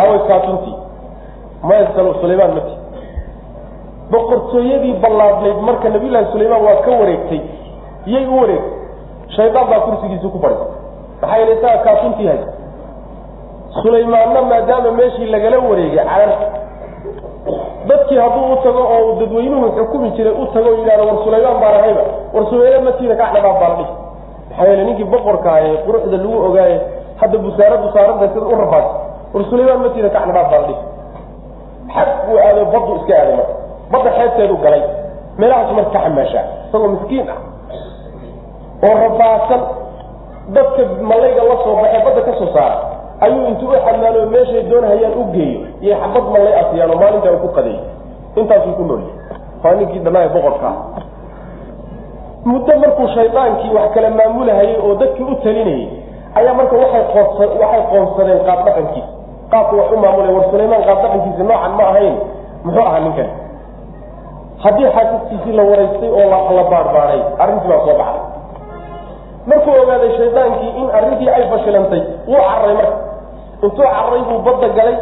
[0.01, 0.75] away kaatuntii
[1.63, 1.87] maya
[2.21, 2.75] sulaymaan mati
[4.11, 7.41] boqortooyadii ballaadnayd marka nabiyullaahi sulaymaan waa ka wareegtay
[8.05, 8.71] iyay u wareegtay.
[9.35, 10.71] Shaydaan baa kursigiisii ku fadhiisay
[11.21, 12.47] maxaa yeele isaga kaatuntii haysa
[13.81, 16.31] sulaymaanna maadaama meeshii lagala wareegay carar.
[17.87, 22.03] Dadkii hadduu u tago oo dadweynuhu xukumi jiray u tago yidhahdo war sulaymaan baan ahayba.
[22.33, 23.85] War sulaymaan matiina kacdhabaa baaldhi
[24.49, 26.77] maxaa yeele ninkii boqorka ee quruxda lagu ogaaye
[27.23, 28.87] hadda busaaradu saaranta sida u rafaas
[29.33, 30.75] war sulaymaan matiina kacdhabaa baaldhi
[31.95, 33.53] xag buu aaday baddu iska aaday marka.
[33.91, 34.83] Badda xeebteedu galay.
[35.37, 37.39] Meelahaasu marka ka isagoo miskiin ah.
[38.83, 39.61] Oo rafaasan
[40.55, 42.77] dadka malayga la soo baxee badda ka soo saara.
[43.21, 45.59] Ayuu intuu u xadmaano meeshay doonhayaan u geeyo.
[45.81, 47.79] Iyo xabad mallay asiyaan oo maalinta u ku qadeey
[48.35, 49.15] intaasuu ku noolyahay
[49.63, 50.67] waa ninkii dhanaaye boqorka.
[50.67, 50.75] Ah
[52.45, 55.87] muddo markuu shaydaankii wax kala maamulahayay oo dadkii u talinayay
[56.39, 59.07] ayaa marka waxay qoonsa waxay qoonsadeen qaab dhaqankiisa
[59.51, 62.15] qaabku wax u maamulay war sulaymaan qaab dhaqankiisa noocan ma ahayn.
[62.65, 63.29] Muxuu ahaa ninkan?
[64.63, 66.25] Haddii xaasaskiisii la waraystay oo
[66.57, 68.23] la baarbaaray arrintii baa soo baxday.
[69.49, 72.95] Markuu ogaaday shaydaankii in arrintii ay fashilantay wuu cararay marka.
[73.63, 74.95] Intuu cararay buu badda galay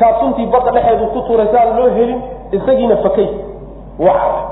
[0.00, 2.20] kaatuntii badda dhexeedu ku tuuray si aan loo helin
[2.56, 3.28] isagiina fakay
[4.00, 4.44] wuu cararay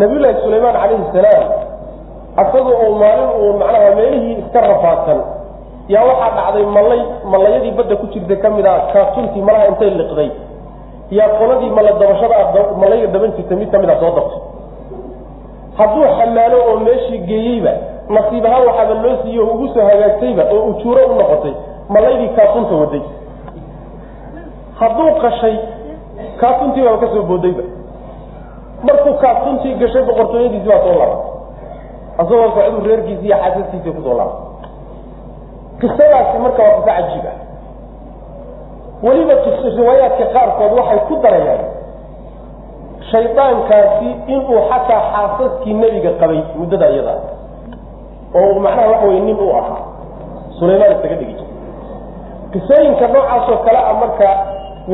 [0.00, 1.44] nabiyullaahi sulaymaan calayhi salaam
[2.42, 5.20] asaga oo maalin uu macnaha meelihii iska rafaadsan.
[5.88, 7.00] Yaa waxaa dhacday mallay
[7.32, 10.30] mallayadii badda ku jirta ka mid a kaatuntii malaha intay liqday.
[11.10, 12.36] Yaa qoladii malla dabashada
[12.80, 14.40] mallayga daban jirta mid ka mid a soo dabtay
[15.78, 17.72] hadduu xamaalo oo meeshii geeyeyba
[18.16, 21.54] nasiib ahaan waxaaba loo siiye oo ugu soo hagaagtayba oo ujuuro u noqotay
[21.94, 23.02] malaydii kaatunta waday
[24.80, 25.56] hadduu qashay
[26.40, 27.62] kaatuntii baaba ka soo boodayba.
[28.86, 31.18] Markuu kaatuntii gashay boqortooyadiisi baa soo laabay
[32.18, 34.38] asagoo socduu reerkiisi iyo xaasaskiisii ku soo laabay
[35.80, 37.36] qisadaasi marka waa qiso cajiib ah.
[39.04, 39.34] Weliba
[39.76, 41.64] riwaayaadka qaarkood waxay ku darayaan
[43.10, 47.14] shaydaankaasi inuu xataa xaasaskii nebiga qabay muddada iyada
[48.34, 49.82] oo macnaha waxa wey nin uu ahaa.
[50.58, 51.46] Sulaymaan isaga dhigi jira
[52.52, 54.28] qisooyinka noocaasoo kale a marka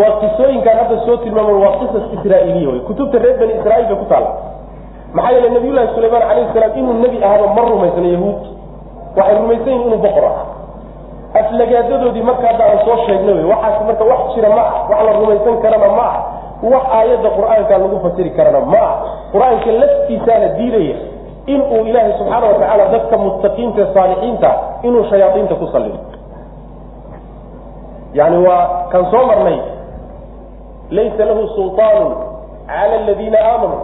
[0.01, 4.05] waa qisooyinkaan hadda soo tilmaama waa qisas israa'iiliya wey kutubta reer bani israiil bay ku
[4.13, 4.31] taalla
[5.15, 8.41] maxaa yeele nabiyullahi sulaymaan calayhi salaam inuu nebi ahaba ma rumaysna yahuud.
[9.17, 10.43] Waxay rumaysan yihiin inuu boqor aha
[11.41, 15.13] aflagaadadoodii marka hadda aan soo sheegna wey waxaas marka wax jira ma ah wax la
[15.19, 16.17] rumaysan karana ma ah
[16.73, 18.95] wax aayadda qur'aanka lagu fasiri karana ma ah.
[19.33, 20.97] Qur'aanka laftiisaana diidaya
[21.47, 24.51] in uu ilaahay subxaana watacaala dadka muttaqiinta saalixiinta
[24.87, 25.99] inuu shayaaiinta ku salido
[28.15, 29.59] yani waa kan soo marnay
[30.91, 32.11] laysa lahu sulطaanu
[32.67, 33.83] cala aladiina aamanuu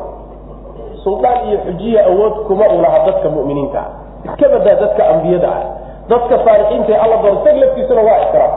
[1.07, 3.79] suldaan iyo xujiya awood kuma u laha dadka mu'miniinta.
[3.79, 3.89] Ah
[4.27, 5.63] iska badaa dadka ambiyada ah.
[6.11, 8.53] Dadka saalixiinta alla doon isag laftiisuna waa ixtiraam.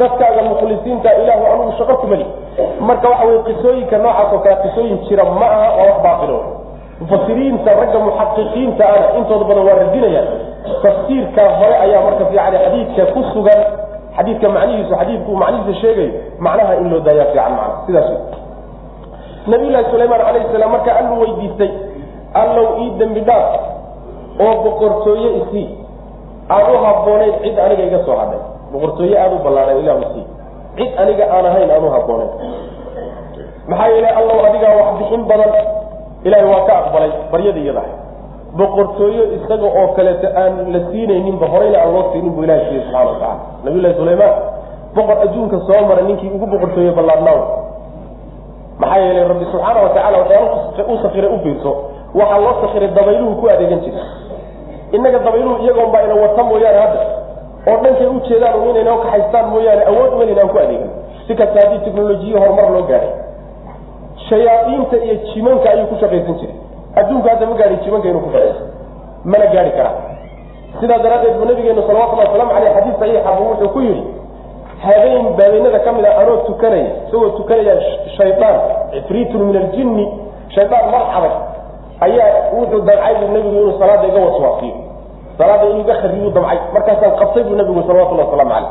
[0.00, 2.26] Dadkaaga mukhlisiinta ilaahu anugu shaqo kumali
[2.88, 6.38] marka waxa wey qisooyinka noocaas oo kale qisooyin jira ma aha waa wax baatilo
[7.00, 10.28] mufasiriinta ragga muxaqiqiinta ana intooda badan waa radinayaan
[10.84, 13.60] tafsiirka hore ayaa marka fiican xadiidka ku sugan.
[14.16, 16.10] Xadiidka macnihiisu xadiidku macnihiisa sheegayo
[16.46, 17.74] macnaha in loo daayaa fiican macna.
[17.86, 18.08] Sidaas.
[19.46, 21.70] Nabiyullaahi sulaymaan calayhi salaam marka alluu weydiistay
[22.42, 23.50] allow ii dembi dhaaf
[24.40, 25.68] oo boqortooye isii.
[26.50, 28.42] Aan u habboonayn cid aniga iga soo hadhay.
[28.72, 30.26] Boqortooye aada u ballaaran ilahu isii
[30.76, 32.30] cid aniga aan ahayn aan u habboonayn
[33.68, 35.52] maxaa yeelay allow adigaa wax bixin badan
[36.24, 37.84] ilaahay waa ka aqbalay baryada iyada
[38.58, 43.10] boqortooyo isaga oo kaleeto aan la siinayninba horeyna aan loo siinin bu ilahay siiye subxana
[43.10, 44.34] wa nabiyullahi sulaymaan
[44.94, 47.40] boqor adduunka soo mara ninkii ugu boqortooye ballaarnaaw
[48.78, 50.48] maxaa yeelay rabbi subxaana wa tacala waxyaala
[50.92, 51.72] u sakiray u fiirso
[52.14, 54.02] waxaa loo sakiray dabayluhu ku adeegan jira.
[54.92, 57.00] Innaga dabayluhu iyagoonbaa ina wata mooyaane hadda.
[57.68, 60.90] Oo dhankay u jeedaan un inayna kaxaystaan mooyaane awood umalin aan ku adeegan
[61.26, 63.10] si kasta haddii teknolojiya horumar loo gaahay
[64.28, 66.56] shayaaiinta iyo jimanka ayuu ku shaqaysan jiray.
[66.96, 68.62] Adduunku hadda ma gaadhi jimanka inuu ku shaqayso
[69.24, 69.94] mana gaadhi karaa
[70.80, 74.04] sidaa daraaddeed buu nabigeenu salawatullahi waslamu aleyh xadiis saxiixa buu wuxuu ku yidhi
[74.84, 77.74] habeen baabeynada ka mid a anoo tukanaya isagoo tukanaya
[78.16, 78.56] shaydaan
[78.92, 80.06] cifriitun min aljinni.
[80.54, 81.02] Shaydaan mar
[82.00, 84.74] ayaa wuxuu damcay buu nabigu inuu salaada iga waswaasiyo.
[85.38, 86.58] Salaada inuu iga kharibuu damcay.
[86.74, 88.70] Markaasaan qabtay buu nabigu salawatullahi waslamu caleyh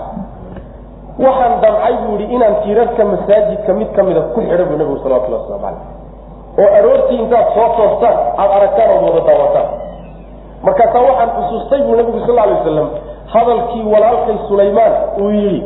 [1.20, 5.62] waxaan damcay buu yihi inaan tiirarka masaajidka mid kamida ku xidho buu nabigu salawatullah waslamu
[5.64, 5.82] caleyh
[6.62, 9.68] oo aroortii intaad soo toostaan aada aragtaan ood wada daawataan.
[10.64, 12.88] Markaasaa waxaan xusuustay buu nabigu sal alay wasalam
[13.34, 15.62] hadalkii walaalkay sulaymaan uu yidhi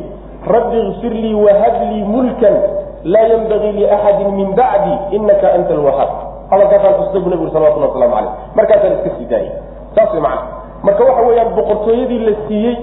[0.48, 2.56] rabbi ikfir lii wahab lii mulkan
[3.04, 6.12] laa yanbagii liaxadin min bacdi inaka anta alwahaab
[6.52, 9.52] hadalkaasaan xusustay buu nabigu salawatullah waslamu caleyh markaasaan iska sii daayay.
[9.96, 10.42] Saas way macana
[10.84, 12.76] marka waxa weeyaan boqortooyadii la siiyey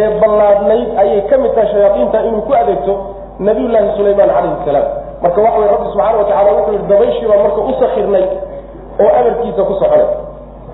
[0.00, 2.94] ee ballaadnayd ayay ka mid tahay shayaaiinta inuu ku adeegto
[3.48, 4.86] nabiyullaahi sulaymaan calayhi salaam.
[5.22, 8.24] Marka waxa wey rabbi subxaana watacala wuxuu yihi dabayshiiba marka u sakirnay
[9.02, 10.08] oo amarkiisa ku soconay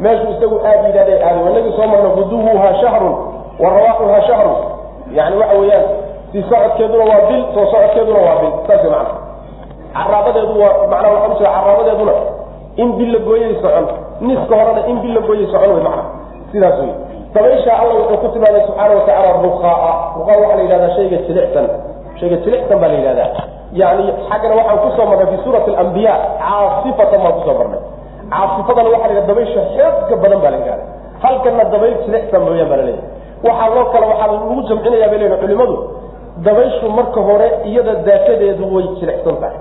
[0.05, 3.15] meeshuu isagu aad yidhahday aada wanagii soo marna guduwuhaa shahrun
[3.63, 4.57] wa rawaaxuhaa shahrun.
[5.19, 5.85] Yani waxa weeyaan
[6.33, 8.53] si socodkeeduna waa bil soo socodkeeduna waa bil.
[8.67, 9.13] Saas macana
[9.97, 12.15] caraabadeedu waa macnaa waxaa u jira caraabadeeduna
[12.83, 13.87] in bil la gooyay socon
[14.29, 16.05] niska horena in bil la gooyay socon wey macana
[16.53, 16.93] sidaas wey
[17.35, 21.67] dabaysha alla wuxuu ku tilmaamay subxaana watacaala ruqaa ruqaa waxaa la yidhahdaa shayga jilicsan.
[22.21, 23.29] Shayga jilicsan baa la yidhahdaa.
[23.81, 27.81] Yani xaggana waxaan ku soo marnay fi suurati alambiya caasifatan baan ku soo marnay.
[28.35, 30.85] Caasifadana waxa la yidhahda dabaysha xooga badan baa la yidhahda
[31.25, 33.09] halkana dabayl jilicsan mooyaan baa la leeyahay.
[33.47, 35.75] Waxaa loo kale waxaa lagu jamcinaya bay leeyihiin culimadu
[36.47, 39.59] dabayshu marka hore iyada daatadeedu way jilicsan tahay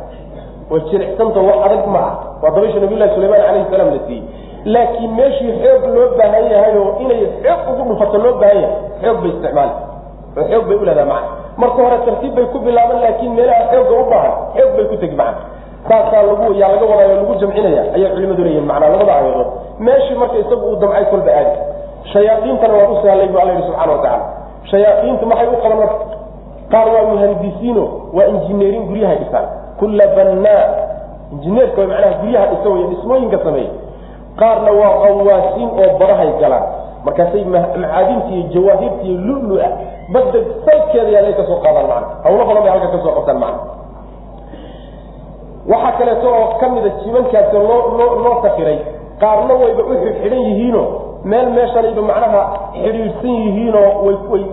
[0.72, 2.14] way jilicsanta wax adag ma ah
[2.44, 4.24] waa dabaysha nabiyullahi sulaymaan calayhi salaam la siiyey.
[4.74, 9.18] Laakiin meeshii xoog loo baahan yahay oo inay xoog ugu dhufato loo baahan yahay xoog
[9.24, 9.74] bay isticmaali
[10.38, 11.28] oo xoog bay uleedaha macna.
[11.62, 15.16] Marka hore tartiib bay ku bilaaban laakiin meelaha xoogga u baahan xoog bay ku tegi
[15.22, 15.42] macna.
[15.88, 19.50] Saasaa lagu yaa laga wadaayo lagu jamcinaya ayay culimadu leeyihiin macnaa labada aayadood.
[19.86, 21.56] Meeshii marka isagu uu damcay kolba aadi
[22.14, 24.26] shayaaiintana waa u sahlay bu alla yihi subxana watacala
[24.72, 25.98] shayaaiintu maxay u qaban marka?
[26.72, 27.84] Qaar waa muhandisiino
[28.16, 29.48] waa injineerin guryahay dhisaan
[29.84, 30.64] kulla bannaa.
[31.36, 33.72] Injineerka way macnaha guryaha dhisa wey dhismooyinka sameeya
[34.40, 36.64] qaarna waa qawaasiin oo badahay galaan.
[37.06, 39.68] Markaasay macaadinta iyo jawaahirta iyo lulu-a
[40.14, 42.08] badda salkeeda yaalay ka soo qaadaan macna.
[42.24, 43.60] Hawlo badan bay halka ka soo qabtaan macna.
[45.72, 48.78] Waxaa kaleeto oo kamida jimankaasi loo loo loo sakiray
[49.22, 50.84] qaarna wayba u xidxidhan yihiino
[51.32, 52.42] meel meeshanayba macnaha
[52.84, 54.46] xidhiidhsan yihiinoo way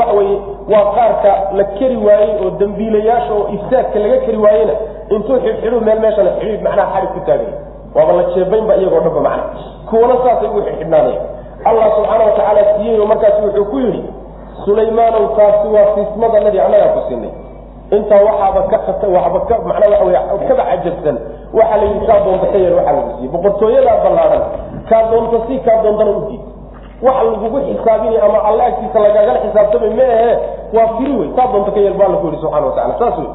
[0.00, 0.38] waxa weeye
[0.72, 4.74] waa qaarka la keri waayey oo dambiilayaasha oo ifsaadka laga keri waayena
[5.14, 7.52] intuu xidhxidhu meel meeshana xidhiidh macnaha xarig ku taagay.
[7.94, 9.44] Waaba la jeebaynba iyagoo dhanba macna
[9.90, 11.20] kuwana saasay u xidhxidhnaanaya
[11.68, 14.02] allah subxaana watacaala siiyey oo markaas wuxuu ku yidhi
[14.64, 17.32] sulaymaanow taasi waa fiismadanadii annagaa ku sinay
[17.96, 20.04] intaa waxaaba ka waxba ka macnaa waxa
[20.36, 21.16] wey kaba cajabsan
[21.52, 24.42] waxaa la yidhi kaa doonta ka yar waxaa lagu siiyey boqortooyadaa ballaaran
[24.88, 26.40] kaa doonta si kaa doontana u diid
[27.02, 30.32] waxa lagugu xisaabinay ama alla agtiisa lagaagala xisaabtamay ma ahe
[30.76, 33.30] waa firi wey kaa doonta ka yar ba alla ku yihi subxana watacala saas wey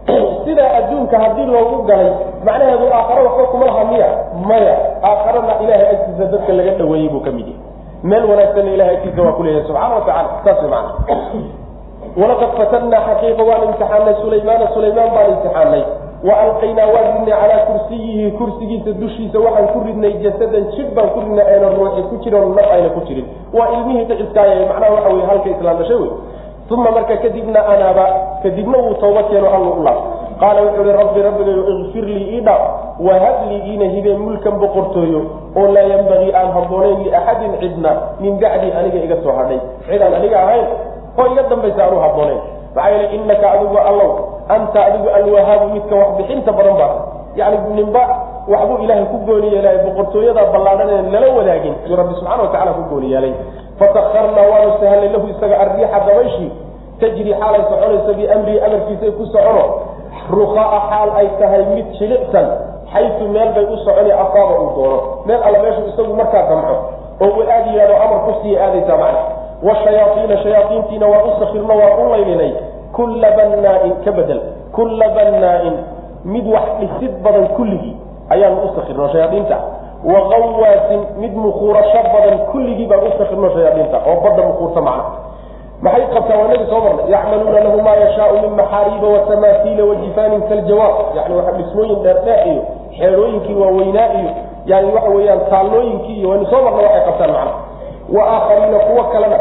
[0.44, 2.10] sidaa adduunka haddii loogu galay
[2.44, 4.08] macnaheedu aakhare waxba kuma laha miya
[4.48, 4.74] maya
[5.04, 7.62] aakharana ilahay agtiisa dadka laga dhaweeyey buu ka mid yahay.
[8.02, 10.92] Meel wanaagsanna ilahay agtiisa waa kuleeyahay subxana watacala saas wey macana
[12.20, 15.82] walaqad fatannaa xaqiiqa waan imtixaanay sulaymaana sulaymaan baan imtixaanay
[16.28, 21.20] wa alqaynaa waan ridnay calaa kursiyihi kursigiisa dushiisa waxaan ku ridnay jasadan jid baan ku
[21.24, 23.26] ridnay ayna ruuxi ku jirin naf ayna ku jirin.
[23.56, 26.10] Waa ilmihii dhiciskaaya macnaha waxa wey halka islaam dhashay wey
[26.70, 28.04] uma marka kadibna anaaba
[28.42, 29.98] kadibna wuu tooba keeno alla u laab
[30.40, 32.62] qaala wuxuu ihi rabbi rabbigayo ikfir lii ii dhaaf
[33.06, 35.20] wahab lii iina hibee mulkan boqortooyo
[35.56, 37.90] oo laa yambagii aan habboonayn liaxadin cidna
[38.20, 39.58] min bacdii aniga iga soo hadhay.
[39.90, 40.66] Cidaan aniga ahayn
[41.18, 42.38] oo iga dambaysa aanu habboonayn.
[42.74, 44.10] Maxaa yeele inaka adigu allow
[44.54, 46.94] anta adigu alwahaabu midka waxbixinta badan baa
[47.36, 48.02] yani ninba
[48.52, 53.12] waxbuu ilaahay ku gooni yeelay boqortooyada ballaadhan lala wadaagin yuu rabbi subxana watacala ku gooni
[53.12, 53.32] yeelay
[53.78, 56.50] fatakarnaa waanu sahlay lahu isaga arriixa dabayshii
[57.00, 59.64] tajri xaalay soconayso biamrihi amarkiisay ku socono
[60.30, 62.46] rukaa xaal ay tahay mid jilicsan
[62.92, 66.74] xaytu meel bay u soconi asaaba uu doono meel alla meeshu isagu markaa damco
[67.24, 69.22] oo uu aad yihahdo amar ku sii aadaysaa macna
[69.68, 72.52] washayaaiina shayaaiintiina waa u sakirno waa u laylinay
[72.92, 74.40] kulla bannaain ka bedel
[74.72, 75.76] kulla bannaain
[76.24, 77.96] mid wax dhisid badan kulligii
[78.28, 79.56] ayaanu u sakirno shayaaiinta
[80.04, 83.48] wa qawaasin mid mukuurasho badan kulligii baan u sakirno
[84.06, 85.04] oo badda mukuurta macna
[85.82, 91.16] maxay qabtaa waa nagi soo marnay yacmaluuna lahu maa yashaau min maxaariiba watamaahiila wajifaanin kaljawaab
[91.16, 92.62] yani waa dhismooyin dheerdheer iyo
[92.98, 94.30] xeerooyinkii waaweynaa iyo
[94.66, 97.52] yani waxa weeyaan taallooyinkii iyo waynu soo marnay waxay qabtaan macna
[98.16, 99.38] wa aakhariina kuwo kalena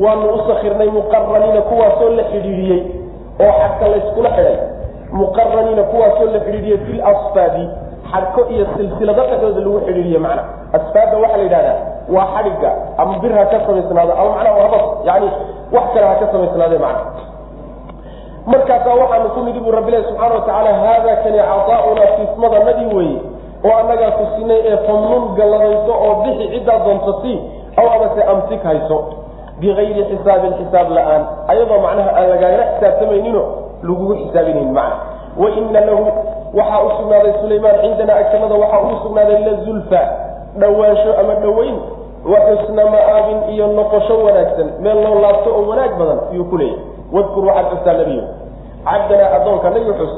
[0.00, 2.80] waanu u sakirnay muqaraniina kuwaasoo la xidhiidhiyey
[3.44, 4.56] oo xagka layskula xidhay.
[5.12, 7.64] Muqaraniina kuwaasoo la xidhiidhiyey fi lasfaadi
[8.12, 10.42] xadko iyo silsilado dhexdooda lagu xidhiiriye macna.
[10.76, 11.78] Asfaadda waxaa la yidhahdaa
[12.14, 15.28] waa xadhigga ama bir ha ka samaysnaado ama macnaha habas yani
[15.74, 17.04] wax kale ha ka samaysnaade macna.
[18.46, 23.20] Markaasaa waxaanu ku nidhi buu rabbilahi subxaana watacaala haada kani cadaauna fiismadanadii weeye
[23.64, 27.12] oo annagaa ku ee famnun galladayso oo bixi ciddaa doonta
[27.76, 28.98] aw amase amsik hayso
[29.60, 31.22] bikayri xisaabin xisaab la'aan
[31.52, 33.46] ayadoo macnaha aan lagaagala xisaabtamayninoo
[33.88, 34.96] lagugu xisaabinayn macna
[35.42, 36.04] waina lahu
[36.58, 40.00] waxaa u sugnaaday sulaymaan cindanaa agtanada waxaa uu sugnaaday lazulfa
[40.62, 41.76] dhowaansho ama dhoweyn
[42.32, 46.82] wa xusna ma'aabin iyo noqosho wanaagsan meel loo laabto oo wanaag badan ayuu ku leeyahy
[47.14, 48.24] wadkur waxaad xustaa nebiyo
[48.88, 50.12] cabdanaa addoonka nabi xus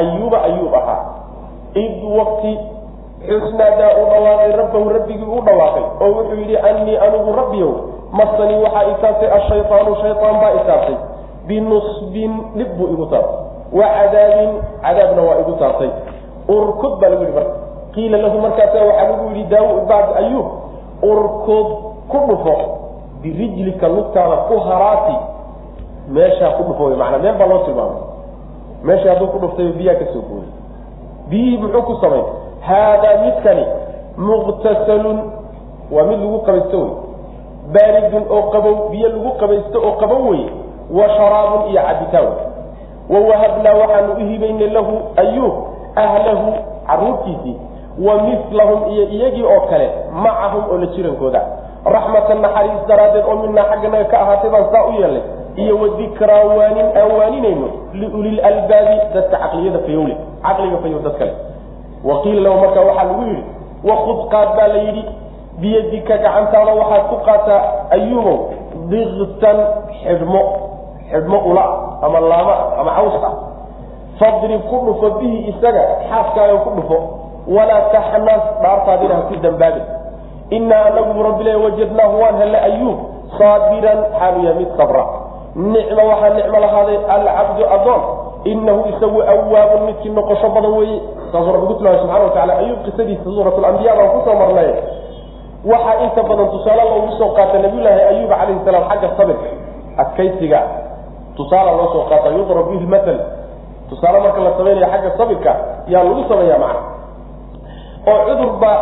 [0.00, 1.00] ayuuba ayuub ahaa
[1.82, 2.52] id waqti
[3.28, 5.84] xusnaadaa uu dhawaaqay rabbahu rabbigii u dhawaaqay.
[6.00, 7.72] Oo wuxuu yidhi annii anigu rabbiyow
[8.18, 10.96] masanii waxaa itaabtay ashaytaanu shaytaan baa itaabtay
[11.48, 13.38] binusbin dhib buu igu taabtay
[13.78, 14.50] wa cadaabin
[14.82, 15.90] cadaabna waa igu taabtay
[16.48, 17.54] urkud baa lagu yidhi marka.
[17.94, 20.46] Qiila lahu markaasa waxaa lagu yidhi daabd ayuub
[21.02, 21.68] urkud
[22.10, 22.54] ku dhufo
[23.22, 25.16] birijlika lugtaada ku haraati.
[26.08, 28.02] Meeshaa ku dhufo wy maanaa meel baa loo tilmaamay.
[28.84, 30.50] Meesha hadduu ku dhuftay biyaa ka soo gooyay.
[31.30, 32.22] Biyihii muxuu ku samay
[32.68, 33.64] haadaa midkani
[34.28, 35.18] muqtasalun
[35.94, 36.92] waa mid lagu qabaysto wey
[37.74, 40.42] baaridun oo qabow biyo lagu qabaysto oo qabow wey
[40.96, 45.54] wa sharaabun iyo cabitaan wey wawahabnaa waxaanu u hibaynay lahu ayuub
[45.96, 46.52] ahlahu
[46.88, 47.56] caruurtiisii
[48.06, 49.88] wa milahum iyo iyagii oo kale
[50.24, 51.40] macahum oo la jirankooda
[51.94, 55.22] raxmatan naxariis daraaddeed oo minaa xagganaga ka ahaatay baan saa u yeelnay
[55.62, 60.16] iyo wadikraa waanin aan waaninayno liulil albaabi dadka caqliyada fayowle
[60.46, 61.32] caqliga fayow dad kale
[62.08, 63.44] waqiila lahu marka waxaa lagu yidhi
[63.88, 65.04] wakud qaad baa la yidhi
[65.60, 67.62] biyadika gacantaada waxaad ku qaataa
[67.96, 68.38] ayuubow
[68.90, 69.58] diktan
[70.02, 70.42] xidhmo
[71.10, 71.64] xidhmo ula
[72.06, 73.34] ama laama ama caws ah
[74.20, 76.98] fadrib ku dhufo bihi isaga xaaskaaga ku dhufo.
[77.54, 79.84] Walaa taxnas dhaartaadina ha ku dambaabin
[80.56, 82.98] inaa anagu rabbilah wajadnaahu waan helle ayuub
[83.38, 85.04] saabiran xaaluya mid sabra.
[85.56, 88.02] Nicma waxaa nicmo lahaaday alcabdu adoon
[88.52, 90.98] inahu isagu awaabun midkii noqosho badan weeye
[91.32, 94.70] saasuu rabbi ku tilmaamay subxana watacala ayuub qisadiisa suurat lambiya baan ku soo marnay
[95.72, 99.48] waxaa inta badan tusaale loogu soo qaata nabiyulaahi ayuub calayhi salaam xagga sabirka
[100.02, 100.60] adkaysiga
[101.38, 103.18] tusaala loo soo qaata yudrab bihi lmatal
[103.90, 105.52] tusaale marka la samaynayo xagga sabirka
[105.92, 106.80] yaa lagu sameeya macna
[108.12, 108.78] oo cudur baa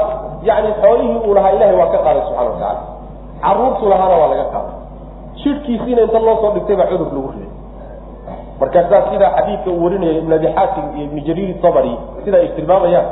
[0.48, 2.80] yani xoolihii uu lahaa ilahay waa ka qaaday subxana wa tacala
[3.44, 4.74] caruurtu lahaana waa laga qaaday
[5.42, 7.50] shirkiisiina inta loo soo dhigtay baa cudur lagu riday
[8.62, 11.92] markaasaa sidaa xadiidka uu warinaya ibn abi xaatim iyo ibn jariir sabri
[12.24, 13.06] sida ay tilmaamayaan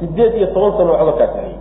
[0.00, 1.56] sideed iyo toban sano cudurkaasi hayay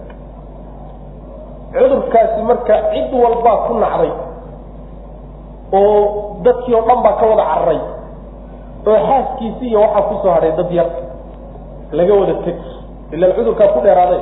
[1.74, 4.12] cudurkaasi marka cid walbaa ku nacday
[5.74, 5.96] oo
[6.46, 7.80] dadkii oo dhan baa ka wada cararay
[8.88, 10.90] oo xaaskiisii iyo waxaa ku soo hadhay dad yar
[11.98, 12.58] laga wada teg
[13.16, 14.22] ilan cudurkaa ku dheeraaday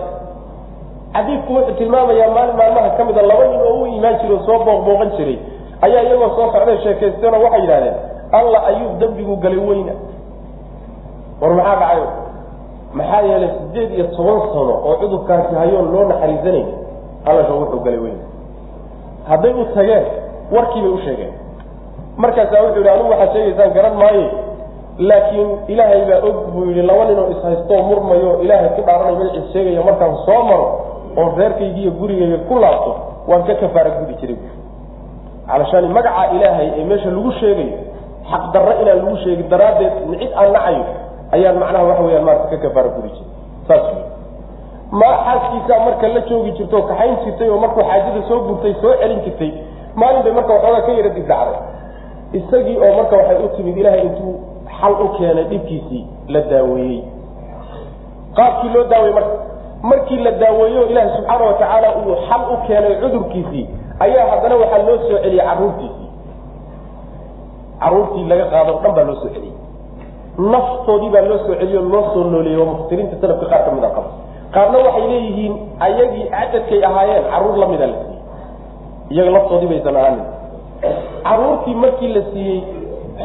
[1.16, 4.58] xadiidku wuxuu tilmaamayaa maalin maalmaha ka mida laba nin oo u imaan jiray oo soo
[4.66, 5.38] booqbooqan jiray
[5.86, 7.96] ayaa iyagoo soo socday sheekaysteenoo waxay yidhahdeen
[8.40, 9.94] alla ayuub dembigu galay weyna.
[11.42, 12.08] War maxaa dhacayo
[12.94, 16.68] maxaa yeelay sideed iyo toban sano oo cudurkaasi hayoon loo naxariisanayn
[17.26, 18.24] allasha wuxuu galay weyna.
[19.30, 20.06] Hadday u tageen
[20.52, 21.34] warkii bay u sheegeen.
[22.18, 24.26] Markaasaa wuxuu yidhi anugu waxaad sheegaysaan garan maayo
[24.98, 29.82] laakiin ilaahay baa og buu yidhi laba ninoo ishaystoo murmayo ilaahay ku dhaaranay magaciis sheegaya
[29.88, 30.68] markaan soo maro
[31.18, 32.92] oon reerkaygiiyo gurigayga ku laabto
[33.28, 34.38] waan ka kafaara gudi jiray.
[35.48, 37.74] Calashaani magaca ilaahay ee meesha lagu sheegayo
[38.32, 40.84] xaq darro inaan lagu sheegin daraaddeed cid aan nacayo
[41.36, 43.28] ayaan macnaha waxa weyaan maarata ka kafaara gudi jiray
[43.68, 44.04] saas wey
[45.02, 48.94] ma xaaskiisaa marka la joogi jirta oo kaxayn jirtay oo markuu xaajada soo gurtay soo
[49.02, 49.52] celin jirtay
[50.02, 51.60] maalin bay marka waxoogaa ka yara dibdhacday
[52.40, 54.34] isagii oo marka waxay u timid ilaahay intuu
[54.80, 57.02] xal u keenay dhibkiisii la daaweeyey.
[58.38, 59.34] Qaabkii loo daaweyey marka
[59.92, 63.66] markii la daaweeyo ilaahi subxaana watacaala uu xal u keenay cudurkiisii
[64.06, 66.03] ayaa haddana waxaa loo soo celiyey caruurtiisii
[67.84, 69.56] caruurtii laga qaado dhan baa loo soo celiyey.
[70.54, 73.84] Naftoodii baa loo soo celiyey oo loo soo nooleeyey oo mufsiriinta salafka qaar ka mid
[73.84, 74.10] a qaba
[74.56, 75.54] qaarna waxay leeyihiin
[75.86, 78.22] ayagii cadadkay ahaayeen carruur lamida la siiyey.
[79.14, 80.24] Iyaga laftoodii baysan ahaanin
[81.28, 82.60] caruurtii markii la siiyey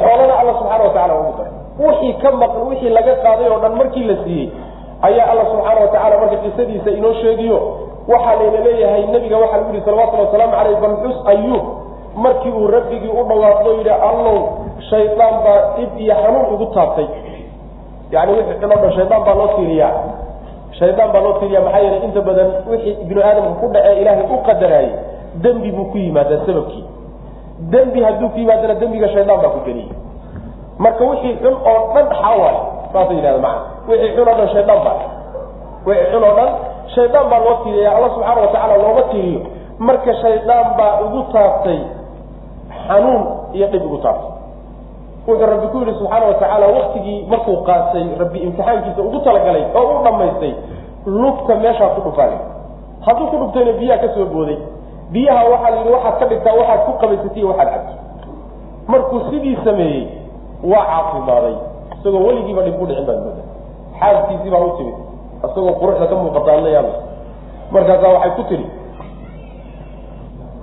[0.00, 1.52] xoolana alla subxaana watacala ugu daray
[1.88, 4.46] wixii ka maqan wixii laga qaaday oo dhan markii la siiyey
[5.08, 7.58] ayaa alla subxaana watacala marka qisadiisa inoo sheegiyo.
[8.12, 11.64] Waxaa layna leeyahay nebiga waxaa lagu yihi salawatulli wasalaamu caleyh bal xus ayuub
[12.24, 14.36] markii uu rabbigii u dhawaaqdo yidhi allow
[14.90, 17.06] shaydaan baa dhib iyo xanuun igu taabtay.
[18.14, 19.92] Yani wixii dhan shaydaan baa loo tiiriyaa
[20.78, 24.38] shaydaan baa loo tiiriyaa maxaa yeelay inta badan wixii ibnu aadamka ku dhacee ilaahay u
[24.48, 24.92] qadaraayey
[25.42, 26.84] dembi buu ku yimaadaa sababkii.
[27.72, 29.90] Dembi hadduu ku yimaadana dembiga shaydaan baa ku geliyey.
[30.78, 32.56] Marka wixii xun oo dhan xaaway
[32.92, 34.96] saasa yidhahda macana wixii xun oo dhan shaydaan baa.
[35.86, 36.50] Wixii xun oo dhan
[36.94, 39.40] shaydaan baa loo tiiriya alla subxaana watacaala looma tiiriyo
[39.86, 41.78] marka shaydaan baa ugu taabtay
[42.88, 43.22] xanuun
[43.56, 44.30] iyo dhib ugu taabtay
[45.26, 50.02] wuxuu rabbi ku yidhi subxaana watacaala waktigii markuu qaatay rabbi imtixaankiisa ugu talagalay oo u
[50.04, 50.52] dhammaystay
[51.06, 52.38] lugta meeshaa ku dhufaanay
[53.06, 54.58] hadduu ku dhuftayna biyaha ka soo booday.
[55.12, 57.94] Biyaha waxaa la yidhi waxaad ka dhigtaa waxaad ku qabaysatay iyo waxaad cabto.
[58.92, 60.02] Markuu sidii sameeyey
[60.72, 61.54] waa caafimaaday
[61.94, 63.42] isagoo weligiiba dhib ku dhicin baad mooda
[64.00, 64.96] xaaskiisii baa u timid
[65.44, 66.92] isagoo quruxda ka muuqata adla yaaba
[67.74, 68.66] markaasaa waxay ku tidhi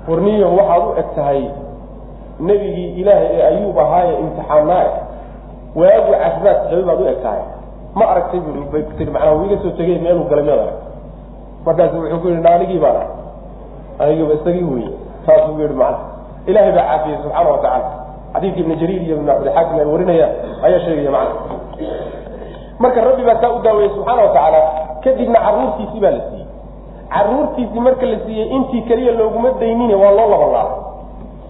[0.08, 1.42] warniyo waxaad u eg tahay
[2.40, 4.90] nebigii ilaahay ee ayuub ahaaye imtixaanaae
[5.76, 7.44] waagu caafimaad qabay baad u eg tahay
[7.96, 10.78] ma aragtay bu bay ku tii macnaa wuu iga soo tegey meeluu galay miyaad arag
[11.66, 13.12] markaasu wuxuu ku yidhi na anigii baan arag
[14.00, 14.88] anigiiba isagii wey
[15.26, 16.00] saasuu yihi macna
[16.50, 17.90] ilaahay baa caafiyey subxaana wa tacala
[18.34, 20.32] xadiidka ibn jariir iyo ibn cabdilxaakim ay warinayaan
[20.66, 21.36] ayaa sheegaya macna
[22.80, 24.60] marka rabbi baa saa u daaweeyey subxaana wa tacaala
[25.04, 26.48] kadibna caruurtiisii baa la siiyey.
[27.14, 30.78] Caruurtiisii marka la siiyey intii keliya looguma daynine waa loo labanlaabay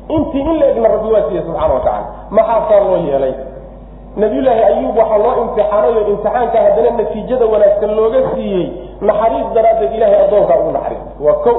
[0.10, 3.34] intii in la egna rabbi waa siiyey subxaana wa tacala maxaasaa loo yeelay.
[4.18, 8.66] Nabiyullaahi ayuub waxaa loo imtixaanayo imtixaanka haddana natiijada wanaagsan looga siiyey.
[9.02, 11.02] Naxariis daraaddeed ilahay addoonkaa ugu naxariis.
[11.26, 11.52] Waa ko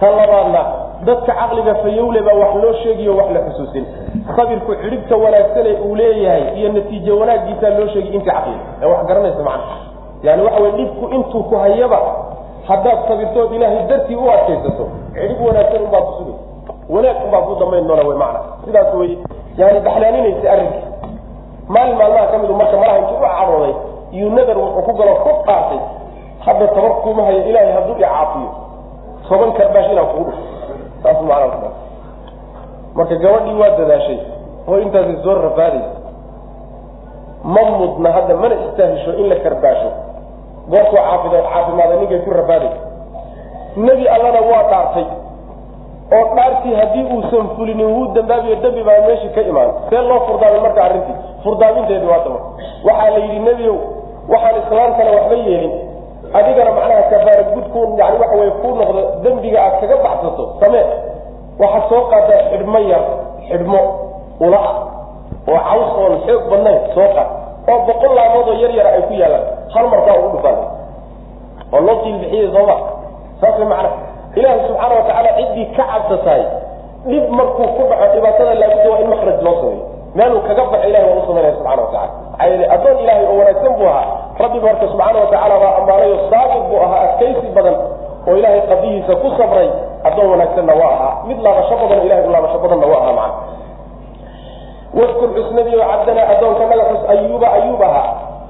[0.00, 0.62] ka labaadna
[1.06, 3.84] dadka caqliga fayowle baa wax loo sheegiyo wax la xusuusin.
[4.36, 8.60] Sabirku cidhibta wanaagsane uu leeyahay iyo natiijo wanaagiisaa loo sheegay intii caqliga.
[8.82, 9.76] Ee wax garanaysa macna.
[10.22, 11.98] Yani waxa wey dhibku intuu ku hayaba
[12.68, 14.84] haddaad sabirtood ilaahay dartii u adkaysato
[15.14, 16.34] cidhib wanaagsan unbaad kusugay
[16.88, 18.40] wanaag unbaa ku damayn doona wy macna.
[18.64, 19.18] Sidaas wey
[19.56, 20.80] yani baxlaaninaysa arrinka.
[21.68, 23.74] Maalin maalmaha ka midu marka malaha intuu u cadooday
[24.16, 25.80] iyuu nadar wuxuu ku galo ku qaatay.
[26.46, 28.48] Hadda tabar kuuma hayo ilaahay hadduu icaafiyo
[29.28, 30.42] toban karbaash inaan kugu dhufo.
[31.02, 31.70] Saas macnaa
[32.96, 34.18] marka gabadhii waa dadaashay
[34.68, 35.90] oo intaasay soo rafaadaysa
[37.44, 39.90] ma mudna hadda mana istaahisho in la karbaasho.
[40.70, 42.80] Goortuu caafid caafimaada ninkay ku rafaadaysa.
[43.76, 45.06] Nebi allana waa dhaartay
[46.12, 49.70] oo dhaartii haddii uusan fulinin wuu dambaabiyo dembi baa meeshii ka imaan.
[49.90, 51.16] See loo furdaamay marka arrintii.
[51.44, 52.40] Furdaaminteedii waa dama
[52.84, 53.76] waxaa la yidhi nebiow
[54.32, 55.74] waxaan islaamtana waxba yeelin.
[56.34, 60.44] Adigana macnaha kafaara gudku yani waxa wey kuu noqdo dembiga aad kaga baxsato.
[60.60, 60.84] Samee
[61.60, 63.02] waxaad soo qaadaa xidhmo yar
[63.48, 63.80] xidhmo
[64.40, 64.76] ula ah
[65.48, 67.28] oo caws oon xoog badnayn soo qaad.
[67.70, 69.44] Oo boqol laamood oo yar yara ay ku yaalaan.
[69.74, 70.56] Hal markaa ugu dhufaan.
[71.74, 72.76] Oo loo tiilbixiyey sooma
[73.40, 73.68] saas way
[74.38, 76.42] ilaahi subxaana watacaala ciddii ka cabsatahay
[77.10, 79.84] dhib markuu ku dhaco dhibaatada laabudda waa in makraj loo sameeyo.
[80.18, 83.72] Meeluu kaga baxo ilahi waa u samaynaya subxana watacala maxaa yeele addoon ilaahay oo wanaagsan
[83.78, 84.06] buu ahaa.
[84.42, 87.76] Rabbiba horta subxaana watacaala baa ammaanayo saabir buu ahaa adkaysi badan
[88.28, 89.68] oo ilaahay qadihiisa ku sabray
[90.08, 91.12] addoon wanaagsanna waa ahaa.
[91.28, 93.34] Mid laabasho badan ilahay u laabasho badanna waa ahaa macana
[94.98, 98.08] wadkur xusnadii oo cabdanaa addoonka naga xus ayuuba ayuub ahaa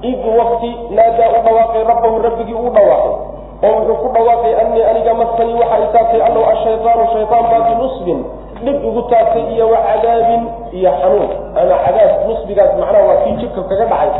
[0.09, 3.13] id wakti naadaa u dhawaaqay rabbahu rabbigii uu dhawaaqay
[3.63, 8.19] oo wuxuu ku dhawaaqay anii aniga masanii waxa itaabtay allow ashaytaanu shaytaan baa binusbin
[8.65, 10.43] dhib igu taabtay iyo wa cadaabin
[10.77, 11.29] iyo xanuun.
[11.61, 14.11] Ama cadaab nusbigaas macnaha waa kii jidka kaga dhacay.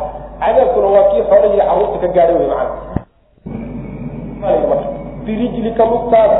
[0.41, 2.71] Cadaabkuna waa kii xoolahii carruurta ka gaadhay wey macana
[5.25, 6.39] birijlika lugtaada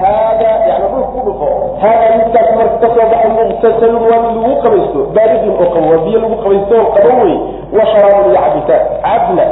[0.00, 1.46] haada yani dhulka ku dhufo
[1.80, 6.02] haada midkaas marka ka soo baxay muqtasalun waa mid lagu qabaysto baaridin oo qabo waa
[6.04, 7.36] biyo lagu qabaysto oo qabo wey
[7.76, 9.44] wa sharaabun iyo cabitaan cabna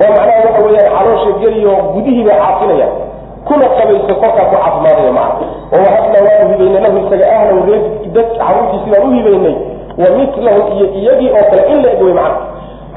[0.00, 2.92] oo macnaha waxa weeyaan caloosha geliyo gudihii bay caafinayaan
[3.48, 5.46] kuna qabayso kolkaa ku caafimaadaya macna.
[5.74, 7.58] Oo wahabna waanu hibaynay lahu isaga ahlan
[8.16, 9.54] dad caruurtiisi baan u hibaynay.
[10.00, 12.38] Wa mitlahu iyo iyagii oo kale in la eg wey macna.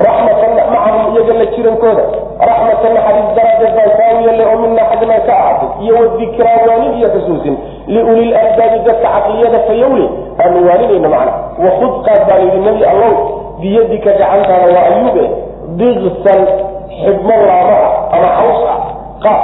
[0.06, 2.04] Raxmatan macahum iyaga la jirankooda.
[2.48, 7.08] Raxmatan naxariis daradeed baan kaa yeelay oo mina xagna ka ahaatay iyo wadikraa waanin iyo
[7.16, 7.56] xusuusin.
[7.94, 10.06] Liulil albaabi dadka caqliyada fayowle
[10.44, 11.32] aanu waaninayno macna.
[11.64, 13.14] Wakud qaad baa layidhi nebi allow
[13.62, 15.26] biyadika gacantaada waa ayuube
[15.80, 16.42] digsan
[17.04, 18.80] xibmo laama ah ama caws ah
[19.26, 19.42] qaad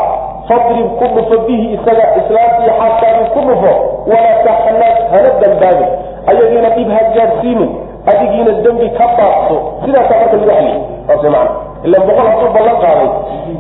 [0.50, 3.72] fadrib ku dhufo bihi isaga islaamtii xaaskaadii ku dhufo
[4.12, 5.90] walaa taxnaas hana dambaabin
[6.32, 7.72] ayagiina dhib ha gaadsiinin
[8.12, 9.56] adigiina dembi ka baaqso.
[9.86, 10.78] Sidaasaa marka lagu xaliy
[11.08, 11.48] saas man
[11.88, 13.10] ila boqol hadduu ballan qaaday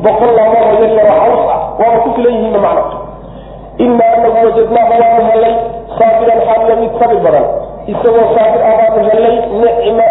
[0.05, 2.83] boqol laamao yar yaro caws ah waaba ku filan yihiinna macna.
[3.85, 5.53] Ina anagu wajadnaahu waanu helay
[5.97, 7.45] saabiran xaaliya mid sabir badan.
[7.93, 10.05] Isagoo saabir ah baanu helay nicma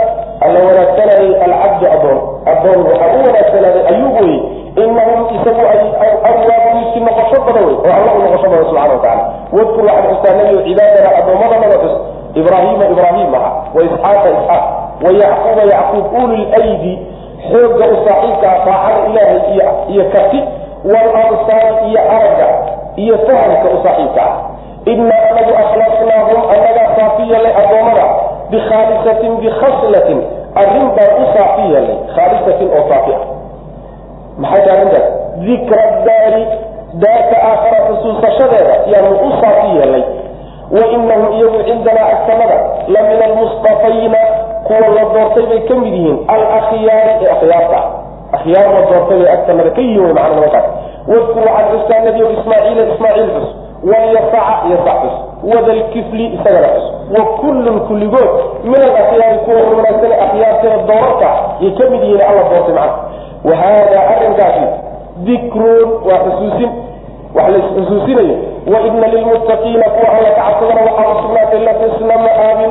[0.44, 2.18] alla wanaagsanayay alcabdu adoon
[2.52, 4.36] adoon waxaa u wanaagsanaaday ayuub wey
[4.84, 5.82] inahum isagu ay
[6.30, 9.24] awaabu midkii noqosho badan wey oo alla u noqosho badan subxana watacala
[9.56, 11.94] wadkur waxaad xustaa cibaadana addoommada naga xus
[12.40, 14.64] ibraahiima ibraahim aha wa isxaaqa isxaaq
[15.04, 16.92] wa yacquuba yacquub uli lydi
[17.50, 19.40] xooga u saaxiibka ah taacada ilaahay
[19.92, 20.40] iyo karti
[20.84, 22.48] walamsaari iyo aragga
[22.96, 24.34] iyo fahamka u saaxiibka ah
[24.92, 28.04] inaa anagu akhlaqnaahum annagaa saafi yeelay addoommada
[28.52, 30.18] bikhaalisatin bikhaslatin
[30.62, 33.22] arrin baan u saafi yeelay khaalisatin oo saafi ah
[34.43, 35.06] maxay tahay arrintaas
[35.47, 36.43] dikra daari
[37.02, 40.05] daarta aakhara xusuusashadeeda yaanu u saafi yeelay
[40.77, 42.56] wainahum iyagu cindanaa agtamada
[42.94, 44.18] la min almustafayna
[44.66, 47.81] kuwa la doortay bay ka mid yihiin alakhyaari ee akhyaarta
[48.36, 50.66] akhyaar la doortay bay agtamada ka yihiin wy macna nimankaas
[51.12, 53.48] wadkur waxaad xustaa nebiyo ismaaciila ismaaciil xus
[53.90, 56.86] walyasaca iyo sac xus wadalkifli isagana xus
[57.18, 58.30] wa kullun kulligood
[58.64, 61.28] min alakhyaari kuwa wanaagsan akhyaarteeda doorarka
[61.60, 62.92] yay ka mid yihiin alla doortay macna.
[63.44, 64.64] Wa haadaa arrinkaasi
[65.26, 66.70] dikrun waa xusuusin
[67.34, 68.36] wax la isxusuusinayo
[68.72, 72.70] waina lilmuttaqiina kuwa alla ka cabsadana waxaa usugnaatay laxusna ma'aamin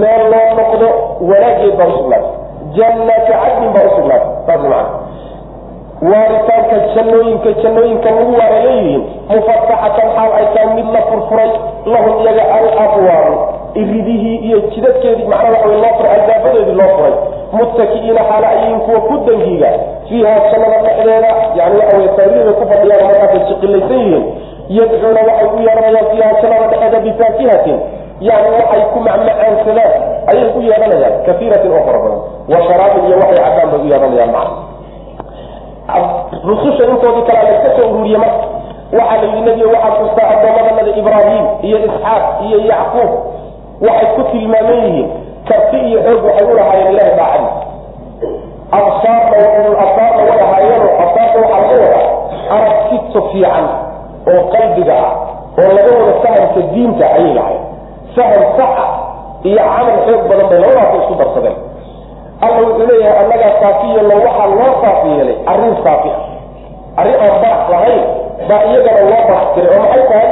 [0.00, 0.88] meel loo noqdo
[1.30, 2.30] wanaageed baa usugnaatay
[2.76, 4.88] jannati cadnin baa usugnaatay saas macana
[6.02, 11.50] waaritaanka jannooyinka jannooyinka lagu waara leeyihiin mufataxatan xaal ay tahay mid la furfuray
[11.92, 13.36] lahum iyaga alabwaabu
[13.74, 17.12] iridihii iyo jidadkeedii macnaa waxa loo furay albaabadeedii loo furay.
[17.52, 19.70] Muttaki'iina xaala ayihiin kuwa ku dangiiga.
[20.08, 24.24] Fiiha jannada dhexdeeda yani waxa wey sariiray ku fadhiyaan markaasay jiqilaysan yihiin.
[24.78, 27.78] Yadcuuna waxay u yeehanayaan fiiha jannada dhexeeda bifaakihatin
[28.28, 29.92] yani waxay ku macmacaansadaan
[30.32, 32.20] ayay u yeehanayaan kaiiratin oo fara badan.
[32.52, 34.69] Wa sharaabin iyo waxay cabbaan bay u yeehanayaan macna
[36.48, 38.44] rususha intoodii kalea laska soo ururiye marka.
[38.98, 43.10] Waxaa la yidhi nebiga waxaad xustaa addoommadanada ibraahim iyo isxaaq iyo yacquub.
[43.86, 45.08] Waxay ku tilmaaman yihiin
[45.48, 47.48] karti iyo xoog waxay u lahaayeen ilahi daacadi
[48.78, 49.36] absaarna
[49.84, 52.06] absaarna way ahaayeenoo absaarta waxaa laga wadaa
[52.56, 53.64] aragtito fiican
[54.32, 55.12] oo qalbiga ah
[55.60, 57.62] oo laga wada fahamka diinta ayay lahayen
[58.16, 58.90] faham sax ah
[59.48, 61.56] iyo camal xoog badan bay labadaasa isku darsadeen
[62.44, 66.20] alla wuxuu leeyahay annagaa saafi yeelno waxaa loo saafi yeelay arrin saafi ah.
[67.00, 68.02] Arrin aan barax lahayn
[68.48, 70.28] baa iyagana loo barax jiray oo maxay tahay?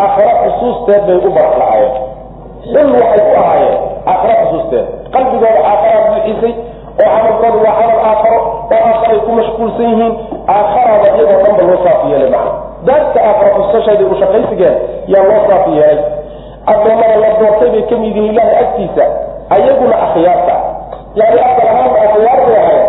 [0.00, 1.94] Aakhara xusuusteed bay u barax lahaayeen.
[2.72, 3.76] Xil waxay ku ahaayeen
[4.10, 4.86] aakhara xusuusteed.
[5.14, 6.52] Qalbigooda aakharaa buuxisay
[7.02, 10.12] oo camalkooda waa camal aakharo oo aakhara ay ku mashquulsan yihiin
[10.54, 12.52] aakharaaba iyagoo dhanba loo saafi yeelay macna.
[12.86, 14.76] Daarta aakhara xusasheeda u shaqaysigeed
[15.12, 15.98] yaa loo saafi yeelay.
[16.72, 19.04] Addoommada la doortay bay ka mid yihiin ilaahay agtiisa
[19.54, 20.54] ayaguna akhyaarta
[21.18, 22.86] yani asal ahaan akhyaar bay ahayen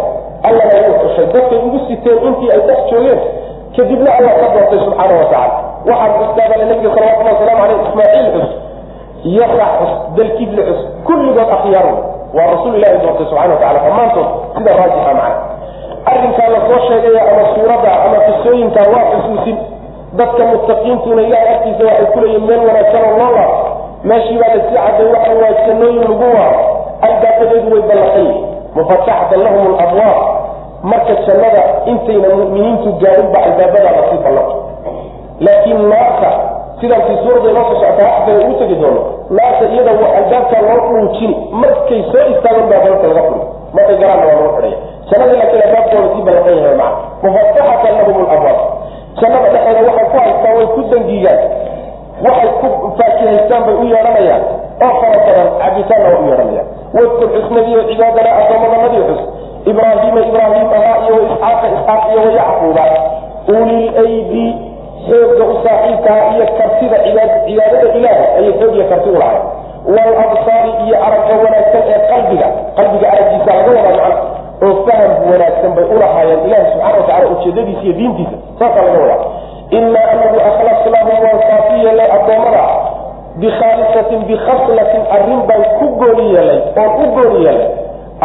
[0.48, 1.26] allana wuu xushay.
[1.34, 3.20] Dadkay ugu siteen intii ay dhex joogeen
[3.76, 5.56] kadibna allah ka doortay subxaana wa tacala
[5.90, 8.50] waxaad xustaabale nabiga salawatullah waslamu aleyh ismaaciil xus
[9.38, 11.88] yasax xus dalkidle xus kulligood akhyaar
[12.38, 15.36] waa rasuul ilahi doortay subxana wa tacala dhammaantood sida raajixa macna
[16.12, 19.58] arrinkaa la soo sheegaya ama suuradda ama qisooyinkaa waa xusuusin.
[20.20, 23.56] Dadka muttaqiintuna ilahay agtiisa waxay kuleeyihin meel wanaagsan oo loo laabo.
[24.10, 26.60] Meeshii baa la sii caday waxa waa jannooyin lagu waaro
[27.08, 28.46] albaabadeedu way ballaqan yihiin
[28.76, 30.20] mufataxatan lahum alabwaab
[30.92, 31.62] marka jannada
[31.92, 34.54] intayna mu'miniintu gaadhin ba albaabadaa la sii ballaqo
[35.46, 36.30] laakiin naarta
[36.82, 39.02] sidaan fii suurada inoo soo socota waxbay ugu tegi doono.
[39.38, 43.42] Naarta iyada waa albaabkaa loo dhuujin markay soo istaagan baa dalka laga furi
[43.76, 44.78] markay garaanna waa lagu xidhaya
[45.10, 46.98] jannada laakiin albaabkooda sii balaqan yahay maca.
[47.24, 48.60] Mufataxatan lahum labwaab
[49.22, 51.40] jannada dhexeeda waxay ku haystaan way ku dangiigaan
[52.26, 52.68] waxay ku
[53.00, 54.44] faakihaystaan bay u yeedhanayaan
[54.86, 59.22] oo fara badan cabitaanna waa u yeedhanayaan wadkur xusnadiyo cibaadana addoomadanadii xus
[59.72, 62.86] ibraahiima ibraahim ahaa iyo waisxaaqa isxaaq iyo wayacquuba
[63.56, 64.46] ulileydi
[65.08, 69.20] xooga u saaxiibkaha iyo kartida cibaadada ilaahay ayay xoog iyo karti u
[69.86, 72.48] walabsaari iyo aragga wanaagsan ee qalbiga
[72.78, 74.16] qalbiga araggiisa laga wadaa macna
[74.66, 78.38] oo faham wanaagsan bay ulahaayeen ilahi subxana watacala ujeedadiisa iyo diintiisa.
[78.60, 79.26] Saasaa laga wadaa
[79.78, 82.62] inaa anagu akhlasnahum waan saafi yeelay addoommada
[83.40, 87.68] bikhaalisatin bikhaslatin arrin baan ku gooni yeelay oon u gooni yeelay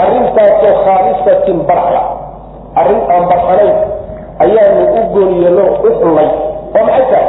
[0.03, 2.03] arrintaasoo khaalisatin barxla
[2.81, 3.77] arrin aan barxanayn
[4.45, 6.29] ayaanu u gooni yeelo u xullay
[6.79, 7.27] oo maxay tahay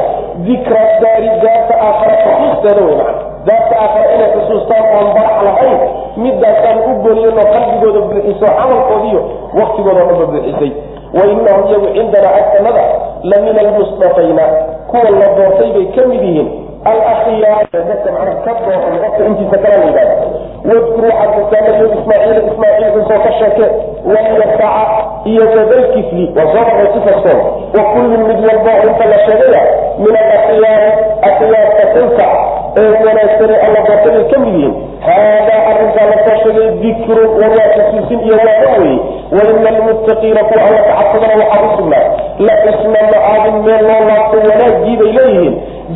[0.47, 5.79] dikra daari daarta aakhara xusuusteeda wey macana daarta aakhara inay xusuustaan oon barax lahayn
[6.23, 9.21] midaasaan u gooni yeelo qalbigooda buuxiso camalkoodiiyo
[9.59, 10.71] waktigooda dhaba buuxisay
[11.17, 12.83] wainahum iyagu cindanaa agtanada
[13.29, 14.45] la min almusdafayna
[14.91, 16.49] kuwa la doortay bay ka mid yihiin
[16.89, 18.97] alakhiyaardadka mana ka dooran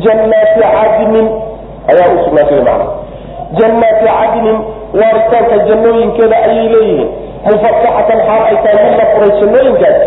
[0.00, 1.28] iyo jannaati cadnin
[1.92, 2.86] ayaa u sugnaatay macna
[3.58, 4.58] jannaati cadnin
[5.00, 7.08] waaritaanka jannooyinkeeda ayay leeyihiin
[7.46, 9.98] mufataxatan xaal ay tahay mid la furay jannooyinkaas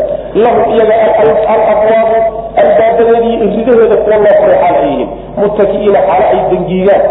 [0.44, 2.18] lahum iyaga alabwaabu
[2.62, 5.10] albaabadeedii iridaheeda kuwa loo furay xaal ay yihiin
[5.42, 7.04] muttaki'iina xaalo ay dangiigaan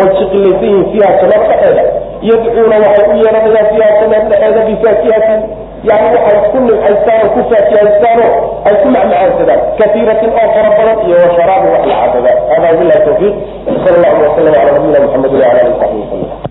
[0.00, 1.82] oo jiqilaysan yihiin fiiha jannada dhexeeda
[2.28, 5.40] yadcuuna waxay u yeeranayaan fiiha jannada dhexeeda bifaakihatin
[5.88, 8.26] yani waxay ku nimcaystaan oo ku faajihaystaano
[8.68, 13.34] ay ku macmacaansadaan kaiiratin oo fara badan iyo washaraabi wax la cadada hada bilahi tawfiiq.
[13.84, 16.49] Sal allahu waslam ala nabiyina mxamedi waala ali saxbi wasalam